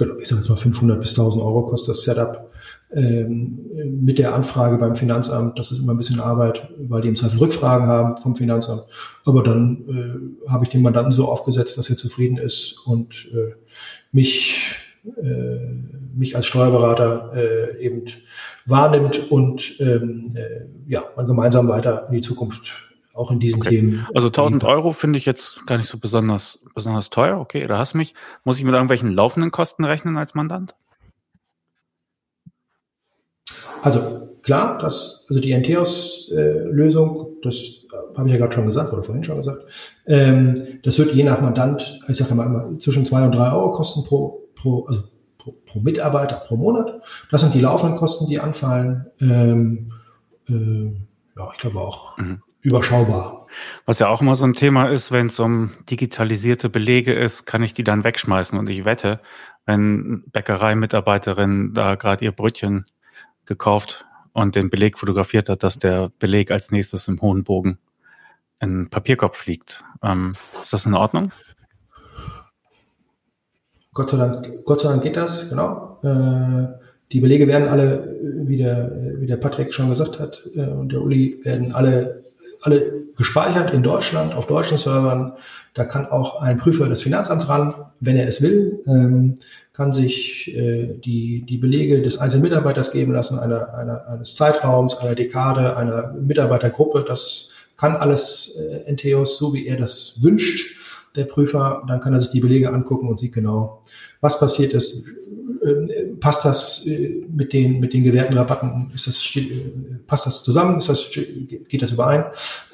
ich 0.00 0.28
sage 0.28 0.40
jetzt 0.40 0.48
mal 0.48 0.56
500 0.56 1.00
bis 1.00 1.10
1000 1.10 1.42
Euro 1.42 1.66
kostet 1.66 1.96
das 1.96 2.04
Setup 2.04 2.50
ähm, 2.92 3.58
mit 4.02 4.18
der 4.18 4.34
Anfrage 4.34 4.76
beim 4.78 4.96
Finanzamt. 4.96 5.58
Das 5.58 5.72
ist 5.72 5.80
immer 5.80 5.94
ein 5.94 5.98
bisschen 5.98 6.20
Arbeit, 6.20 6.68
weil 6.88 7.02
die 7.02 7.08
im 7.08 7.16
Zweifel 7.16 7.38
Rückfragen 7.38 7.86
haben 7.86 8.20
vom 8.20 8.36
Finanzamt. 8.36 8.82
Aber 9.24 9.42
dann 9.42 10.36
äh, 10.46 10.50
habe 10.50 10.64
ich 10.64 10.70
den 10.70 10.82
Mandanten 10.82 11.12
so 11.12 11.28
aufgesetzt, 11.28 11.78
dass 11.78 11.90
er 11.90 11.96
zufrieden 11.96 12.38
ist 12.38 12.82
und 12.86 13.28
äh, 13.32 13.54
mich 14.12 14.76
äh, 15.22 15.58
mich 16.14 16.36
als 16.36 16.46
Steuerberater 16.46 17.32
äh, 17.34 17.84
eben 17.84 18.04
wahrnimmt 18.66 19.30
und 19.30 19.80
ähm, 19.80 20.32
äh, 20.34 20.66
ja, 20.86 21.02
man 21.16 21.26
gemeinsam 21.26 21.68
weiter 21.68 22.06
in 22.08 22.16
die 22.16 22.20
Zukunft 22.20 22.89
auch 23.14 23.30
in 23.30 23.40
diesen 23.40 23.60
okay. 23.60 23.70
Themen. 23.70 24.06
Also 24.14 24.28
1000 24.28 24.64
Euro 24.64 24.92
finde 24.92 25.18
ich 25.18 25.26
jetzt 25.26 25.66
gar 25.66 25.78
nicht 25.78 25.88
so 25.88 25.98
besonders, 25.98 26.60
besonders 26.74 27.10
teuer. 27.10 27.38
Okay, 27.38 27.66
da 27.66 27.78
hast 27.78 27.94
mich. 27.94 28.14
Muss 28.44 28.58
ich 28.58 28.64
mit 28.64 28.74
irgendwelchen 28.74 29.08
laufenden 29.08 29.50
Kosten 29.50 29.84
rechnen 29.84 30.16
als 30.16 30.34
Mandant? 30.34 30.74
Also 33.82 34.28
klar, 34.42 34.78
das, 34.78 35.26
also 35.28 35.40
die 35.40 35.52
Enteos-Lösung, 35.52 37.26
äh, 37.26 37.44
das 37.44 37.56
habe 38.16 38.28
ich 38.28 38.34
ja 38.34 38.40
gerade 38.40 38.54
schon 38.54 38.66
gesagt 38.66 38.92
oder 38.92 39.02
vorhin 39.02 39.24
schon 39.24 39.38
gesagt, 39.38 39.64
ähm, 40.06 40.80
das 40.82 40.98
wird 40.98 41.14
je 41.14 41.24
nach 41.24 41.40
Mandant, 41.40 42.00
ich 42.06 42.16
sage 42.16 42.34
mal 42.34 42.46
immer, 42.46 42.78
zwischen 42.78 43.04
zwei 43.04 43.24
und 43.24 43.32
drei 43.32 43.50
Euro 43.52 43.72
kosten 43.72 44.04
pro, 44.04 44.48
pro, 44.54 44.84
also 44.86 45.02
pro, 45.38 45.54
pro 45.64 45.80
Mitarbeiter 45.80 46.36
pro 46.36 46.56
Monat. 46.56 47.02
Das 47.30 47.40
sind 47.40 47.54
die 47.54 47.60
laufenden 47.60 47.98
Kosten, 47.98 48.26
die 48.26 48.38
anfallen. 48.38 49.06
Ähm, 49.20 49.92
äh, 50.48 50.92
ja, 51.36 51.50
ich 51.52 51.58
glaube 51.58 51.80
auch. 51.80 52.18
Mhm 52.18 52.42
überschaubar. 52.62 53.46
Was 53.86 53.98
ja 53.98 54.08
auch 54.08 54.20
immer 54.20 54.34
so 54.34 54.44
ein 54.44 54.54
Thema 54.54 54.86
ist, 54.86 55.12
wenn 55.12 55.26
es 55.26 55.40
um 55.40 55.70
digitalisierte 55.88 56.68
Belege 56.68 57.12
ist, 57.12 57.46
kann 57.46 57.62
ich 57.62 57.74
die 57.74 57.84
dann 57.84 58.04
wegschmeißen. 58.04 58.58
Und 58.58 58.70
ich 58.70 58.84
wette, 58.84 59.20
wenn 59.66 60.24
Bäckereimitarbeiterin 60.32 61.74
da 61.74 61.96
gerade 61.96 62.24
ihr 62.24 62.32
Brötchen 62.32 62.86
gekauft 63.46 64.06
und 64.32 64.54
den 64.56 64.70
Beleg 64.70 64.98
fotografiert 64.98 65.48
hat, 65.48 65.62
dass 65.62 65.78
der 65.78 66.10
Beleg 66.18 66.50
als 66.50 66.70
nächstes 66.70 67.08
im 67.08 67.20
hohen 67.20 67.44
Bogen 67.44 67.78
in 68.60 68.90
Papierkopf 68.90 69.46
liegt. 69.46 69.84
Ähm, 70.02 70.34
ist 70.62 70.72
das 70.72 70.86
in 70.86 70.94
Ordnung? 70.94 71.32
Gott 73.92 74.10
sei 74.10 74.18
Dank, 74.18 74.64
Gott 74.64 74.80
sei 74.80 74.88
Dank 74.90 75.02
geht 75.02 75.16
das, 75.16 75.48
genau. 75.48 75.98
Äh, 76.02 76.68
die 77.12 77.20
Belege 77.20 77.48
werden 77.48 77.68
alle, 77.68 78.16
wie 78.22 78.56
der, 78.56 78.92
wie 79.18 79.26
der 79.26 79.36
Patrick 79.36 79.74
schon 79.74 79.90
gesagt 79.90 80.20
hat, 80.20 80.48
äh, 80.54 80.66
und 80.66 80.92
der 80.92 81.00
Uli, 81.00 81.40
werden 81.42 81.74
alle, 81.74 82.22
alle 82.62 83.06
gespeichert 83.16 83.72
in 83.72 83.82
Deutschland, 83.82 84.34
auf 84.34 84.46
deutschen 84.46 84.78
Servern. 84.78 85.32
Da 85.74 85.84
kann 85.84 86.06
auch 86.06 86.40
ein 86.40 86.58
Prüfer 86.58 86.88
des 86.88 87.02
Finanzamts 87.02 87.48
ran, 87.48 87.74
wenn 88.00 88.16
er 88.16 88.28
es 88.28 88.42
will, 88.42 88.82
ähm, 88.86 89.36
kann 89.72 89.92
sich 89.92 90.54
äh, 90.54 90.94
die, 90.94 91.42
die 91.42 91.56
Belege 91.56 92.02
des 92.02 92.18
einzelnen 92.18 92.42
Mitarbeiters 92.42 92.92
geben 92.92 93.12
lassen, 93.12 93.38
einer, 93.38 93.72
einer, 93.74 94.06
eines 94.08 94.34
Zeitraums, 94.34 94.98
einer 94.98 95.14
Dekade, 95.14 95.76
einer 95.76 96.12
Mitarbeitergruppe. 96.12 97.04
Das 97.06 97.52
kann 97.76 97.96
alles 97.96 98.56
äh, 98.58 98.84
Entheos, 98.84 99.38
so 99.38 99.54
wie 99.54 99.66
er 99.66 99.76
das 99.76 100.14
wünscht, 100.20 100.76
der 101.16 101.24
Prüfer. 101.24 101.82
Dann 101.88 102.00
kann 102.00 102.12
er 102.12 102.20
sich 102.20 102.30
die 102.30 102.40
Belege 102.40 102.70
angucken 102.70 103.08
und 103.08 103.18
sieht 103.18 103.32
genau, 103.32 103.82
was 104.20 104.38
passiert 104.38 104.74
ist. 104.74 105.06
Passt 106.20 106.44
das 106.44 106.86
äh, 106.86 107.24
mit 107.28 107.52
den, 107.52 107.80
mit 107.80 107.92
den 107.94 108.04
gewährten 108.04 108.36
Rabatten? 108.36 108.90
Ist 108.94 109.06
das, 109.06 109.36
äh, 109.36 109.72
passt 110.06 110.26
das 110.26 110.42
zusammen? 110.42 110.78
Ist 110.78 110.88
das, 110.88 111.10
geht 111.10 111.82
das 111.82 111.92
überein? 111.92 112.24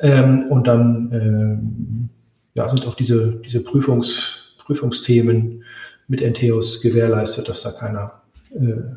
Ähm, 0.00 0.46
und 0.50 0.66
dann 0.66 1.10
ähm, 1.12 2.08
ja, 2.54 2.68
sind 2.68 2.86
auch 2.86 2.94
diese, 2.94 3.36
diese 3.36 3.62
Prüfungs, 3.62 4.56
Prüfungsthemen 4.58 5.64
mit 6.08 6.22
Entheos 6.22 6.80
gewährleistet, 6.80 7.48
dass 7.48 7.62
da 7.62 7.70
keiner, 7.70 8.22
äh, 8.52 8.96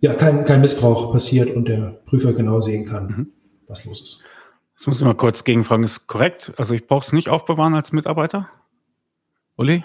ja, 0.00 0.14
kein, 0.14 0.44
kein 0.44 0.60
Missbrauch 0.60 1.12
passiert 1.12 1.54
und 1.54 1.68
der 1.68 2.00
Prüfer 2.06 2.32
genau 2.32 2.60
sehen 2.60 2.86
kann, 2.86 3.06
mhm. 3.06 3.32
was 3.66 3.84
los 3.84 4.00
ist. 4.00 4.22
Jetzt 4.76 4.86
muss 4.86 5.00
ich 5.00 5.06
mal 5.06 5.14
kurz 5.14 5.44
gegenfragen, 5.44 5.84
ist 5.84 6.06
korrekt? 6.06 6.52
Also 6.58 6.74
ich 6.74 6.86
brauche 6.86 7.04
es 7.04 7.12
nicht 7.12 7.30
aufbewahren 7.30 7.74
als 7.74 7.92
Mitarbeiter? 7.92 8.48
Uli? 9.56 9.84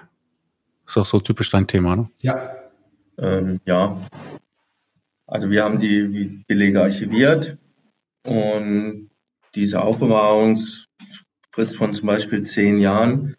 Ist 0.85 0.97
auch 0.97 1.05
so 1.05 1.19
typisch 1.19 1.49
dein 1.49 1.65
Thema, 1.65 1.95
ne? 1.95 2.09
Ja. 2.19 2.51
Ähm, 3.17 3.59
ja. 3.65 3.99
Also 5.27 5.49
wir 5.49 5.63
haben 5.63 5.79
die 5.79 6.43
Belege 6.47 6.81
archiviert 6.81 7.57
und 8.25 9.09
diese 9.55 9.81
Aufbewahrungsfrist 9.81 11.75
von 11.75 11.93
zum 11.93 12.07
Beispiel 12.07 12.43
zehn 12.43 12.79
Jahren, 12.79 13.35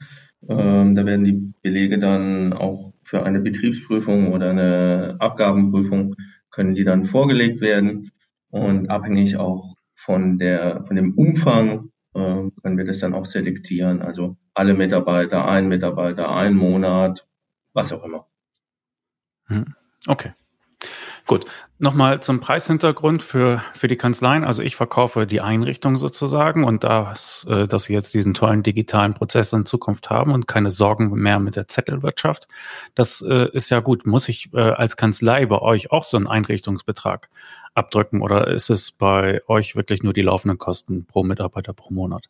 ähm, 0.49 0.95
da 0.95 1.05
werden 1.05 1.25
die 1.25 1.53
Belege 1.63 1.99
dann 1.99 2.53
auch 2.53 2.93
für 3.03 3.25
eine 3.25 3.41
Betriebsprüfung 3.41 4.33
oder 4.33 4.51
eine 4.51 5.17
Abgabenprüfung 5.19 6.17
können 6.51 6.75
die 6.75 6.85
dann 6.85 7.05
vorgelegt 7.05 7.61
werden 7.61 8.13
und 8.51 8.91
abhängig 8.91 9.37
auch 9.37 9.75
von, 9.95 10.39
der, 10.39 10.85
von 10.87 10.97
dem 10.97 11.15
Umfang 11.15 11.91
äh, 12.15 12.51
können 12.63 12.79
wir 12.79 12.85
das 12.85 13.01
dann 13.01 13.15
auch 13.15 13.25
selektieren. 13.25 14.03
Also 14.03 14.37
alle 14.55 14.75
Mitarbeiter, 14.75 15.47
ein 15.47 15.69
Mitarbeiter, 15.69 16.31
ein 16.31 16.55
Monat, 16.55 17.27
was 17.73 17.93
auch 17.93 18.05
immer. 18.05 18.27
Hm. 19.47 19.75
Okay. 20.07 20.33
Gut, 21.27 21.47
nochmal 21.79 22.21
zum 22.21 22.41
Preishintergrund 22.41 23.23
für, 23.23 23.63
für 23.75 23.87
die 23.87 23.97
Kanzleien. 23.97 24.45
Also 24.45 24.63
ich 24.63 24.75
verkaufe 24.75 25.27
die 25.27 25.41
Einrichtung 25.41 25.97
sozusagen 25.97 26.65
und 26.65 26.83
das, 26.83 27.47
äh, 27.49 27.69
dass 27.69 27.85
sie 27.85 27.93
jetzt 27.93 28.13
diesen 28.15 28.35
tollen 28.35 28.65
digitalen 28.65 29.15
Prozess 29.15 29.53
in 29.53 29.65
Zukunft 29.65 30.11
haben 30.11 30.33
und 30.33 30.49
keine 30.49 30.71
Sorgen 30.71 31.11
mehr 31.13 31.39
mit 31.39 31.55
der 31.55 31.69
Zettelwirtschaft, 31.69 32.49
das 32.97 33.23
äh, 33.23 33.49
ist 33.53 33.71
ja 33.71 33.81
gut. 33.81 34.05
Muss 34.05 34.29
ich 34.29 34.53
äh, 34.53 34.61
als 34.61 34.97
Kanzlei 34.97 35.47
bei 35.47 35.61
euch 35.61 35.93
auch 35.93 36.05
so 36.05 36.17
einen 36.17 36.27
Einrichtungsbetrag 36.27 37.29
abdrücken 37.75 38.21
oder 38.21 38.49
ist 38.49 38.69
es 38.69 38.91
bei 38.91 39.43
euch 39.47 39.77
wirklich 39.77 40.03
nur 40.03 40.13
die 40.13 40.23
laufenden 40.23 40.59
Kosten 40.59 41.07
pro 41.07 41.23
Mitarbeiter 41.23 41.73
pro 41.73 41.95
Monat? 41.95 42.27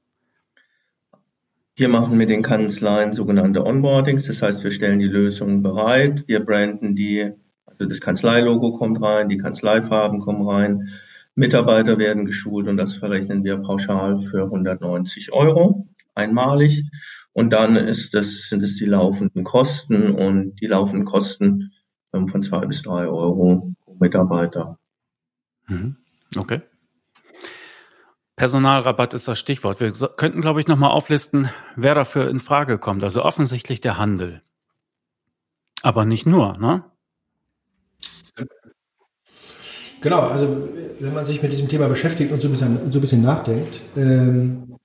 Wir 1.75 1.89
machen 1.89 2.19
mit 2.19 2.29
den 2.29 2.43
Kanzleien 2.43 3.13
sogenannte 3.13 3.65
Onboardings, 3.65 4.27
das 4.27 4.43
heißt, 4.43 4.63
wir 4.63 4.71
stellen 4.71 4.99
die 4.99 5.07
Lösungen 5.07 5.63
bereit, 5.63 6.25
wir 6.27 6.41
branden 6.45 6.95
die, 6.95 7.33
also 7.65 7.87
das 7.87 8.01
Kanzleilogo 8.01 8.75
kommt 8.75 9.01
rein, 9.01 9.31
die 9.31 9.39
Kanzleifarben 9.39 10.21
kommen 10.21 10.47
rein, 10.47 10.89
Mitarbeiter 11.35 11.99
werden 11.99 12.27
geschult 12.27 12.69
und 12.69 12.77
das 12.77 12.95
verrechnen 12.95 13.43
wir 13.43 13.57
pauschal 13.57 14.19
für 14.19 14.45
190 14.45 15.33
Euro 15.33 15.89
einmalig. 16.15 16.85
Und 17.33 17.51
dann 17.51 17.77
ist 17.77 18.15
das, 18.15 18.49
sind 18.49 18.63
es 18.63 18.77
die 18.77 18.85
laufenden 18.85 19.45
Kosten 19.45 20.11
und 20.15 20.61
die 20.61 20.67
laufenden 20.67 21.07
Kosten 21.07 21.73
von 22.11 22.43
zwei 22.43 22.67
bis 22.67 22.83
drei 22.83 23.07
Euro 23.07 23.75
pro 23.83 23.95
Mitarbeiter. 23.99 24.79
Mhm. 25.67 25.97
Okay. 26.37 26.61
Personalrabatt 28.37 29.15
ist 29.15 29.29
das 29.29 29.39
Stichwort. 29.39 29.81
Wir 29.81 29.93
könnten, 29.93 30.41
glaube 30.41 30.61
ich, 30.61 30.67
nochmal 30.67 30.91
auflisten, 30.91 31.51
wer 31.77 31.95
dafür 31.95 32.29
in 32.31 32.41
Frage 32.41 32.79
kommt. 32.79 33.05
Also 33.05 33.25
offensichtlich 33.25 33.81
der 33.81 33.99
Handel. 33.99 34.43
Aber 35.83 36.05
nicht 36.05 36.27
nur, 36.27 36.57
ne? 36.59 36.85
Genau, 40.01 40.23
also 40.23 40.69
wenn 40.99 41.15
man 41.15 41.27
sich 41.27 41.43
mit 41.43 41.53
diesem 41.53 41.69
Thema 41.69 41.89
beschäftigt 41.89 42.33
und 42.33 42.41
so 42.41 42.49
ein 42.49 42.53
bisschen, 42.53 42.91
so 42.91 42.99
ein 42.99 43.01
bisschen 43.01 43.23
nachdenkt, 43.23 43.81
ähm, 43.97 44.77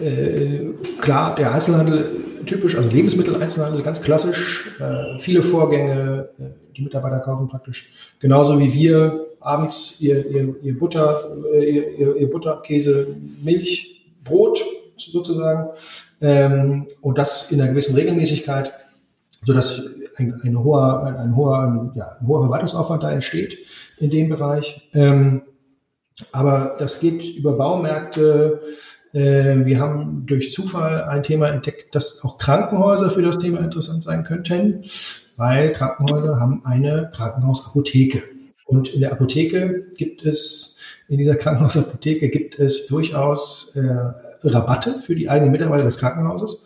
äh, 0.00 0.66
klar, 1.00 1.34
der 1.34 1.52
Einzelhandel 1.52 2.20
typisch, 2.46 2.76
also 2.76 2.88
Lebensmitteleinzelhandel, 2.88 3.82
ganz 3.82 4.02
klassisch, 4.02 4.70
äh, 4.80 5.18
viele 5.18 5.42
Vorgänge, 5.42 6.28
äh, 6.38 6.74
die 6.76 6.82
Mitarbeiter 6.82 7.20
kaufen 7.20 7.48
praktisch 7.48 7.92
genauso 8.20 8.58
wie 8.60 8.72
wir 8.72 9.26
abends 9.42 10.00
ihr, 10.00 10.26
ihr, 10.26 10.54
ihr 10.62 10.78
Butter, 10.78 11.36
äh, 11.52 11.70
ihr, 11.70 12.16
ihr 12.16 12.30
Butter, 12.30 12.60
Käse, 12.62 13.16
Milch, 13.42 14.04
Brot 14.24 14.62
sozusagen 14.96 15.70
ähm, 16.20 16.86
und 17.00 17.18
das 17.18 17.50
in 17.50 17.60
einer 17.60 17.70
gewissen 17.70 17.94
Regelmäßigkeit, 17.94 18.72
sodass 19.44 19.82
ein, 20.16 20.40
ein, 20.42 20.58
hoher, 20.58 21.04
ein, 21.04 21.16
ein, 21.16 21.36
hoher, 21.36 21.92
ja, 21.94 22.16
ein 22.20 22.26
hoher 22.26 22.42
Verwaltungsaufwand 22.42 23.02
da 23.02 23.10
entsteht 23.10 23.58
in 23.98 24.10
dem 24.10 24.28
Bereich. 24.28 24.88
Ähm, 24.94 25.42
aber 26.30 26.76
das 26.78 27.00
geht 27.00 27.36
über 27.36 27.54
Baumärkte. 27.54 28.60
Äh, 29.12 29.64
wir 29.64 29.80
haben 29.80 30.24
durch 30.26 30.52
Zufall 30.52 31.04
ein 31.04 31.22
Thema 31.22 31.48
entdeckt, 31.48 31.94
dass 31.94 32.22
auch 32.24 32.38
Krankenhäuser 32.38 33.10
für 33.10 33.22
das 33.22 33.38
Thema 33.38 33.58
interessant 33.58 34.02
sein 34.02 34.24
könnten, 34.24 34.84
weil 35.36 35.72
Krankenhäuser 35.72 36.38
haben 36.38 36.64
eine 36.64 37.10
Krankenhausapotheke. 37.12 38.22
Und 38.72 38.88
in 38.88 39.02
der 39.02 39.12
Apotheke 39.12 39.88
gibt 39.98 40.24
es, 40.24 40.76
in 41.06 41.18
dieser 41.18 41.36
Krankenhausapotheke 41.42 42.30
gibt 42.30 42.58
es 42.58 42.86
durchaus 42.86 43.76
äh, 43.76 44.48
Rabatte 44.48 44.98
für 44.98 45.14
die 45.14 45.28
eigenen 45.28 45.52
Mitarbeiter 45.52 45.84
des 45.84 45.98
Krankenhauses. 45.98 46.64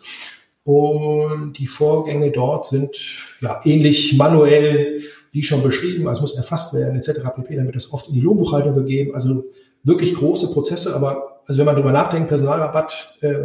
Und 0.63 1.53
die 1.57 1.67
Vorgänge 1.67 2.31
dort 2.31 2.67
sind 2.67 2.95
ja 3.41 3.59
ähnlich 3.65 4.17
manuell, 4.17 5.01
wie 5.31 5.43
schon 5.43 5.61
beschrieben, 5.61 6.07
also 6.07 6.21
muss 6.21 6.35
erfasst 6.35 6.73
werden, 6.73 6.97
etc. 6.97 7.19
pp. 7.35 7.55
Dann 7.57 7.65
wird 7.65 7.75
das 7.75 7.91
oft 7.91 8.07
in 8.07 8.13
die 8.13 8.21
Lohnbuchhaltung 8.21 8.73
gegeben. 8.73 9.13
Also 9.13 9.43
wirklich 9.83 10.15
große 10.15 10.53
Prozesse, 10.53 10.95
aber 10.95 11.41
also 11.45 11.59
wenn 11.59 11.65
man 11.65 11.75
darüber 11.75 11.91
nachdenkt, 11.91 12.29
Personalrabatt 12.29 13.17
äh, 13.19 13.35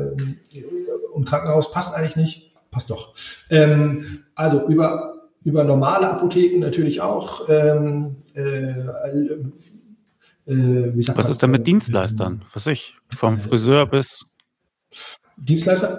und 1.12 1.28
Krankenhaus 1.28 1.72
passt 1.72 1.96
eigentlich 1.96 2.16
nicht, 2.16 2.52
passt 2.70 2.90
doch. 2.90 3.12
Ähm, 3.50 4.22
also 4.36 4.68
über 4.68 5.11
über 5.44 5.64
normale 5.64 6.08
Apotheken 6.08 6.60
natürlich 6.60 7.00
auch. 7.00 7.48
Ähm, 7.48 8.16
äh, 8.34 8.70
äh, 10.46 10.92
Was 10.96 11.16
man? 11.16 11.30
ist 11.30 11.42
denn 11.42 11.50
mit 11.50 11.66
Dienstleistern? 11.66 12.44
Was 12.52 12.66
ich, 12.66 12.96
vom 13.14 13.38
Friseur 13.38 13.86
bis 13.86 14.26
Dienstleister? 15.36 15.98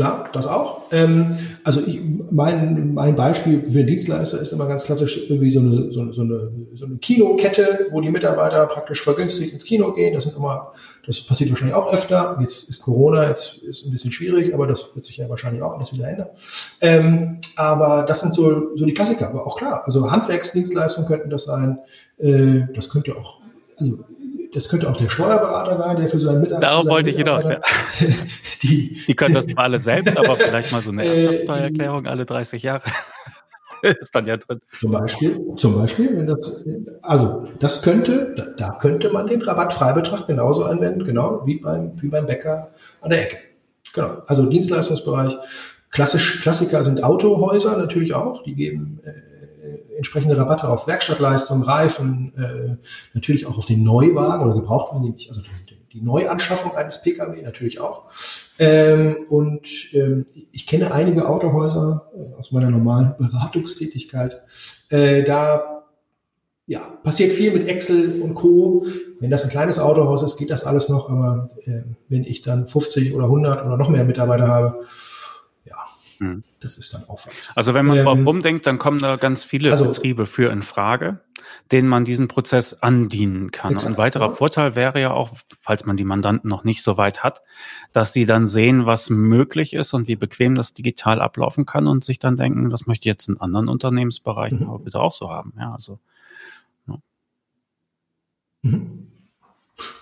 Klar, 0.00 0.30
das 0.32 0.46
auch. 0.46 0.80
Ähm, 0.92 1.36
also 1.62 1.82
ich, 1.86 2.00
mein, 2.30 2.94
mein 2.94 3.14
Beispiel 3.16 3.70
für 3.70 3.84
Dienstleister 3.84 4.40
ist 4.40 4.50
immer 4.50 4.66
ganz 4.66 4.84
klassisch 4.84 5.28
irgendwie 5.28 5.50
so 5.50 5.60
eine, 5.60 5.92
so, 5.92 6.10
so 6.10 6.22
eine, 6.22 6.50
so 6.72 6.86
eine 6.86 6.96
Kinokette, 6.96 7.88
wo 7.90 8.00
die 8.00 8.08
Mitarbeiter 8.08 8.64
praktisch 8.64 9.02
vergünstigt 9.02 9.52
ins 9.52 9.66
Kino 9.66 9.92
gehen. 9.92 10.14
Das 10.14 10.24
sind 10.24 10.38
immer, 10.38 10.72
das 11.04 11.20
passiert 11.20 11.50
wahrscheinlich 11.50 11.76
auch 11.76 11.92
öfter. 11.92 12.38
Jetzt 12.40 12.70
ist 12.70 12.80
Corona, 12.80 13.28
jetzt 13.28 13.58
ist 13.58 13.84
ein 13.84 13.90
bisschen 13.90 14.10
schwierig, 14.10 14.54
aber 14.54 14.66
das 14.66 14.94
wird 14.94 15.04
sich 15.04 15.18
ja 15.18 15.28
wahrscheinlich 15.28 15.62
auch 15.62 15.74
alles 15.74 15.92
wieder 15.92 16.08
ändern. 16.08 16.28
Ähm, 16.80 17.38
aber 17.56 18.04
das 18.04 18.20
sind 18.20 18.32
so, 18.32 18.74
so 18.76 18.86
die 18.86 18.94
Klassiker. 18.94 19.28
Aber 19.28 19.46
auch 19.46 19.58
klar, 19.58 19.82
also 19.84 20.10
Handwerksdienstleistungen 20.10 21.08
könnten 21.08 21.28
das 21.28 21.44
sein. 21.44 21.78
Äh, 22.16 22.60
das 22.74 22.88
könnte 22.88 23.14
auch, 23.18 23.42
also 23.78 23.98
das 24.52 24.68
könnte 24.68 24.88
auch 24.88 24.96
der 24.96 25.08
Steuerberater 25.08 25.76
sein, 25.76 25.96
der 25.96 26.08
für 26.08 26.20
seinen 26.20 26.40
Mitarbeiter. 26.40 26.68
Darauf 26.70 26.86
wollte 26.86 27.10
ich 27.10 27.16
hinaus. 27.16 27.44
Ja. 27.44 27.60
Die, 28.62 29.02
die 29.06 29.14
können 29.14 29.34
das 29.34 29.46
zwar 29.46 29.64
alle 29.64 29.78
selbst, 29.78 30.16
aber 30.18 30.36
vielleicht 30.38 30.70
mal 30.70 30.82
so 30.82 30.90
eine 30.90 31.02
äh, 31.02 31.24
Erbschaftssteuererklärung 31.24 32.06
alle 32.06 32.26
30 32.26 32.62
Jahre. 32.62 32.82
ist 33.82 34.14
dann 34.14 34.26
ja 34.26 34.36
drin. 34.36 34.60
Zum 34.78 34.90
Beispiel, 34.92 35.40
zum 35.56 35.74
Beispiel, 35.76 36.16
wenn 36.16 36.26
das, 36.26 36.66
also 37.00 37.46
das 37.58 37.80
könnte, 37.82 38.34
da, 38.36 38.44
da 38.56 38.78
könnte 38.78 39.10
man 39.10 39.26
den 39.26 39.40
Rabattfreibetrag 39.40 40.26
genauso 40.26 40.64
anwenden, 40.64 41.04
genau 41.04 41.42
wie 41.46 41.58
beim, 41.58 41.92
wie 42.00 42.08
beim 42.08 42.26
Bäcker 42.26 42.70
an 43.00 43.10
der 43.10 43.22
Ecke. 43.22 43.38
Genau. 43.94 44.22
Also 44.26 44.46
Dienstleistungsbereich. 44.46 45.36
Klassisch, 45.90 46.42
Klassiker 46.42 46.82
sind 46.82 47.02
Autohäuser 47.02 47.76
natürlich 47.76 48.14
auch, 48.14 48.44
die 48.44 48.54
geben 48.54 49.00
äh, 49.04 49.29
entsprechende 50.00 50.38
Rabatte 50.38 50.66
auf 50.66 50.86
Werkstattleistung, 50.86 51.62
Reifen, 51.62 52.32
äh, 52.38 52.76
natürlich 53.12 53.44
auch 53.44 53.58
auf 53.58 53.66
den 53.66 53.82
Neuwagen 53.82 54.42
oder 54.42 54.54
Gebrauchtwagen, 54.54 55.14
also 55.28 55.42
die, 55.68 55.76
die 55.92 56.00
Neuanschaffung 56.00 56.74
eines 56.74 57.02
Pkw 57.02 57.42
natürlich 57.42 57.80
auch. 57.80 58.04
Ähm, 58.58 59.26
und 59.28 59.68
ähm, 59.92 60.24
ich 60.52 60.66
kenne 60.66 60.92
einige 60.92 61.28
Autohäuser 61.28 62.10
äh, 62.14 62.38
aus 62.38 62.50
meiner 62.50 62.70
normalen 62.70 63.14
Beratungstätigkeit. 63.18 64.40
Äh, 64.88 65.22
da 65.22 65.84
ja, 66.66 66.80
passiert 67.02 67.32
viel 67.32 67.52
mit 67.52 67.68
Excel 67.68 68.22
und 68.22 68.32
Co. 68.32 68.86
Wenn 69.18 69.28
das 69.28 69.44
ein 69.44 69.50
kleines 69.50 69.78
Autohaus 69.78 70.22
ist, 70.22 70.38
geht 70.38 70.50
das 70.50 70.64
alles 70.64 70.88
noch, 70.88 71.10
aber 71.10 71.50
äh, 71.66 71.82
wenn 72.08 72.24
ich 72.24 72.40
dann 72.40 72.68
50 72.68 73.12
oder 73.12 73.24
100 73.24 73.66
oder 73.66 73.76
noch 73.76 73.90
mehr 73.90 74.04
Mitarbeiter 74.04 74.48
habe, 74.48 74.86
hm. 76.20 76.44
Das 76.60 76.76
ist 76.76 76.92
dann 76.92 77.04
Aufwand. 77.04 77.34
Also 77.54 77.72
wenn 77.72 77.86
man 77.86 77.96
ähm, 77.96 78.04
drauf 78.04 78.18
rumdenkt, 78.26 78.66
dann 78.66 78.78
kommen 78.78 78.98
da 78.98 79.16
ganz 79.16 79.42
viele 79.42 79.70
also, 79.70 79.86
Betriebe 79.86 80.26
für 80.26 80.52
in 80.52 80.60
Frage, 80.60 81.20
denen 81.72 81.88
man 81.88 82.04
diesen 82.04 82.28
Prozess 82.28 82.74
andienen 82.74 83.50
kann. 83.50 83.72
Exakt, 83.72 83.94
Ein 83.94 83.96
weiterer. 83.96 84.30
Vorteil 84.30 84.74
wäre 84.74 85.00
ja 85.00 85.12
auch, 85.12 85.30
falls 85.62 85.86
man 85.86 85.96
die 85.96 86.04
Mandanten 86.04 86.50
noch 86.50 86.62
nicht 86.62 86.82
so 86.82 86.98
weit 86.98 87.22
hat, 87.22 87.40
dass 87.94 88.12
sie 88.12 88.26
dann 88.26 88.48
sehen, 88.48 88.84
was 88.84 89.08
möglich 89.08 89.72
ist 89.72 89.94
und 89.94 90.08
wie 90.08 90.16
bequem 90.16 90.54
das 90.54 90.74
digital 90.74 91.22
ablaufen 91.22 91.64
kann 91.64 91.86
und 91.86 92.04
sich 92.04 92.18
dann 92.18 92.36
denken, 92.36 92.68
das 92.68 92.86
möchte 92.86 93.08
ich 93.08 93.12
jetzt 93.14 93.30
in 93.30 93.40
anderen 93.40 93.68
Unternehmensbereichen 93.68 94.60
mhm. 94.60 94.68
aber 94.68 94.78
bitte 94.80 95.00
auch 95.00 95.12
so 95.12 95.30
haben. 95.30 95.54
Ja, 95.58 95.72
also. 95.72 96.00
Ja. 96.86 96.98
Mhm. 98.60 99.09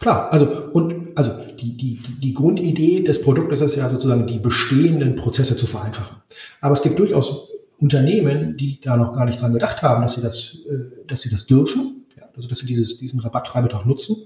Klar, 0.00 0.32
also 0.32 0.46
und 0.72 1.16
also 1.16 1.32
die, 1.58 1.76
die, 1.76 2.00
die 2.22 2.34
Grundidee 2.34 3.02
des 3.02 3.22
Produktes 3.22 3.60
ist 3.60 3.76
ja 3.76 3.88
sozusagen 3.88 4.26
die 4.26 4.38
bestehenden 4.38 5.16
Prozesse 5.16 5.56
zu 5.56 5.66
vereinfachen. 5.66 6.16
Aber 6.60 6.72
es 6.72 6.82
gibt 6.82 6.98
durchaus 6.98 7.48
Unternehmen, 7.78 8.56
die 8.56 8.80
da 8.80 8.96
noch 8.96 9.14
gar 9.14 9.24
nicht 9.24 9.40
dran 9.40 9.52
gedacht 9.52 9.82
haben, 9.82 10.02
dass 10.02 10.14
sie 10.14 10.20
das, 10.20 10.58
äh, 10.68 11.06
dass 11.06 11.20
sie 11.20 11.30
das 11.30 11.46
dürfen, 11.46 12.06
ja, 12.16 12.24
also 12.34 12.48
dass 12.48 12.58
sie 12.58 12.66
dieses, 12.66 12.98
diesen 12.98 13.20
Rabattfreibetrag 13.20 13.86
nutzen 13.86 14.16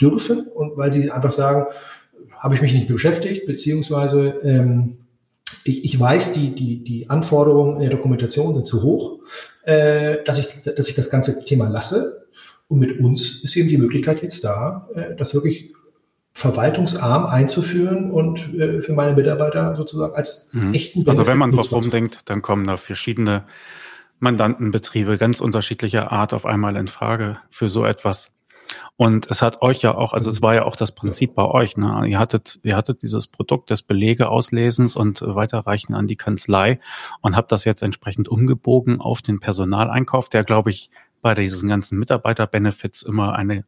dürfen 0.00 0.46
und 0.54 0.76
weil 0.76 0.92
sie 0.92 1.10
einfach 1.10 1.32
sagen, 1.32 1.66
habe 2.38 2.54
ich 2.54 2.62
mich 2.62 2.72
nicht 2.72 2.88
beschäftigt, 2.88 3.46
beziehungsweise 3.46 4.34
ähm, 4.42 4.98
ich, 5.64 5.84
ich 5.84 5.98
weiß, 5.98 6.34
die, 6.34 6.54
die, 6.54 6.84
die 6.84 7.10
Anforderungen 7.10 7.76
in 7.76 7.80
der 7.80 7.90
Dokumentation 7.90 8.54
sind 8.54 8.66
zu 8.66 8.82
hoch, 8.82 9.20
äh, 9.64 10.22
dass, 10.24 10.38
ich, 10.38 10.48
dass 10.62 10.88
ich 10.88 10.94
das 10.94 11.10
ganze 11.10 11.44
Thema 11.44 11.68
lasse 11.68 12.27
und 12.68 12.78
mit 12.78 13.00
uns 13.00 13.42
ist 13.42 13.56
eben 13.56 13.68
die 13.68 13.78
Möglichkeit 13.78 14.22
jetzt 14.22 14.44
da, 14.44 14.88
äh, 14.94 15.16
das 15.16 15.34
wirklich 15.34 15.72
verwaltungsarm 16.32 17.26
einzuführen 17.26 18.10
und 18.10 18.54
äh, 18.54 18.80
für 18.80 18.92
meine 18.92 19.14
Mitarbeiter 19.14 19.74
sozusagen 19.74 20.14
als 20.14 20.50
mhm. 20.52 20.72
echten 20.72 21.04
Benefit 21.04 21.08
Also 21.08 21.26
wenn 21.26 21.38
man 21.38 21.50
drauf 21.50 21.72
rumdenkt, 21.72 22.30
dann 22.30 22.42
kommen 22.42 22.64
da 22.64 22.76
verschiedene 22.76 23.44
Mandantenbetriebe 24.20 25.18
ganz 25.18 25.40
unterschiedlicher 25.40 26.12
Art 26.12 26.34
auf 26.34 26.46
einmal 26.46 26.76
in 26.76 26.88
Frage 26.88 27.38
für 27.50 27.68
so 27.68 27.84
etwas. 27.84 28.30
Und 28.96 29.30
es 29.30 29.42
hat 29.42 29.62
euch 29.62 29.80
ja 29.80 29.94
auch, 29.94 30.12
also 30.12 30.28
es 30.28 30.42
war 30.42 30.54
ja 30.54 30.64
auch 30.64 30.76
das 30.76 30.94
Prinzip 30.94 31.34
bei 31.34 31.44
euch, 31.44 31.76
ne? 31.76 32.04
Ihr 32.06 32.18
hattet, 32.18 32.60
ihr 32.62 32.76
hattet 32.76 33.02
dieses 33.02 33.26
Produkt 33.26 33.70
des 33.70 33.82
Belege-Auslesens 33.82 34.96
und 34.96 35.22
Weiterreichen 35.22 35.94
an 35.94 36.06
die 36.06 36.16
Kanzlei 36.16 36.80
und 37.22 37.36
habt 37.36 37.50
das 37.50 37.64
jetzt 37.64 37.82
entsprechend 37.82 38.28
umgebogen 38.28 39.00
auf 39.00 39.22
den 39.22 39.40
Personaleinkauf, 39.40 40.28
der, 40.28 40.44
glaube 40.44 40.70
ich, 40.70 40.90
bei 41.20 41.34
diesen 41.34 41.68
ganzen 41.68 41.98
Mitarbeiter-Benefits 41.98 43.02
immer 43.02 43.34
eine 43.34 43.64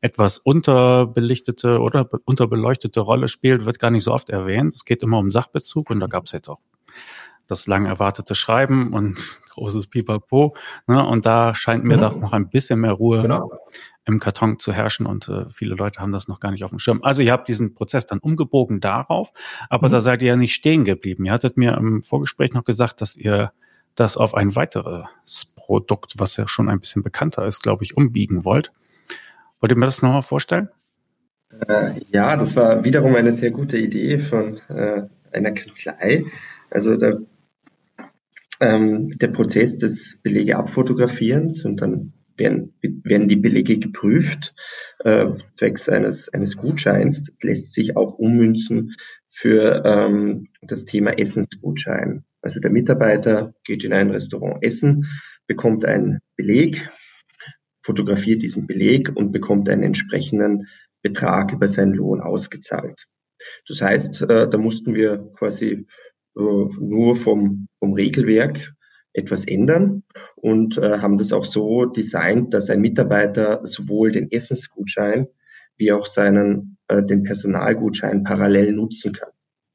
etwas 0.00 0.38
unterbelichtete 0.38 1.80
oder 1.80 2.08
unterbeleuchtete 2.24 3.00
Rolle 3.00 3.28
spielt, 3.28 3.64
wird 3.64 3.78
gar 3.78 3.90
nicht 3.90 4.02
so 4.02 4.12
oft 4.12 4.30
erwähnt. 4.30 4.74
Es 4.74 4.84
geht 4.84 5.02
immer 5.02 5.18
um 5.18 5.30
Sachbezug 5.30 5.90
und 5.90 6.00
da 6.00 6.08
gab 6.08 6.26
es 6.26 6.32
jetzt 6.32 6.48
auch 6.48 6.60
das 7.46 7.66
lang 7.66 7.86
erwartete 7.86 8.34
Schreiben 8.34 8.92
und 8.92 9.40
großes 9.50 9.86
Pipapo. 9.86 10.56
Ne? 10.86 11.06
Und 11.06 11.24
da 11.24 11.54
scheint 11.54 11.84
mir 11.84 11.96
mhm. 11.96 12.00
doch 12.00 12.16
noch 12.16 12.32
ein 12.32 12.50
bisschen 12.50 12.80
mehr 12.80 12.92
Ruhe 12.92 13.22
genau. 13.22 13.52
im 14.04 14.18
Karton 14.18 14.58
zu 14.58 14.72
herrschen 14.72 15.06
und 15.06 15.28
äh, 15.28 15.48
viele 15.50 15.74
Leute 15.76 16.00
haben 16.00 16.12
das 16.12 16.26
noch 16.26 16.40
gar 16.40 16.50
nicht 16.50 16.64
auf 16.64 16.70
dem 16.70 16.78
Schirm. 16.78 17.00
Also 17.02 17.22
ihr 17.22 17.32
habt 17.32 17.48
diesen 17.48 17.74
Prozess 17.74 18.06
dann 18.06 18.18
umgebogen 18.18 18.80
darauf, 18.80 19.30
aber 19.68 19.88
mhm. 19.88 19.92
da 19.92 20.00
seid 20.00 20.22
ihr 20.22 20.28
ja 20.28 20.36
nicht 20.36 20.54
stehen 20.54 20.84
geblieben. 20.84 21.26
Ihr 21.26 21.32
hattet 21.32 21.56
mir 21.56 21.76
im 21.76 22.02
Vorgespräch 22.02 22.52
noch 22.54 22.64
gesagt, 22.64 23.00
dass 23.00 23.16
ihr 23.16 23.52
das 23.94 24.16
auf 24.16 24.34
ein 24.34 24.54
weiteres 24.56 25.06
Produkt, 25.56 26.14
was 26.16 26.36
ja 26.36 26.48
schon 26.48 26.68
ein 26.68 26.80
bisschen 26.80 27.02
bekannter 27.02 27.46
ist, 27.46 27.62
glaube 27.62 27.84
ich, 27.84 27.96
umbiegen 27.96 28.44
wollt. 28.44 28.72
Wollt 29.60 29.72
ihr 29.72 29.78
mir 29.78 29.86
das 29.86 30.02
nochmal 30.02 30.22
vorstellen? 30.22 30.68
Äh, 31.68 32.00
ja, 32.10 32.36
das 32.36 32.56
war 32.56 32.84
wiederum 32.84 33.14
eine 33.14 33.32
sehr 33.32 33.50
gute 33.50 33.78
Idee 33.78 34.18
von 34.18 34.60
äh, 34.68 35.02
einer 35.32 35.52
Kanzlei. 35.52 36.24
Also 36.70 36.96
der, 36.96 37.20
ähm, 38.60 39.16
der 39.18 39.28
Prozess 39.28 39.76
des 39.76 40.18
Belege 40.22 40.56
abfotografierens 40.56 41.64
und 41.64 41.80
dann 41.80 42.12
werden, 42.36 42.74
werden 42.80 43.28
die 43.28 43.36
Belege 43.36 43.78
geprüft, 43.78 44.54
äh, 45.00 45.28
zwecks 45.58 45.88
eines, 45.88 46.28
eines 46.30 46.56
Gutscheins, 46.56 47.22
das 47.24 47.42
lässt 47.42 47.72
sich 47.72 47.96
auch 47.96 48.18
ummünzen 48.18 48.94
für 49.28 49.82
ähm, 49.84 50.46
das 50.62 50.84
Thema 50.86 51.18
Essensgutschein. 51.18 52.24
Also 52.42 52.60
der 52.60 52.70
Mitarbeiter 52.70 53.54
geht 53.64 53.84
in 53.84 53.92
ein 53.92 54.10
Restaurant 54.10 54.62
essen, 54.62 55.06
bekommt 55.46 55.84
einen 55.84 56.18
Beleg, 56.36 56.90
fotografiert 57.82 58.42
diesen 58.42 58.66
Beleg 58.66 59.12
und 59.14 59.32
bekommt 59.32 59.68
einen 59.68 59.84
entsprechenden 59.84 60.66
Betrag 61.02 61.52
über 61.52 61.68
seinen 61.68 61.94
Lohn 61.94 62.20
ausgezahlt. 62.20 63.06
Das 63.68 63.80
heißt, 63.80 64.22
äh, 64.22 64.48
da 64.48 64.58
mussten 64.58 64.94
wir 64.94 65.30
quasi 65.36 65.86
äh, 66.36 66.66
nur 66.80 67.16
vom, 67.16 67.68
vom 67.78 67.92
Regelwerk 67.94 68.72
etwas 69.12 69.44
ändern 69.44 70.04
und 70.36 70.78
äh, 70.78 70.98
haben 70.98 71.18
das 71.18 71.32
auch 71.32 71.44
so 71.44 71.86
designt, 71.86 72.54
dass 72.54 72.70
ein 72.70 72.80
Mitarbeiter 72.80 73.60
sowohl 73.64 74.12
den 74.12 74.30
Essensgutschein 74.30 75.28
wie 75.76 75.92
auch 75.92 76.06
seinen 76.06 76.76
den 76.90 77.22
Personalgutschein 77.22 78.24
parallel 78.24 78.72
nutzen 78.72 79.14
kann. 79.14 79.31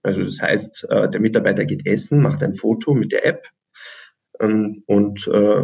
Also 0.07 0.23
das 0.23 0.41
heißt, 0.41 0.87
äh, 0.89 1.09
der 1.09 1.19
Mitarbeiter 1.19 1.65
geht 1.65 1.85
essen, 1.85 2.21
macht 2.21 2.41
ein 2.41 2.53
Foto 2.53 2.93
mit 2.93 3.11
der 3.11 3.25
App 3.25 3.47
ähm, 4.39 4.83
und 4.87 5.27
äh, 5.27 5.63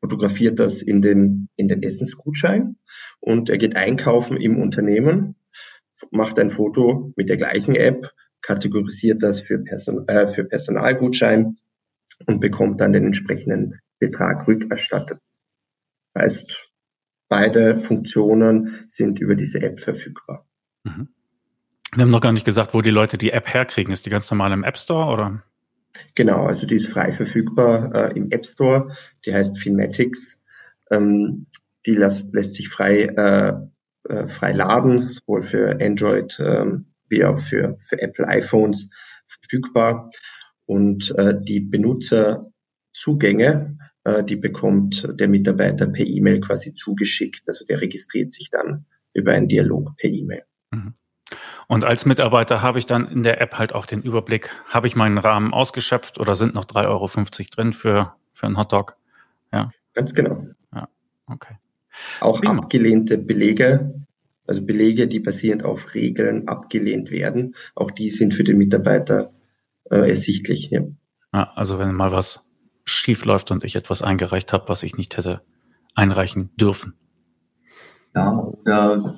fotografiert 0.00 0.58
das 0.58 0.82
in 0.82 1.02
den, 1.02 1.48
in 1.56 1.68
den 1.68 1.82
Essensgutschein 1.82 2.76
und 3.20 3.48
er 3.48 3.58
geht 3.58 3.76
einkaufen 3.76 4.36
im 4.36 4.58
Unternehmen, 4.58 5.36
macht 6.10 6.38
ein 6.38 6.50
Foto 6.50 7.12
mit 7.16 7.28
der 7.28 7.36
gleichen 7.36 7.74
App, 7.74 8.12
kategorisiert 8.42 9.22
das 9.22 9.40
für, 9.40 9.58
Person, 9.58 10.06
äh, 10.08 10.26
für 10.26 10.44
Personalgutschein 10.44 11.58
und 12.26 12.40
bekommt 12.40 12.80
dann 12.80 12.92
den 12.92 13.06
entsprechenden 13.06 13.80
Betrag 13.98 14.46
rückerstattet. 14.46 15.20
Das 16.12 16.24
heißt, 16.24 16.72
beide 17.28 17.78
Funktionen 17.78 18.84
sind 18.88 19.20
über 19.20 19.34
diese 19.34 19.62
App 19.62 19.80
verfügbar. 19.80 20.46
Mhm. 20.84 21.08
Wir 21.94 22.02
haben 22.02 22.10
noch 22.10 22.20
gar 22.20 22.32
nicht 22.32 22.44
gesagt, 22.44 22.74
wo 22.74 22.82
die 22.82 22.90
Leute 22.90 23.16
die 23.16 23.30
App 23.30 23.52
herkriegen. 23.52 23.92
Ist 23.92 24.06
die 24.06 24.10
ganz 24.10 24.30
normal 24.30 24.52
im 24.52 24.64
App 24.64 24.76
Store 24.76 25.12
oder? 25.12 25.42
Genau, 26.14 26.46
also 26.46 26.66
die 26.66 26.76
ist 26.76 26.88
frei 26.88 27.12
verfügbar 27.12 27.94
äh, 27.94 28.16
im 28.16 28.30
App 28.30 28.44
Store. 28.44 28.94
Die 29.24 29.32
heißt 29.32 29.58
Finmatics. 29.58 30.38
Ähm, 30.90 31.46
die 31.86 31.94
lässt, 31.94 32.34
lässt 32.34 32.52
sich 32.54 32.68
frei, 32.68 33.04
äh, 33.04 33.54
äh, 34.12 34.26
frei 34.26 34.52
laden, 34.52 35.08
sowohl 35.08 35.42
für 35.42 35.80
Android 35.80 36.36
ähm, 36.40 36.86
wie 37.08 37.24
auch 37.24 37.38
für, 37.38 37.76
für 37.78 38.02
Apple 38.02 38.26
iPhones 38.26 38.90
verfügbar. 39.28 40.10
Und 40.66 41.14
äh, 41.16 41.40
die 41.40 41.60
Benutzerzugänge, 41.60 43.78
äh, 44.04 44.24
die 44.24 44.36
bekommt 44.36 45.08
der 45.18 45.28
Mitarbeiter 45.28 45.86
per 45.86 46.04
E-Mail 46.04 46.40
quasi 46.40 46.74
zugeschickt. 46.74 47.44
Also 47.46 47.64
der 47.64 47.80
registriert 47.80 48.32
sich 48.32 48.50
dann 48.50 48.86
über 49.12 49.32
einen 49.32 49.48
Dialog 49.48 49.96
per 49.96 50.10
E-Mail. 50.10 50.42
Mhm. 50.72 50.94
Und 51.68 51.84
als 51.84 52.06
Mitarbeiter 52.06 52.62
habe 52.62 52.78
ich 52.78 52.86
dann 52.86 53.08
in 53.08 53.22
der 53.22 53.40
App 53.40 53.58
halt 53.58 53.74
auch 53.74 53.86
den 53.86 54.02
Überblick, 54.02 54.50
habe 54.68 54.86
ich 54.86 54.94
meinen 54.94 55.18
Rahmen 55.18 55.52
ausgeschöpft 55.52 56.18
oder 56.18 56.36
sind 56.36 56.54
noch 56.54 56.64
3,50 56.64 56.86
Euro 56.88 57.08
drin 57.54 57.72
für, 57.72 58.14
für 58.32 58.46
einen 58.46 58.58
Hotdog? 58.58 58.96
Ja. 59.52 59.70
Ganz 59.94 60.14
genau. 60.14 60.46
Ja, 60.72 60.88
okay. 61.26 61.56
Auch 62.20 62.40
Prima. 62.40 62.58
abgelehnte 62.58 63.18
Belege, 63.18 64.06
also 64.46 64.64
Belege, 64.64 65.08
die 65.08 65.18
basierend 65.18 65.64
auf 65.64 65.94
Regeln 65.94 66.46
abgelehnt 66.46 67.10
werden, 67.10 67.56
auch 67.74 67.90
die 67.90 68.10
sind 68.10 68.34
für 68.34 68.44
den 68.44 68.58
Mitarbeiter 68.58 69.32
äh, 69.90 70.08
ersichtlich. 70.08 70.70
Ja. 70.70 70.82
ja, 71.32 71.52
also 71.54 71.78
wenn 71.78 71.94
mal 71.94 72.12
was 72.12 72.52
schief 72.84 73.24
läuft 73.24 73.50
und 73.50 73.64
ich 73.64 73.74
etwas 73.74 74.02
eingereicht 74.02 74.52
habe, 74.52 74.68
was 74.68 74.82
ich 74.84 74.96
nicht 74.96 75.16
hätte 75.16 75.42
einreichen 75.94 76.50
dürfen. 76.56 76.94
Ja, 78.14 78.38
oder 78.38 79.16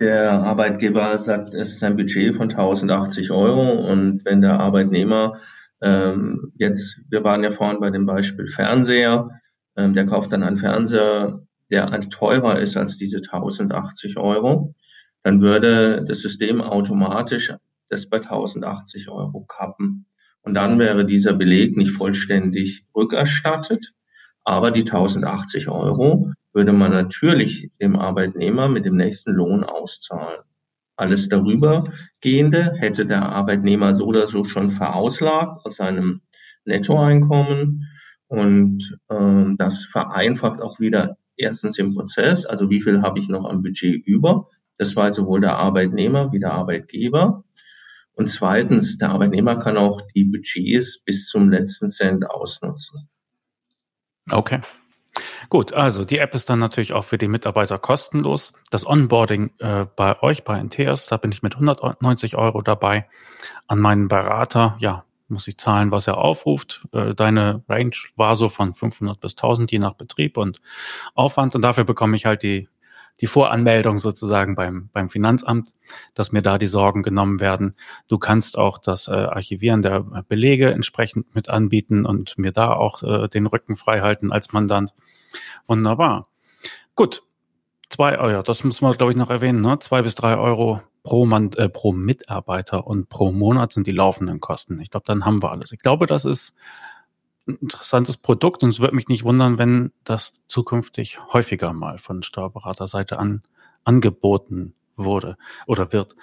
der 0.00 0.32
Arbeitgeber 0.32 1.18
sagt, 1.18 1.54
es 1.54 1.74
ist 1.74 1.84
ein 1.84 1.96
Budget 1.96 2.36
von 2.36 2.50
1080 2.50 3.30
Euro 3.30 3.90
und 3.90 4.24
wenn 4.24 4.40
der 4.40 4.60
Arbeitnehmer 4.60 5.40
ähm, 5.80 6.52
jetzt, 6.56 7.00
wir 7.08 7.24
waren 7.24 7.42
ja 7.44 7.50
vorhin 7.50 7.80
bei 7.80 7.90
dem 7.90 8.06
Beispiel 8.06 8.48
Fernseher, 8.48 9.28
ähm, 9.76 9.94
der 9.94 10.06
kauft 10.06 10.32
dann 10.32 10.42
einen 10.42 10.58
Fernseher, 10.58 11.40
der 11.70 11.90
teurer 12.10 12.60
ist 12.60 12.76
als 12.76 12.96
diese 12.96 13.18
1080 13.18 14.18
Euro, 14.18 14.74
dann 15.22 15.40
würde 15.40 16.04
das 16.06 16.20
System 16.20 16.60
automatisch 16.60 17.52
das 17.88 18.08
bei 18.08 18.18
1080 18.18 19.08
Euro 19.08 19.44
kappen. 19.44 20.06
Und 20.42 20.54
dann 20.54 20.78
wäre 20.78 21.04
dieser 21.04 21.34
Beleg 21.34 21.76
nicht 21.76 21.92
vollständig 21.92 22.84
rückerstattet, 22.94 23.92
Aber 24.44 24.70
die 24.70 24.80
1080 24.80 25.68
Euro 25.68 26.32
würde 26.52 26.72
man 26.72 26.92
natürlich 26.92 27.70
dem 27.80 27.96
Arbeitnehmer 27.96 28.68
mit 28.68 28.84
dem 28.84 28.96
nächsten 28.96 29.32
Lohn 29.32 29.64
auszahlen. 29.64 30.40
Alles 30.96 31.28
darübergehende 31.28 32.74
hätte 32.76 33.06
der 33.06 33.22
Arbeitnehmer 33.22 33.94
so 33.94 34.04
oder 34.04 34.26
so 34.26 34.44
schon 34.44 34.70
verauslagt 34.70 35.64
aus 35.64 35.76
seinem 35.76 36.22
Nettoeinkommen. 36.64 37.86
Und 38.26 38.98
ähm, 39.08 39.56
das 39.58 39.84
vereinfacht 39.84 40.60
auch 40.60 40.80
wieder 40.80 41.16
erstens 41.36 41.78
im 41.78 41.94
Prozess, 41.94 42.46
also 42.46 42.68
wie 42.68 42.82
viel 42.82 43.02
habe 43.02 43.18
ich 43.18 43.28
noch 43.28 43.48
am 43.48 43.62
Budget 43.62 44.04
über. 44.06 44.48
Das 44.76 44.94
weiß 44.94 45.14
sowohl 45.14 45.40
der 45.40 45.56
Arbeitnehmer 45.56 46.32
wie 46.32 46.40
der 46.40 46.52
Arbeitgeber. 46.52 47.44
Und 48.12 48.26
zweitens, 48.28 48.98
der 48.98 49.10
Arbeitnehmer 49.10 49.60
kann 49.60 49.76
auch 49.76 50.02
die 50.02 50.24
Budgets 50.24 50.98
bis 51.04 51.28
zum 51.28 51.50
letzten 51.50 51.86
Cent 51.86 52.28
ausnutzen. 52.28 53.08
Okay. 54.28 54.60
Gut, 55.48 55.72
also 55.72 56.04
die 56.04 56.18
App 56.18 56.34
ist 56.34 56.50
dann 56.50 56.58
natürlich 56.58 56.92
auch 56.92 57.04
für 57.04 57.16
die 57.16 57.28
Mitarbeiter 57.28 57.78
kostenlos. 57.78 58.52
Das 58.70 58.86
Onboarding 58.86 59.50
äh, 59.58 59.86
bei 59.96 60.20
euch, 60.22 60.44
bei 60.44 60.62
NTS, 60.62 61.06
da 61.06 61.16
bin 61.16 61.32
ich 61.32 61.42
mit 61.42 61.54
190 61.54 62.36
Euro 62.36 62.60
dabei. 62.60 63.08
An 63.66 63.78
meinen 63.78 64.08
Berater, 64.08 64.76
ja, 64.78 65.04
muss 65.28 65.48
ich 65.48 65.56
zahlen, 65.56 65.90
was 65.90 66.06
er 66.06 66.18
aufruft. 66.18 66.86
Äh, 66.92 67.14
deine 67.14 67.62
Range 67.68 67.96
war 68.16 68.36
so 68.36 68.50
von 68.50 68.74
500 68.74 69.18
bis 69.20 69.32
1000, 69.32 69.72
je 69.72 69.78
nach 69.78 69.94
Betrieb 69.94 70.36
und 70.36 70.60
Aufwand. 71.14 71.54
Und 71.54 71.62
dafür 71.62 71.84
bekomme 71.84 72.16
ich 72.16 72.26
halt 72.26 72.42
die 72.42 72.68
die 73.20 73.26
Voranmeldung 73.26 73.98
sozusagen 73.98 74.54
beim, 74.54 74.90
beim 74.92 75.08
Finanzamt, 75.08 75.70
dass 76.14 76.32
mir 76.32 76.42
da 76.42 76.58
die 76.58 76.66
Sorgen 76.66 77.02
genommen 77.02 77.40
werden. 77.40 77.74
Du 78.06 78.18
kannst 78.18 78.56
auch 78.56 78.78
das 78.78 79.08
äh, 79.08 79.12
Archivieren 79.12 79.82
der 79.82 80.00
Belege 80.28 80.70
entsprechend 80.70 81.34
mit 81.34 81.50
anbieten 81.50 82.06
und 82.06 82.38
mir 82.38 82.52
da 82.52 82.72
auch 82.72 83.02
äh, 83.02 83.28
den 83.28 83.46
Rücken 83.46 83.76
frei 83.76 84.00
halten 84.00 84.30
als 84.30 84.52
Mandant. 84.52 84.94
Wunderbar. 85.66 86.28
Gut. 86.94 87.22
Zwei 87.90 88.18
Euro, 88.18 88.42
das 88.42 88.64
müssen 88.64 88.84
wir, 88.84 88.94
glaube 88.94 89.12
ich, 89.12 89.16
noch 89.16 89.30
erwähnen, 89.30 89.62
ne? 89.62 89.78
Zwei 89.78 90.02
bis 90.02 90.14
drei 90.14 90.36
Euro 90.36 90.82
pro, 91.02 91.24
Mann, 91.24 91.50
äh, 91.54 91.70
pro 91.70 91.92
Mitarbeiter 91.92 92.86
und 92.86 93.08
pro 93.08 93.32
Monat 93.32 93.72
sind 93.72 93.86
die 93.86 93.92
laufenden 93.92 94.40
Kosten. 94.40 94.78
Ich 94.80 94.90
glaube, 94.90 95.04
dann 95.06 95.24
haben 95.24 95.42
wir 95.42 95.50
alles. 95.50 95.72
Ich 95.72 95.78
glaube, 95.78 96.06
das 96.06 96.26
ist 96.26 96.54
interessantes 97.46 98.18
Produkt 98.18 98.62
und 98.62 98.68
es 98.68 98.80
würde 98.80 98.94
mich 98.94 99.08
nicht 99.08 99.24
wundern, 99.24 99.56
wenn 99.56 99.92
das 100.04 100.42
zukünftig 100.48 101.18
häufiger 101.32 101.72
mal 101.72 101.96
von 101.96 102.22
Steuerberaterseite 102.22 103.18
an 103.18 103.42
angeboten 103.84 104.74
wurde 104.96 105.38
oder 105.66 105.92
wird. 105.92 106.14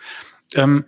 Ähm, 0.53 0.85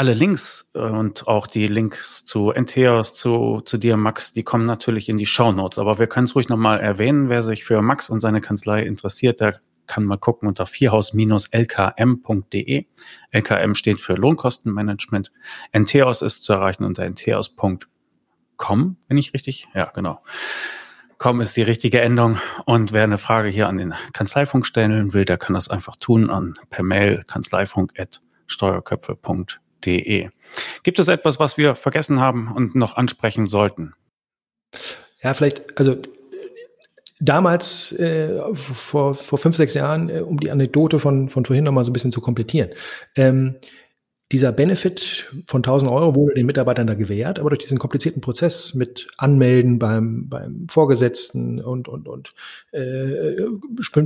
alle 0.00 0.14
Links 0.14 0.66
äh, 0.72 0.78
und 0.78 1.28
auch 1.28 1.46
die 1.46 1.66
Links 1.66 2.24
zu 2.24 2.52
NTEOS, 2.52 3.12
zu, 3.12 3.60
zu 3.60 3.76
dir, 3.76 3.98
Max, 3.98 4.32
die 4.32 4.44
kommen 4.44 4.64
natürlich 4.64 5.10
in 5.10 5.18
die 5.18 5.26
Show 5.26 5.52
Notes. 5.52 5.78
Aber 5.78 5.98
wir 5.98 6.06
können 6.06 6.24
es 6.24 6.34
ruhig 6.34 6.48
nochmal 6.48 6.80
erwähnen. 6.80 7.28
Wer 7.28 7.42
sich 7.42 7.64
für 7.64 7.82
Max 7.82 8.08
und 8.08 8.20
seine 8.20 8.40
Kanzlei 8.40 8.82
interessiert, 8.82 9.42
der 9.42 9.60
kann 9.86 10.04
mal 10.04 10.16
gucken 10.16 10.48
unter 10.48 10.64
vierhaus-lkm.de. 10.64 12.86
LKM 13.30 13.74
steht 13.74 14.00
für 14.00 14.14
Lohnkostenmanagement. 14.14 15.32
NTEOS 15.76 16.22
ist 16.22 16.44
zu 16.44 16.54
erreichen 16.54 16.84
unter 16.84 17.04
nteos.com 17.04 17.80
com, 18.56 18.96
wenn 19.06 19.18
ich 19.18 19.34
richtig, 19.34 19.68
ja, 19.74 19.92
genau. 19.94 20.22
Com 21.18 21.42
ist 21.42 21.58
die 21.58 21.62
richtige 21.62 22.00
Endung. 22.00 22.38
Und 22.64 22.92
wer 22.92 23.04
eine 23.04 23.18
Frage 23.18 23.50
hier 23.50 23.68
an 23.68 23.76
den 23.76 23.92
Kanzleifunk 24.14 24.64
stellen 24.64 25.12
will, 25.12 25.26
der 25.26 25.36
kann 25.36 25.52
das 25.52 25.68
einfach 25.68 25.96
tun 25.96 26.30
an 26.30 26.54
per 26.70 26.84
Mail 26.84 27.22
kanzleifunk.steuerköpfe.de. 27.26 29.60
Gibt 29.80 30.98
es 30.98 31.08
etwas, 31.08 31.38
was 31.40 31.56
wir 31.56 31.74
vergessen 31.74 32.20
haben 32.20 32.50
und 32.52 32.74
noch 32.74 32.96
ansprechen 32.96 33.46
sollten? 33.46 33.94
Ja, 35.22 35.34
vielleicht, 35.34 35.78
also 35.78 35.96
damals, 37.20 37.92
äh, 37.92 38.40
vor, 38.54 39.14
vor 39.14 39.38
fünf, 39.38 39.56
sechs 39.56 39.74
Jahren, 39.74 40.08
äh, 40.08 40.20
um 40.20 40.40
die 40.40 40.50
Anekdote 40.50 40.98
von, 40.98 41.28
von 41.28 41.44
vorhin 41.44 41.64
nochmal 41.64 41.84
so 41.84 41.90
ein 41.90 41.92
bisschen 41.92 42.12
zu 42.12 42.20
komplettieren. 42.20 42.70
Ähm, 43.14 43.56
dieser 44.32 44.52
Benefit 44.52 45.26
von 45.48 45.58
1000 45.58 45.90
Euro 45.90 46.14
wurde 46.14 46.34
den 46.34 46.46
Mitarbeitern 46.46 46.86
da 46.86 46.94
gewährt, 46.94 47.40
aber 47.40 47.50
durch 47.50 47.62
diesen 47.62 47.78
komplizierten 47.78 48.20
Prozess 48.20 48.74
mit 48.74 49.08
Anmelden 49.16 49.80
beim, 49.80 50.28
beim 50.28 50.66
Vorgesetzten 50.68 51.60
und, 51.60 51.88
und, 51.88 52.06
und 52.06 52.32
äh, 52.70 53.34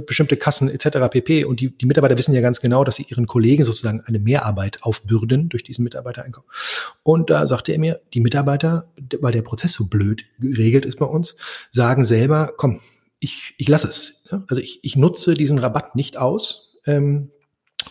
bestimmte 0.07 0.39
Kassen 0.39 0.71
etc. 0.71 1.11
pp. 1.11 1.45
Und 1.45 1.61
die, 1.61 1.77
die 1.77 1.85
Mitarbeiter 1.85 2.17
wissen 2.17 2.35
ja 2.35 2.41
ganz 2.41 2.63
genau, 2.63 2.85
dass 2.85 2.97
sie 2.97 3.07
ihren 3.07 3.27
Kollegen 3.27 3.65
sozusagen 3.65 4.03
eine 4.07 4.19
Mehrarbeit 4.19 4.83
aufbürden 4.83 5.51
durch 5.51 5.63
diesen 5.63 5.85
Mitarbeitereinkauf. 5.85 6.97
Und 7.03 7.29
da 7.29 7.47
sagte 7.47 7.73
er 7.73 7.79
mir, 7.79 8.01
die 8.15 8.21
Mitarbeiter, 8.21 8.89
weil 9.21 9.33
der 9.33 9.43
Prozess 9.43 9.75
so 9.75 9.85
blöd 9.85 10.25
geregelt 10.39 10.87
ist 10.87 10.99
bei 10.99 11.07
uns, 11.07 11.37
sagen 11.71 12.07
selber, 12.07 12.55
komm, 12.57 12.81
ich, 13.19 13.55
ich 13.59 13.69
lasse 13.69 13.89
es. 13.89 14.27
Also 14.49 14.63
ich, 14.63 14.81
ich 14.83 14.97
nutze 14.97 15.35
diesen 15.35 15.59
Rabatt 15.59 15.97
nicht 15.97 16.17
aus. 16.17 16.81
Ähm, 16.87 17.31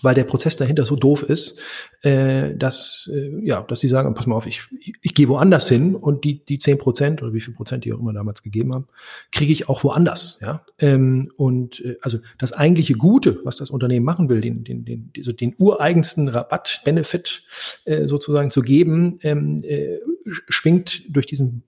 weil 0.02 0.16
der 0.16 0.24
Prozess 0.24 0.58
dahinter 0.58 0.86
so 0.86 0.96
doof 0.96 1.24
ist, 1.24 1.60
äh, 2.02 2.56
dass 2.56 3.10
äh, 3.14 3.46
ja, 3.46 3.62
dass 3.62 3.80
die 3.80 3.88
sagen, 3.88 4.14
pass 4.14 4.28
mal 4.28 4.36
auf, 4.36 4.48
ich, 4.48 4.62
ich, 4.80 4.94
ich 5.02 5.14
gehe 5.14 5.28
woanders 5.28 5.70
hin 5.70 5.96
und 5.96 6.24
die 6.24 6.44
die 6.44 6.60
zehn 6.60 6.78
Prozent 6.78 7.22
oder 7.22 7.34
wie 7.34 7.41
viel 7.41 7.54
Prozent 7.54 7.86
die 7.86 7.94
auch 7.94 8.00
immer 8.00 8.14
damals 8.14 8.44
gegeben 8.44 8.74
haben, 8.74 8.88
kriege 9.32 9.52
ich 9.52 9.70
auch 9.70 9.84
woanders, 9.84 10.39
ja. 10.41 10.66
Ähm, 10.80 11.32
und 11.38 11.84
äh, 11.86 11.98
also 12.02 12.20
das 12.38 12.54
eigentliche 12.54 12.94
Gute, 12.94 13.39
was 13.44 13.58
das 13.58 13.70
Unternehmen 13.70 14.06
machen 14.06 14.30
will, 14.30 14.41
den 14.41 14.64
den 14.64 14.86
den 14.86 15.12
also 15.18 15.32
den 15.32 15.56
ureigensten 15.58 16.28
Rabatt 16.28 16.82
Benefit 16.86 17.44
äh, 17.86 18.08
sozusagen 18.08 18.50
zu 18.50 18.62
geben, 18.62 19.20
ähm, 19.22 19.58
äh, 19.64 20.00
schwingt 20.50 21.04
durch 21.16 21.26
diesen 21.26 21.64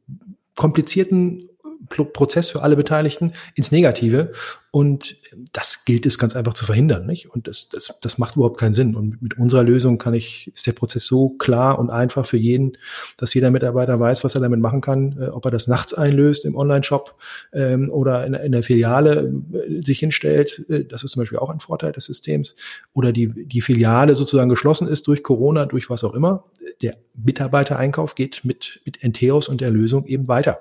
komplizierten 0.55 1.49
Prozess 1.87 2.49
für 2.49 2.61
alle 2.61 2.75
Beteiligten 2.75 3.33
ins 3.55 3.71
Negative. 3.71 4.31
Und 4.75 5.15
das 5.53 5.85
gilt 5.85 6.05
es 6.05 6.17
ganz 6.17 6.35
einfach 6.35 6.53
zu 6.53 6.65
verhindern, 6.65 7.05
nicht? 7.05 7.29
Und 7.33 7.47
das, 7.47 7.69
das, 7.69 7.97
das 8.01 8.17
macht 8.17 8.35
überhaupt 8.35 8.59
keinen 8.59 8.73
Sinn. 8.73 8.93
Und 8.93 9.21
mit 9.21 9.37
unserer 9.37 9.63
Lösung 9.63 9.97
kann 9.97 10.13
ich, 10.13 10.51
ist 10.53 10.67
der 10.67 10.73
Prozess 10.73 11.05
so 11.05 11.29
klar 11.37 11.79
und 11.79 11.89
einfach 11.89 12.25
für 12.25 12.35
jeden, 12.35 12.77
dass 13.15 13.33
jeder 13.33 13.51
Mitarbeiter 13.51 13.97
weiß, 13.97 14.25
was 14.25 14.35
er 14.35 14.41
damit 14.41 14.59
machen 14.59 14.81
kann, 14.81 15.17
äh, 15.17 15.27
ob 15.27 15.45
er 15.45 15.51
das 15.51 15.69
nachts 15.69 15.93
einlöst 15.93 16.43
im 16.43 16.57
Online-Shop 16.57 17.15
ähm, 17.53 17.89
oder 17.89 18.25
in, 18.25 18.33
in 18.33 18.51
der 18.51 18.63
Filiale 18.63 19.33
äh, 19.53 19.81
sich 19.81 19.99
hinstellt. 19.99 20.65
Äh, 20.67 20.83
das 20.83 21.03
ist 21.03 21.11
zum 21.11 21.21
Beispiel 21.21 21.39
auch 21.39 21.49
ein 21.49 21.61
Vorteil 21.61 21.93
des 21.93 22.03
Systems. 22.03 22.57
Oder 22.93 23.13
die, 23.13 23.27
die 23.45 23.61
Filiale 23.61 24.15
sozusagen 24.15 24.49
geschlossen 24.49 24.89
ist 24.89 25.07
durch 25.07 25.23
Corona, 25.23 25.65
durch 25.65 25.89
was 25.89 26.03
auch 26.03 26.13
immer. 26.13 26.43
Der 26.81 26.97
Mitarbeitereinkauf 27.13 28.15
geht 28.15 28.43
mit, 28.43 28.81
mit 28.83 29.01
Enteos 29.01 29.47
und 29.47 29.61
der 29.61 29.71
Lösung 29.71 30.05
eben 30.05 30.27
weiter. 30.27 30.59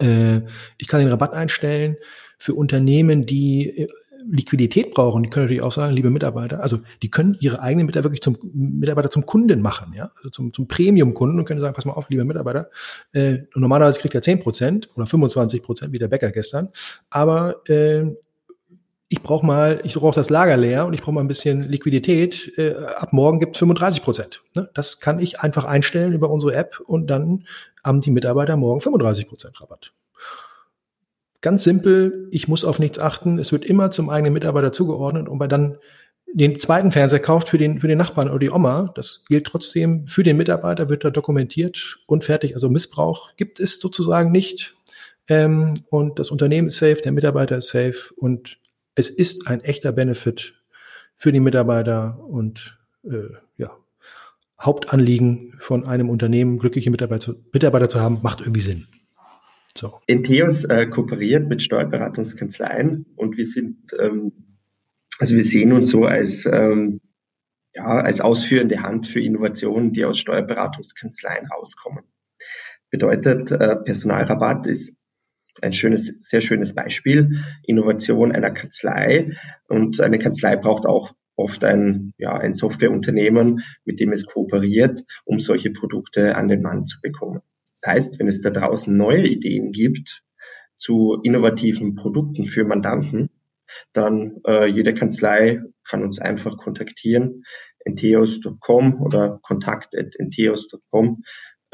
Äh, 0.00 0.42
ich 0.78 0.88
kann 0.88 1.00
den 1.00 1.10
Rabatt 1.10 1.32
einstellen 1.32 1.96
für 2.38 2.54
Unternehmen, 2.54 3.26
die 3.26 3.78
äh, 3.78 3.88
Liquidität 4.28 4.92
brauchen. 4.92 5.22
Die 5.22 5.30
können 5.30 5.46
natürlich 5.46 5.62
auch 5.62 5.72
sagen, 5.72 5.94
liebe 5.94 6.10
Mitarbeiter, 6.10 6.60
also 6.60 6.78
die 7.02 7.10
können 7.10 7.36
ihre 7.40 7.60
eigenen 7.60 7.86
Mitarbeiter 7.86 8.10
wirklich 8.10 8.22
zum 8.22 8.38
Mitarbeiter 8.52 9.10
zum 9.10 9.26
Kunden 9.26 9.60
machen, 9.60 9.92
ja, 9.94 10.10
also 10.16 10.30
zum, 10.30 10.52
zum 10.52 10.68
Premium-Kunden 10.68 11.38
und 11.38 11.44
können 11.44 11.60
sagen, 11.60 11.74
pass 11.74 11.84
mal 11.84 11.92
auf, 11.92 12.10
liebe 12.10 12.24
Mitarbeiter, 12.24 12.70
äh, 13.12 13.38
normalerweise 13.54 14.00
kriegt 14.00 14.14
er 14.14 14.22
10 14.22 14.40
Prozent 14.40 14.90
oder 14.96 15.06
25 15.06 15.62
Prozent, 15.62 15.92
wie 15.92 15.98
der 15.98 16.08
Bäcker 16.08 16.30
gestern, 16.30 16.70
aber 17.10 17.68
äh, 17.68 18.06
ich 19.08 19.22
brauche 19.22 19.46
mal, 19.46 19.80
ich 19.84 19.94
brauche 19.94 20.16
das 20.16 20.30
Lager 20.30 20.56
leer 20.56 20.86
und 20.86 20.92
ich 20.92 21.00
brauche 21.00 21.14
mal 21.14 21.20
ein 21.20 21.28
bisschen 21.28 21.62
Liquidität. 21.62 22.52
Äh, 22.58 22.74
ab 22.74 23.12
morgen 23.12 23.38
gibt 23.38 23.56
es 23.56 23.60
35 23.60 24.02
Prozent. 24.02 24.42
Ne? 24.54 24.68
Das 24.74 25.00
kann 25.00 25.20
ich 25.20 25.40
einfach 25.40 25.64
einstellen 25.64 26.12
über 26.12 26.30
unsere 26.30 26.54
App 26.54 26.80
und 26.80 27.06
dann 27.06 27.44
haben 27.84 28.00
die 28.00 28.10
Mitarbeiter 28.10 28.56
morgen 28.56 28.80
35 28.80 29.28
Prozent 29.28 29.60
Rabatt. 29.60 29.92
Ganz 31.40 31.62
simpel, 31.62 32.28
ich 32.32 32.48
muss 32.48 32.64
auf 32.64 32.80
nichts 32.80 32.98
achten. 32.98 33.38
Es 33.38 33.52
wird 33.52 33.64
immer 33.64 33.92
zum 33.92 34.10
eigenen 34.10 34.32
Mitarbeiter 34.32 34.72
zugeordnet 34.72 35.28
und 35.28 35.38
bei 35.38 35.46
dann 35.46 35.78
den 36.32 36.58
zweiten 36.58 36.90
Fernseher 36.90 37.20
kauft 37.20 37.48
für 37.48 37.58
den, 37.58 37.78
für 37.78 37.86
den 37.86 37.98
Nachbarn 37.98 38.28
oder 38.28 38.40
die 38.40 38.50
Oma, 38.50 38.92
das 38.96 39.24
gilt 39.28 39.46
trotzdem 39.46 40.08
für 40.08 40.24
den 40.24 40.36
Mitarbeiter, 40.36 40.88
wird 40.88 41.04
da 41.04 41.10
dokumentiert 41.10 41.98
und 42.06 42.24
fertig. 42.24 42.56
Also 42.56 42.68
Missbrauch 42.68 43.30
gibt 43.36 43.60
es 43.60 43.78
sozusagen 43.78 44.32
nicht. 44.32 44.74
Ähm, 45.28 45.74
und 45.88 46.18
das 46.18 46.30
Unternehmen 46.30 46.68
ist 46.68 46.78
safe, 46.78 47.00
der 47.02 47.12
Mitarbeiter 47.12 47.58
ist 47.58 47.68
safe 47.68 48.12
und 48.16 48.58
es 48.96 49.10
ist 49.10 49.46
ein 49.46 49.60
echter 49.60 49.92
Benefit 49.92 50.54
für 51.14 51.30
die 51.30 51.40
Mitarbeiter 51.40 52.18
und 52.26 52.78
äh, 53.04 53.28
ja, 53.56 53.76
Hauptanliegen 54.60 55.54
von 55.58 55.86
einem 55.86 56.08
Unternehmen, 56.10 56.58
glückliche 56.58 56.90
Mitarbeiter, 56.90 57.36
Mitarbeiter 57.52 57.88
zu 57.88 58.00
haben, 58.00 58.20
macht 58.22 58.40
irgendwie 58.40 58.62
Sinn. 58.62 58.86
So. 59.76 60.00
Entheos 60.06 60.64
äh, 60.64 60.86
kooperiert 60.86 61.46
mit 61.46 61.60
Steuerberatungskanzleien 61.60 63.04
und 63.16 63.36
wir 63.36 63.44
sind, 63.44 63.94
ähm, 64.00 64.32
also 65.18 65.36
wir 65.36 65.44
sehen 65.44 65.72
uns 65.72 65.90
so 65.90 66.06
als, 66.06 66.46
ähm, 66.46 67.02
ja, 67.74 67.84
als 67.84 68.22
ausführende 68.22 68.82
Hand 68.82 69.06
für 69.06 69.20
Innovationen, 69.20 69.92
die 69.92 70.06
aus 70.06 70.18
Steuerberatungskanzleien 70.18 71.46
rauskommen. 71.48 72.04
Bedeutet, 72.88 73.50
äh, 73.50 73.76
Personalrabatt 73.76 74.66
ist 74.66 74.96
ein 75.62 75.72
schönes, 75.72 76.12
sehr 76.22 76.40
schönes 76.40 76.74
Beispiel. 76.74 77.42
Innovation 77.64 78.32
einer 78.32 78.50
Kanzlei. 78.50 79.30
Und 79.68 80.00
eine 80.00 80.18
Kanzlei 80.18 80.56
braucht 80.56 80.86
auch 80.86 81.14
oft 81.36 81.64
ein, 81.64 82.14
ja, 82.18 82.36
ein 82.36 82.52
Softwareunternehmen, 82.52 83.62
mit 83.84 84.00
dem 84.00 84.12
es 84.12 84.26
kooperiert, 84.26 85.04
um 85.24 85.38
solche 85.38 85.70
Produkte 85.70 86.34
an 86.34 86.48
den 86.48 86.62
Mann 86.62 86.86
zu 86.86 86.98
bekommen. 87.00 87.40
Das 87.82 87.92
heißt, 87.92 88.18
wenn 88.18 88.28
es 88.28 88.40
da 88.40 88.50
draußen 88.50 88.96
neue 88.96 89.26
Ideen 89.26 89.72
gibt, 89.72 90.22
zu 90.76 91.20
innovativen 91.22 91.94
Produkten 91.94 92.44
für 92.44 92.64
Mandanten, 92.64 93.30
dann 93.92 94.40
äh, 94.46 94.66
jede 94.66 94.94
Kanzlei 94.94 95.60
kann 95.84 96.02
uns 96.02 96.18
einfach 96.18 96.56
kontaktieren, 96.56 97.44
enteos.com 97.84 99.00
oder 99.00 99.38
kontakt.enteos.com. 99.42 101.22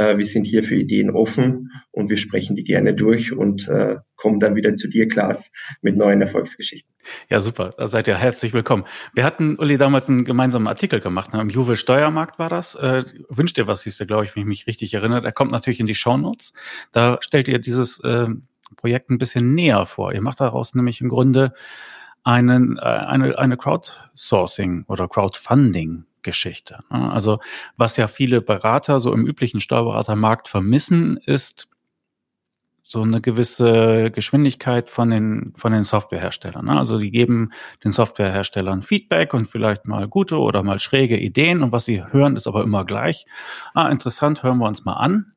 Äh, 0.03 0.19
wir 0.19 0.27
sind 0.27 0.45
hier 0.45 0.65
für 0.65 0.75
Ideen 0.75 1.11
offen 1.11 1.71
und 1.91 2.11
wir 2.11 2.17
sprechen 2.17 2.57
die 2.57 2.65
gerne 2.65 2.95
durch 2.95 3.33
und 3.33 3.69
äh, 3.69 3.97
kommen 4.17 4.41
dann 4.41 4.57
wieder 4.57 4.75
zu 4.75 4.89
dir, 4.89 5.07
Klaas, 5.09 5.51
mit 5.81 5.97
neuen 5.97 6.21
Erfolgsgeschichten. 6.21 6.91
Ja, 7.29 7.41
super. 7.41 7.75
Da 7.77 7.89
seid 7.89 8.09
ihr 8.09 8.17
herzlich 8.17 8.53
willkommen. 8.53 8.85
Wir 9.15 9.25
hatten, 9.25 9.57
Uli, 9.57 9.79
damals 9.79 10.09
einen 10.09 10.25
gemeinsamen 10.25 10.67
Artikel 10.67 11.01
gemacht. 11.01 11.33
Ne? 11.33 11.41
Im 11.41 11.51
Juwel 11.51 11.77
Steuermarkt 11.77 12.39
war 12.39 12.49
das. 12.49 12.75
Äh, 12.75 13.05
wünscht 13.29 13.59
ihr 13.59 13.67
was, 13.67 13.85
hieß 13.85 13.99
der, 13.99 14.07
glaube 14.07 14.25
ich, 14.25 14.35
wenn 14.35 14.43
ich 14.43 14.49
mich 14.49 14.67
richtig 14.67 14.95
erinnere. 14.95 15.23
Der 15.23 15.33
kommt 15.33 15.53
natürlich 15.53 15.81
in 15.81 15.87
die 15.87 15.95
Shownotes. 15.95 16.53
Da 16.93 17.19
stellt 17.21 17.49
ihr 17.49 17.59
dieses 17.59 18.01
äh, 18.01 18.29
Projekt 18.77 19.11
ein 19.11 19.19
bisschen 19.19 19.55
näher 19.55 19.87
vor. 19.87 20.13
Ihr 20.13 20.23
macht 20.23 20.41
daraus 20.41 20.75
nämlich 20.75 21.01
im 21.01 21.09
Grunde 21.09 21.53
einen, 22.25 22.79
äh, 22.79 22.83
eine, 22.83 23.39
eine 23.39 23.57
Crowdsourcing 23.57 24.85
oder 24.89 25.09
Crowdfunding 25.09 26.05
Geschichte. 26.23 26.85
Ne? 26.91 27.11
Also 27.11 27.41
was 27.77 27.97
ja 27.97 28.09
viele 28.09 28.41
Berater 28.41 29.01
so 29.01 29.13
im 29.13 29.27
üblichen 29.27 29.61
Steuerberatermarkt 29.61 30.49
vermissen, 30.49 31.17
ist 31.17 31.69
so 32.93 33.01
eine 33.03 33.21
gewisse 33.21 34.11
Geschwindigkeit 34.11 34.91
von 34.91 35.09
den, 35.09 35.53
von 35.57 35.73
den 35.73 35.85
Softwareherstellern. 35.85 36.67
Ne? 36.67 36.79
Also 36.79 36.99
die 36.99 37.11
geben 37.11 37.53
den 37.85 37.93
Softwareherstellern 37.93 38.83
Feedback 38.83 39.33
und 39.33 39.47
vielleicht 39.47 39.87
mal 39.87 40.09
gute 40.09 40.39
oder 40.39 40.63
mal 40.63 40.79
schräge 40.79 41.17
Ideen 41.17 41.63
und 41.63 41.73
was 41.73 41.87
sie 41.87 42.05
hören, 42.05 42.37
ist 42.37 42.47
aber 42.47 42.63
immer 42.63 42.85
gleich. 42.85 43.25
Ah, 43.73 43.89
interessant, 43.89 44.43
hören 44.43 44.59
wir 44.59 44.67
uns 44.67 44.85
mal 44.85 44.95
an 44.95 45.33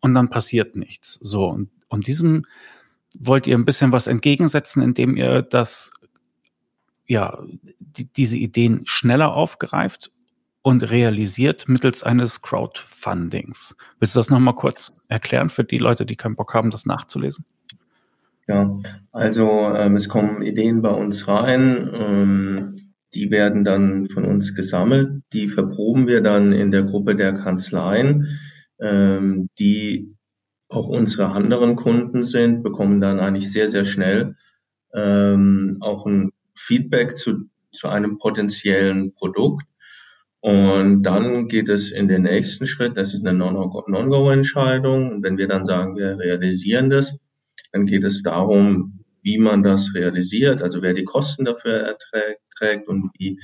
und 0.00 0.14
dann 0.14 0.30
passiert 0.30 0.76
nichts. 0.76 1.14
So, 1.22 1.46
und, 1.46 1.70
und 1.88 2.06
diesem 2.06 2.46
wollt 3.18 3.46
ihr 3.46 3.56
ein 3.56 3.64
bisschen 3.64 3.92
was 3.92 4.06
entgegensetzen, 4.06 4.82
indem 4.82 5.16
ihr 5.16 5.42
das, 5.42 5.92
ja, 7.06 7.38
die, 7.78 8.06
diese 8.12 8.36
Ideen 8.36 8.82
schneller 8.86 9.34
aufgreift 9.34 10.10
und 10.68 10.90
realisiert 10.90 11.66
mittels 11.66 12.02
eines 12.02 12.42
Crowdfundings. 12.42 13.74
Willst 13.98 14.14
du 14.14 14.20
das 14.20 14.28
nochmal 14.28 14.54
kurz 14.54 14.92
erklären 15.08 15.48
für 15.48 15.64
die 15.64 15.78
Leute, 15.78 16.04
die 16.04 16.14
keinen 16.14 16.36
Bock 16.36 16.52
haben, 16.52 16.68
das 16.68 16.84
nachzulesen? 16.84 17.46
Ja, 18.46 18.78
also 19.10 19.48
ähm, 19.74 19.96
es 19.96 20.10
kommen 20.10 20.42
Ideen 20.42 20.82
bei 20.82 20.90
uns 20.90 21.26
rein, 21.26 21.90
ähm, 21.94 22.92
die 23.14 23.30
werden 23.30 23.64
dann 23.64 24.10
von 24.10 24.26
uns 24.26 24.54
gesammelt, 24.54 25.22
die 25.32 25.48
verproben 25.48 26.06
wir 26.06 26.20
dann 26.20 26.52
in 26.52 26.70
der 26.70 26.82
Gruppe 26.82 27.16
der 27.16 27.32
Kanzleien, 27.32 28.38
ähm, 28.78 29.48
die 29.58 30.14
auch 30.68 30.88
unsere 30.88 31.30
anderen 31.30 31.76
Kunden 31.76 32.24
sind, 32.24 32.62
bekommen 32.62 33.00
dann 33.00 33.20
eigentlich 33.20 33.50
sehr, 33.50 33.68
sehr 33.68 33.86
schnell 33.86 34.36
ähm, 34.92 35.78
auch 35.80 36.04
ein 36.04 36.32
Feedback 36.54 37.16
zu, 37.16 37.48
zu 37.72 37.88
einem 37.88 38.18
potenziellen 38.18 39.14
Produkt 39.14 39.64
und 40.48 41.02
dann 41.02 41.46
geht 41.46 41.68
es 41.68 41.92
in 41.92 42.08
den 42.08 42.22
nächsten 42.22 42.64
Schritt, 42.64 42.96
das 42.96 43.12
ist 43.12 43.26
eine 43.26 43.36
Non-Go-Entscheidung. 43.36 45.12
Und 45.12 45.22
wenn 45.22 45.36
wir 45.36 45.46
dann 45.46 45.66
sagen, 45.66 45.94
wir 45.94 46.18
realisieren 46.18 46.88
das, 46.88 47.14
dann 47.70 47.84
geht 47.84 48.06
es 48.06 48.22
darum, 48.22 49.04
wie 49.20 49.36
man 49.36 49.62
das 49.62 49.94
realisiert, 49.94 50.62
also 50.62 50.80
wer 50.80 50.94
die 50.94 51.04
Kosten 51.04 51.44
dafür 51.44 51.80
erträgt, 51.80 52.40
trägt 52.56 52.88
und 52.88 53.10
wie 53.18 53.38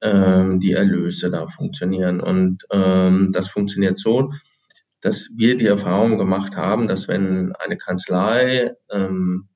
ähm, 0.00 0.60
die 0.60 0.70
Erlöse 0.70 1.28
da 1.28 1.48
funktionieren. 1.48 2.20
Und 2.20 2.62
ähm, 2.70 3.30
das 3.32 3.48
funktioniert 3.48 3.98
so, 3.98 4.30
dass 5.00 5.28
wir 5.36 5.56
die 5.56 5.66
Erfahrung 5.66 6.18
gemacht 6.18 6.56
haben, 6.56 6.86
dass 6.86 7.08
wenn 7.08 7.52
eine 7.56 7.78
Kanzlei 7.78 8.74
ähm, 8.92 9.48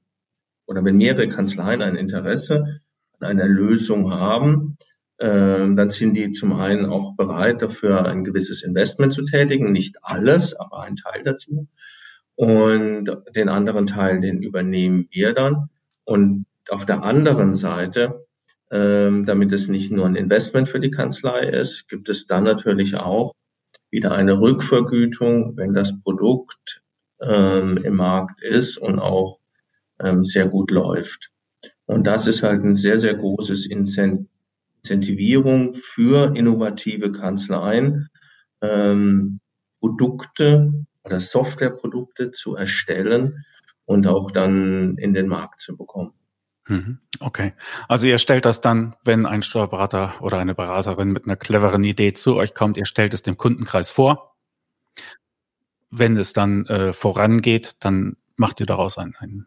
oder 0.67 0.85
wenn 0.85 0.97
mehrere 0.97 1.29
Kanzleien 1.29 1.81
ein 1.81 1.95
Interesse 1.95 2.81
an 3.21 3.29
einer 3.29 3.47
Lösung 3.47 4.11
haben, 4.11 4.79
dann 5.21 5.91
sind 5.91 6.15
die 6.15 6.31
zum 6.31 6.53
einen 6.53 6.87
auch 6.87 7.17
bereit, 7.17 7.61
dafür 7.61 8.07
ein 8.07 8.23
gewisses 8.23 8.63
Investment 8.63 9.13
zu 9.13 9.25
tätigen. 9.25 9.73
Nicht 9.73 9.97
alles, 10.03 10.55
aber 10.55 10.83
ein 10.83 10.95
Teil 10.95 11.25
dazu. 11.25 11.67
Und 12.37 13.11
den 13.35 13.49
anderen 13.49 13.87
Teil, 13.87 14.21
den 14.21 14.41
übernehmen 14.43 15.09
wir 15.11 15.35
dann. 15.35 15.71
Und 16.05 16.47
auf 16.69 16.87
der 16.87 17.03
anderen 17.03 17.55
Seite, 17.55 18.27
ähm, 18.71 19.27
damit 19.27 19.53
es 19.53 19.69
nicht 19.69 19.91
nur 19.91 20.07
ein 20.07 20.15
Investment 20.15 20.69
für 20.69 20.79
die 20.79 20.93
Kanzlei 20.93 21.49
ist, 21.49 21.89
gibt 21.89 22.09
es 22.09 22.27
dann 22.27 22.45
natürlich 22.45 22.95
auch 22.95 23.35
wieder 23.91 24.13
eine 24.13 24.41
Rückvergütung, 24.41 25.57
wenn 25.57 25.75
das 25.75 26.01
Produkt 26.01 26.83
ähm, 27.21 27.79
im 27.79 27.97
Markt 27.97 28.41
ist 28.43 28.79
und 28.79 29.01
auch 29.01 29.41
ähm, 29.99 30.23
sehr 30.23 30.47
gut 30.47 30.71
läuft. 30.71 31.31
Und 31.87 32.07
das 32.07 32.27
ist 32.29 32.45
halt 32.45 32.63
ein 32.63 32.77
sehr, 32.77 32.99
sehr 32.99 33.15
großes 33.15 33.67
Incentive 33.67 34.29
Incentivierung 34.83 35.75
für 35.75 36.35
innovative 36.37 37.13
Kanzleien, 37.13 38.09
ähm, 38.61 39.41
Produkte 39.81 40.73
oder 41.05 41.21
Softwareprodukte 41.21 42.31
zu 42.31 42.57
erstellen 42.57 43.45
und 43.85 44.07
auch 44.07 44.31
dann 44.31 44.97
in 44.99 45.15
den 45.15 45.29
Markt 45.29 45.61
zu 45.61 45.77
bekommen. 45.77 46.13
Mhm. 46.67 46.99
Okay. 47.21 47.55
Also 47.89 48.07
ihr 48.07 48.19
stellt 48.19 48.45
das 48.45 48.61
dann, 48.61 48.95
wenn 49.05 49.27
ein 49.27 49.43
Steuerberater 49.43 50.15
oder 50.21 50.39
eine 50.39 50.55
Beraterin 50.55 51.13
mit 51.13 51.25
einer 51.25 51.37
cleveren 51.37 51.83
Idee 51.83 52.13
zu 52.13 52.37
euch 52.37 52.55
kommt, 52.55 52.77
ihr 52.77 52.85
stellt 52.85 53.15
es 53.15 53.23
dem 53.23 53.37
Kundenkreis 53.37 53.91
vor. 53.91 54.37
Wenn 55.91 56.17
es 56.19 56.35
dann 56.35 56.67
äh, 56.67 56.93
vorangeht, 56.93 57.77
dann 57.81 58.17
macht 58.37 58.61
ihr 58.61 58.67
daraus 58.67 58.99
einen, 58.99 59.47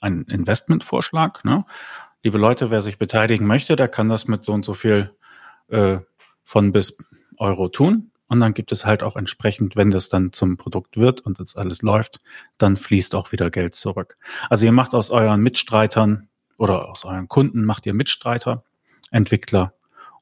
einen 0.00 0.24
Investmentvorschlag. 0.26 1.44
Ne? 1.44 1.64
Liebe 2.24 2.38
Leute, 2.38 2.70
wer 2.70 2.80
sich 2.80 2.98
beteiligen 2.98 3.46
möchte, 3.46 3.76
der 3.76 3.86
kann 3.86 4.08
das 4.08 4.26
mit 4.26 4.44
so 4.44 4.52
und 4.52 4.64
so 4.64 4.72
viel 4.72 5.10
äh, 5.68 5.98
von 6.42 6.72
bis 6.72 6.96
Euro 7.36 7.68
tun. 7.68 8.10
Und 8.26 8.40
dann 8.40 8.54
gibt 8.54 8.72
es 8.72 8.86
halt 8.86 9.02
auch 9.02 9.16
entsprechend, 9.16 9.76
wenn 9.76 9.90
das 9.90 10.08
dann 10.08 10.32
zum 10.32 10.56
Produkt 10.56 10.96
wird 10.96 11.20
und 11.20 11.38
das 11.38 11.54
alles 11.54 11.82
läuft, 11.82 12.20
dann 12.56 12.76
fließt 12.78 13.14
auch 13.14 13.30
wieder 13.30 13.50
Geld 13.50 13.74
zurück. 13.74 14.16
Also 14.48 14.64
ihr 14.64 14.72
macht 14.72 14.94
aus 14.94 15.10
euren 15.10 15.42
Mitstreitern 15.42 16.28
oder 16.56 16.88
aus 16.88 17.04
euren 17.04 17.28
Kunden 17.28 17.64
macht 17.64 17.84
ihr 17.84 17.92
Mitstreiter, 17.92 18.64
Entwickler 19.10 19.74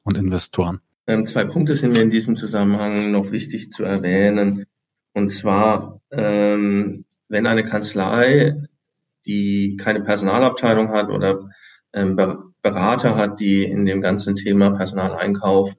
und 0.03 0.17
Investoren. 0.17 0.81
Ähm, 1.07 1.25
zwei 1.25 1.45
Punkte 1.45 1.75
sind 1.75 1.93
mir 1.93 2.01
in 2.01 2.09
diesem 2.09 2.35
Zusammenhang 2.35 3.11
noch 3.11 3.31
wichtig 3.31 3.71
zu 3.71 3.83
erwähnen. 3.83 4.65
Und 5.13 5.29
zwar, 5.29 6.01
ähm, 6.11 7.05
wenn 7.29 7.47
eine 7.47 7.63
Kanzlei, 7.63 8.67
die 9.25 9.77
keine 9.77 10.01
Personalabteilung 10.01 10.89
hat 10.89 11.09
oder 11.09 11.49
Berater 11.93 13.15
hat, 13.15 13.39
die 13.39 13.63
in 13.63 13.85
dem 13.85 14.01
ganzen 14.01 14.35
Thema 14.35 14.71
Personaleinkauf 14.71 15.73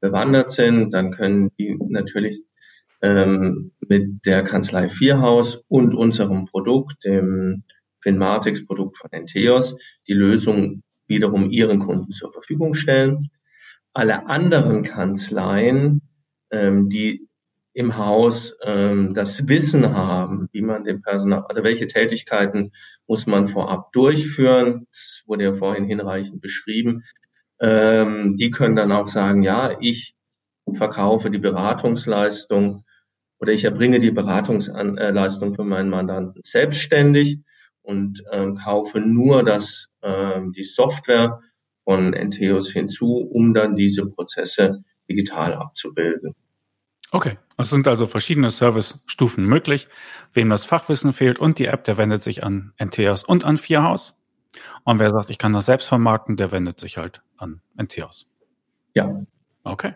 bewandert 0.00 0.50
sind, 0.50 0.94
dann 0.94 1.10
können 1.10 1.50
die 1.58 1.76
natürlich 1.88 2.42
ähm, 3.02 3.72
mit 3.86 4.26
der 4.26 4.42
Kanzlei 4.42 4.88
Vierhaus 4.88 5.62
und 5.68 5.94
unserem 5.94 6.46
Produkt, 6.46 7.04
dem 7.04 7.64
Finmatix-Produkt 8.02 8.96
von 8.96 9.12
Enteos, 9.12 9.76
die 10.06 10.14
Lösung 10.14 10.82
wiederum 11.06 11.50
ihren 11.50 11.80
Kunden 11.80 12.12
zur 12.12 12.32
Verfügung 12.32 12.74
stellen. 12.74 13.28
Alle 13.92 14.26
anderen 14.28 14.82
Kanzleien, 14.82 16.02
ähm, 16.50 16.88
die 16.88 17.27
im 17.78 17.96
Haus 17.96 18.56
ähm, 18.64 19.14
das 19.14 19.46
Wissen 19.46 19.94
haben, 19.94 20.48
wie 20.50 20.62
man 20.62 20.82
den 20.82 21.00
Personal, 21.00 21.44
also 21.48 21.62
welche 21.62 21.86
Tätigkeiten 21.86 22.72
muss 23.06 23.28
man 23.28 23.46
vorab 23.46 23.92
durchführen. 23.92 24.88
Das 24.90 25.22
wurde 25.26 25.44
ja 25.44 25.54
vorhin 25.54 25.84
hinreichend 25.84 26.40
beschrieben. 26.40 27.04
Ähm, 27.60 28.34
die 28.34 28.50
können 28.50 28.74
dann 28.74 28.90
auch 28.90 29.06
sagen, 29.06 29.44
ja, 29.44 29.78
ich 29.80 30.16
verkaufe 30.74 31.30
die 31.30 31.38
Beratungsleistung 31.38 32.82
oder 33.38 33.52
ich 33.52 33.62
erbringe 33.62 34.00
die 34.00 34.10
Beratungsleistung 34.10 35.54
für 35.54 35.64
meinen 35.64 35.88
Mandanten 35.88 36.42
selbstständig 36.42 37.38
und 37.82 38.24
ähm, 38.32 38.56
kaufe 38.56 38.98
nur 38.98 39.44
das, 39.44 39.86
ähm, 40.02 40.50
die 40.50 40.64
Software 40.64 41.38
von 41.84 42.12
Entheos 42.12 42.72
hinzu, 42.72 43.18
um 43.32 43.54
dann 43.54 43.76
diese 43.76 44.04
Prozesse 44.04 44.82
digital 45.08 45.54
abzubilden. 45.54 46.34
Okay, 47.10 47.38
es 47.56 47.70
sind 47.70 47.88
also 47.88 48.06
verschiedene 48.06 48.50
Service-Stufen 48.50 49.44
möglich. 49.44 49.88
Wem 50.32 50.50
das 50.50 50.64
Fachwissen 50.64 51.12
fehlt 51.12 51.38
und 51.38 51.58
die 51.58 51.66
App, 51.66 51.84
der 51.84 51.96
wendet 51.96 52.22
sich 52.22 52.44
an 52.44 52.72
NTS 52.78 53.24
und 53.24 53.44
an 53.44 53.56
Vierhaus. 53.56 54.20
Und 54.84 54.98
wer 54.98 55.10
sagt, 55.10 55.30
ich 55.30 55.38
kann 55.38 55.52
das 55.52 55.66
selbst 55.66 55.88
vermarkten, 55.88 56.36
der 56.36 56.52
wendet 56.52 56.80
sich 56.80 56.98
halt 56.98 57.22
an 57.36 57.60
NTS. 57.76 58.26
Ja. 58.94 59.24
Okay. 59.64 59.94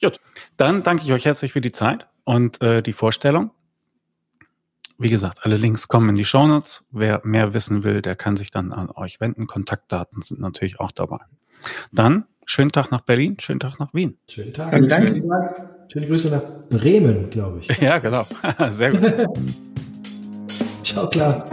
Gut. 0.00 0.18
Dann 0.56 0.82
danke 0.82 1.04
ich 1.04 1.12
euch 1.12 1.24
herzlich 1.24 1.52
für 1.52 1.60
die 1.60 1.72
Zeit 1.72 2.08
und 2.24 2.60
äh, 2.62 2.82
die 2.82 2.92
Vorstellung. 2.92 3.50
Wie 4.98 5.08
gesagt, 5.08 5.44
alle 5.44 5.56
Links 5.56 5.88
kommen 5.88 6.10
in 6.10 6.14
die 6.14 6.24
Shownotes. 6.24 6.84
Wer 6.90 7.22
mehr 7.24 7.54
wissen 7.54 7.84
will, 7.84 8.02
der 8.02 8.16
kann 8.16 8.36
sich 8.36 8.50
dann 8.50 8.72
an 8.72 8.90
euch 8.90 9.20
wenden. 9.20 9.46
Kontaktdaten 9.46 10.22
sind 10.22 10.40
natürlich 10.40 10.78
auch 10.78 10.92
dabei. 10.92 11.20
Dann 11.92 12.26
schönen 12.44 12.70
Tag 12.70 12.90
nach 12.90 13.00
Berlin, 13.02 13.36
schönen 13.40 13.60
Tag 13.60 13.78
nach 13.78 13.94
Wien. 13.94 14.18
Schönen 14.28 14.52
Tag. 14.52 14.72
Danke. 14.72 14.88
Danke. 14.88 15.76
Schöne 15.92 16.06
Grüße 16.06 16.28
nach 16.28 16.42
Bremen, 16.68 17.28
glaube 17.30 17.62
ich. 17.62 17.78
Ja, 17.78 17.98
genau. 17.98 18.22
Sehr 18.70 18.92
gut. 18.92 19.12
Ciao, 20.84 21.08
Klaas. 21.08 21.44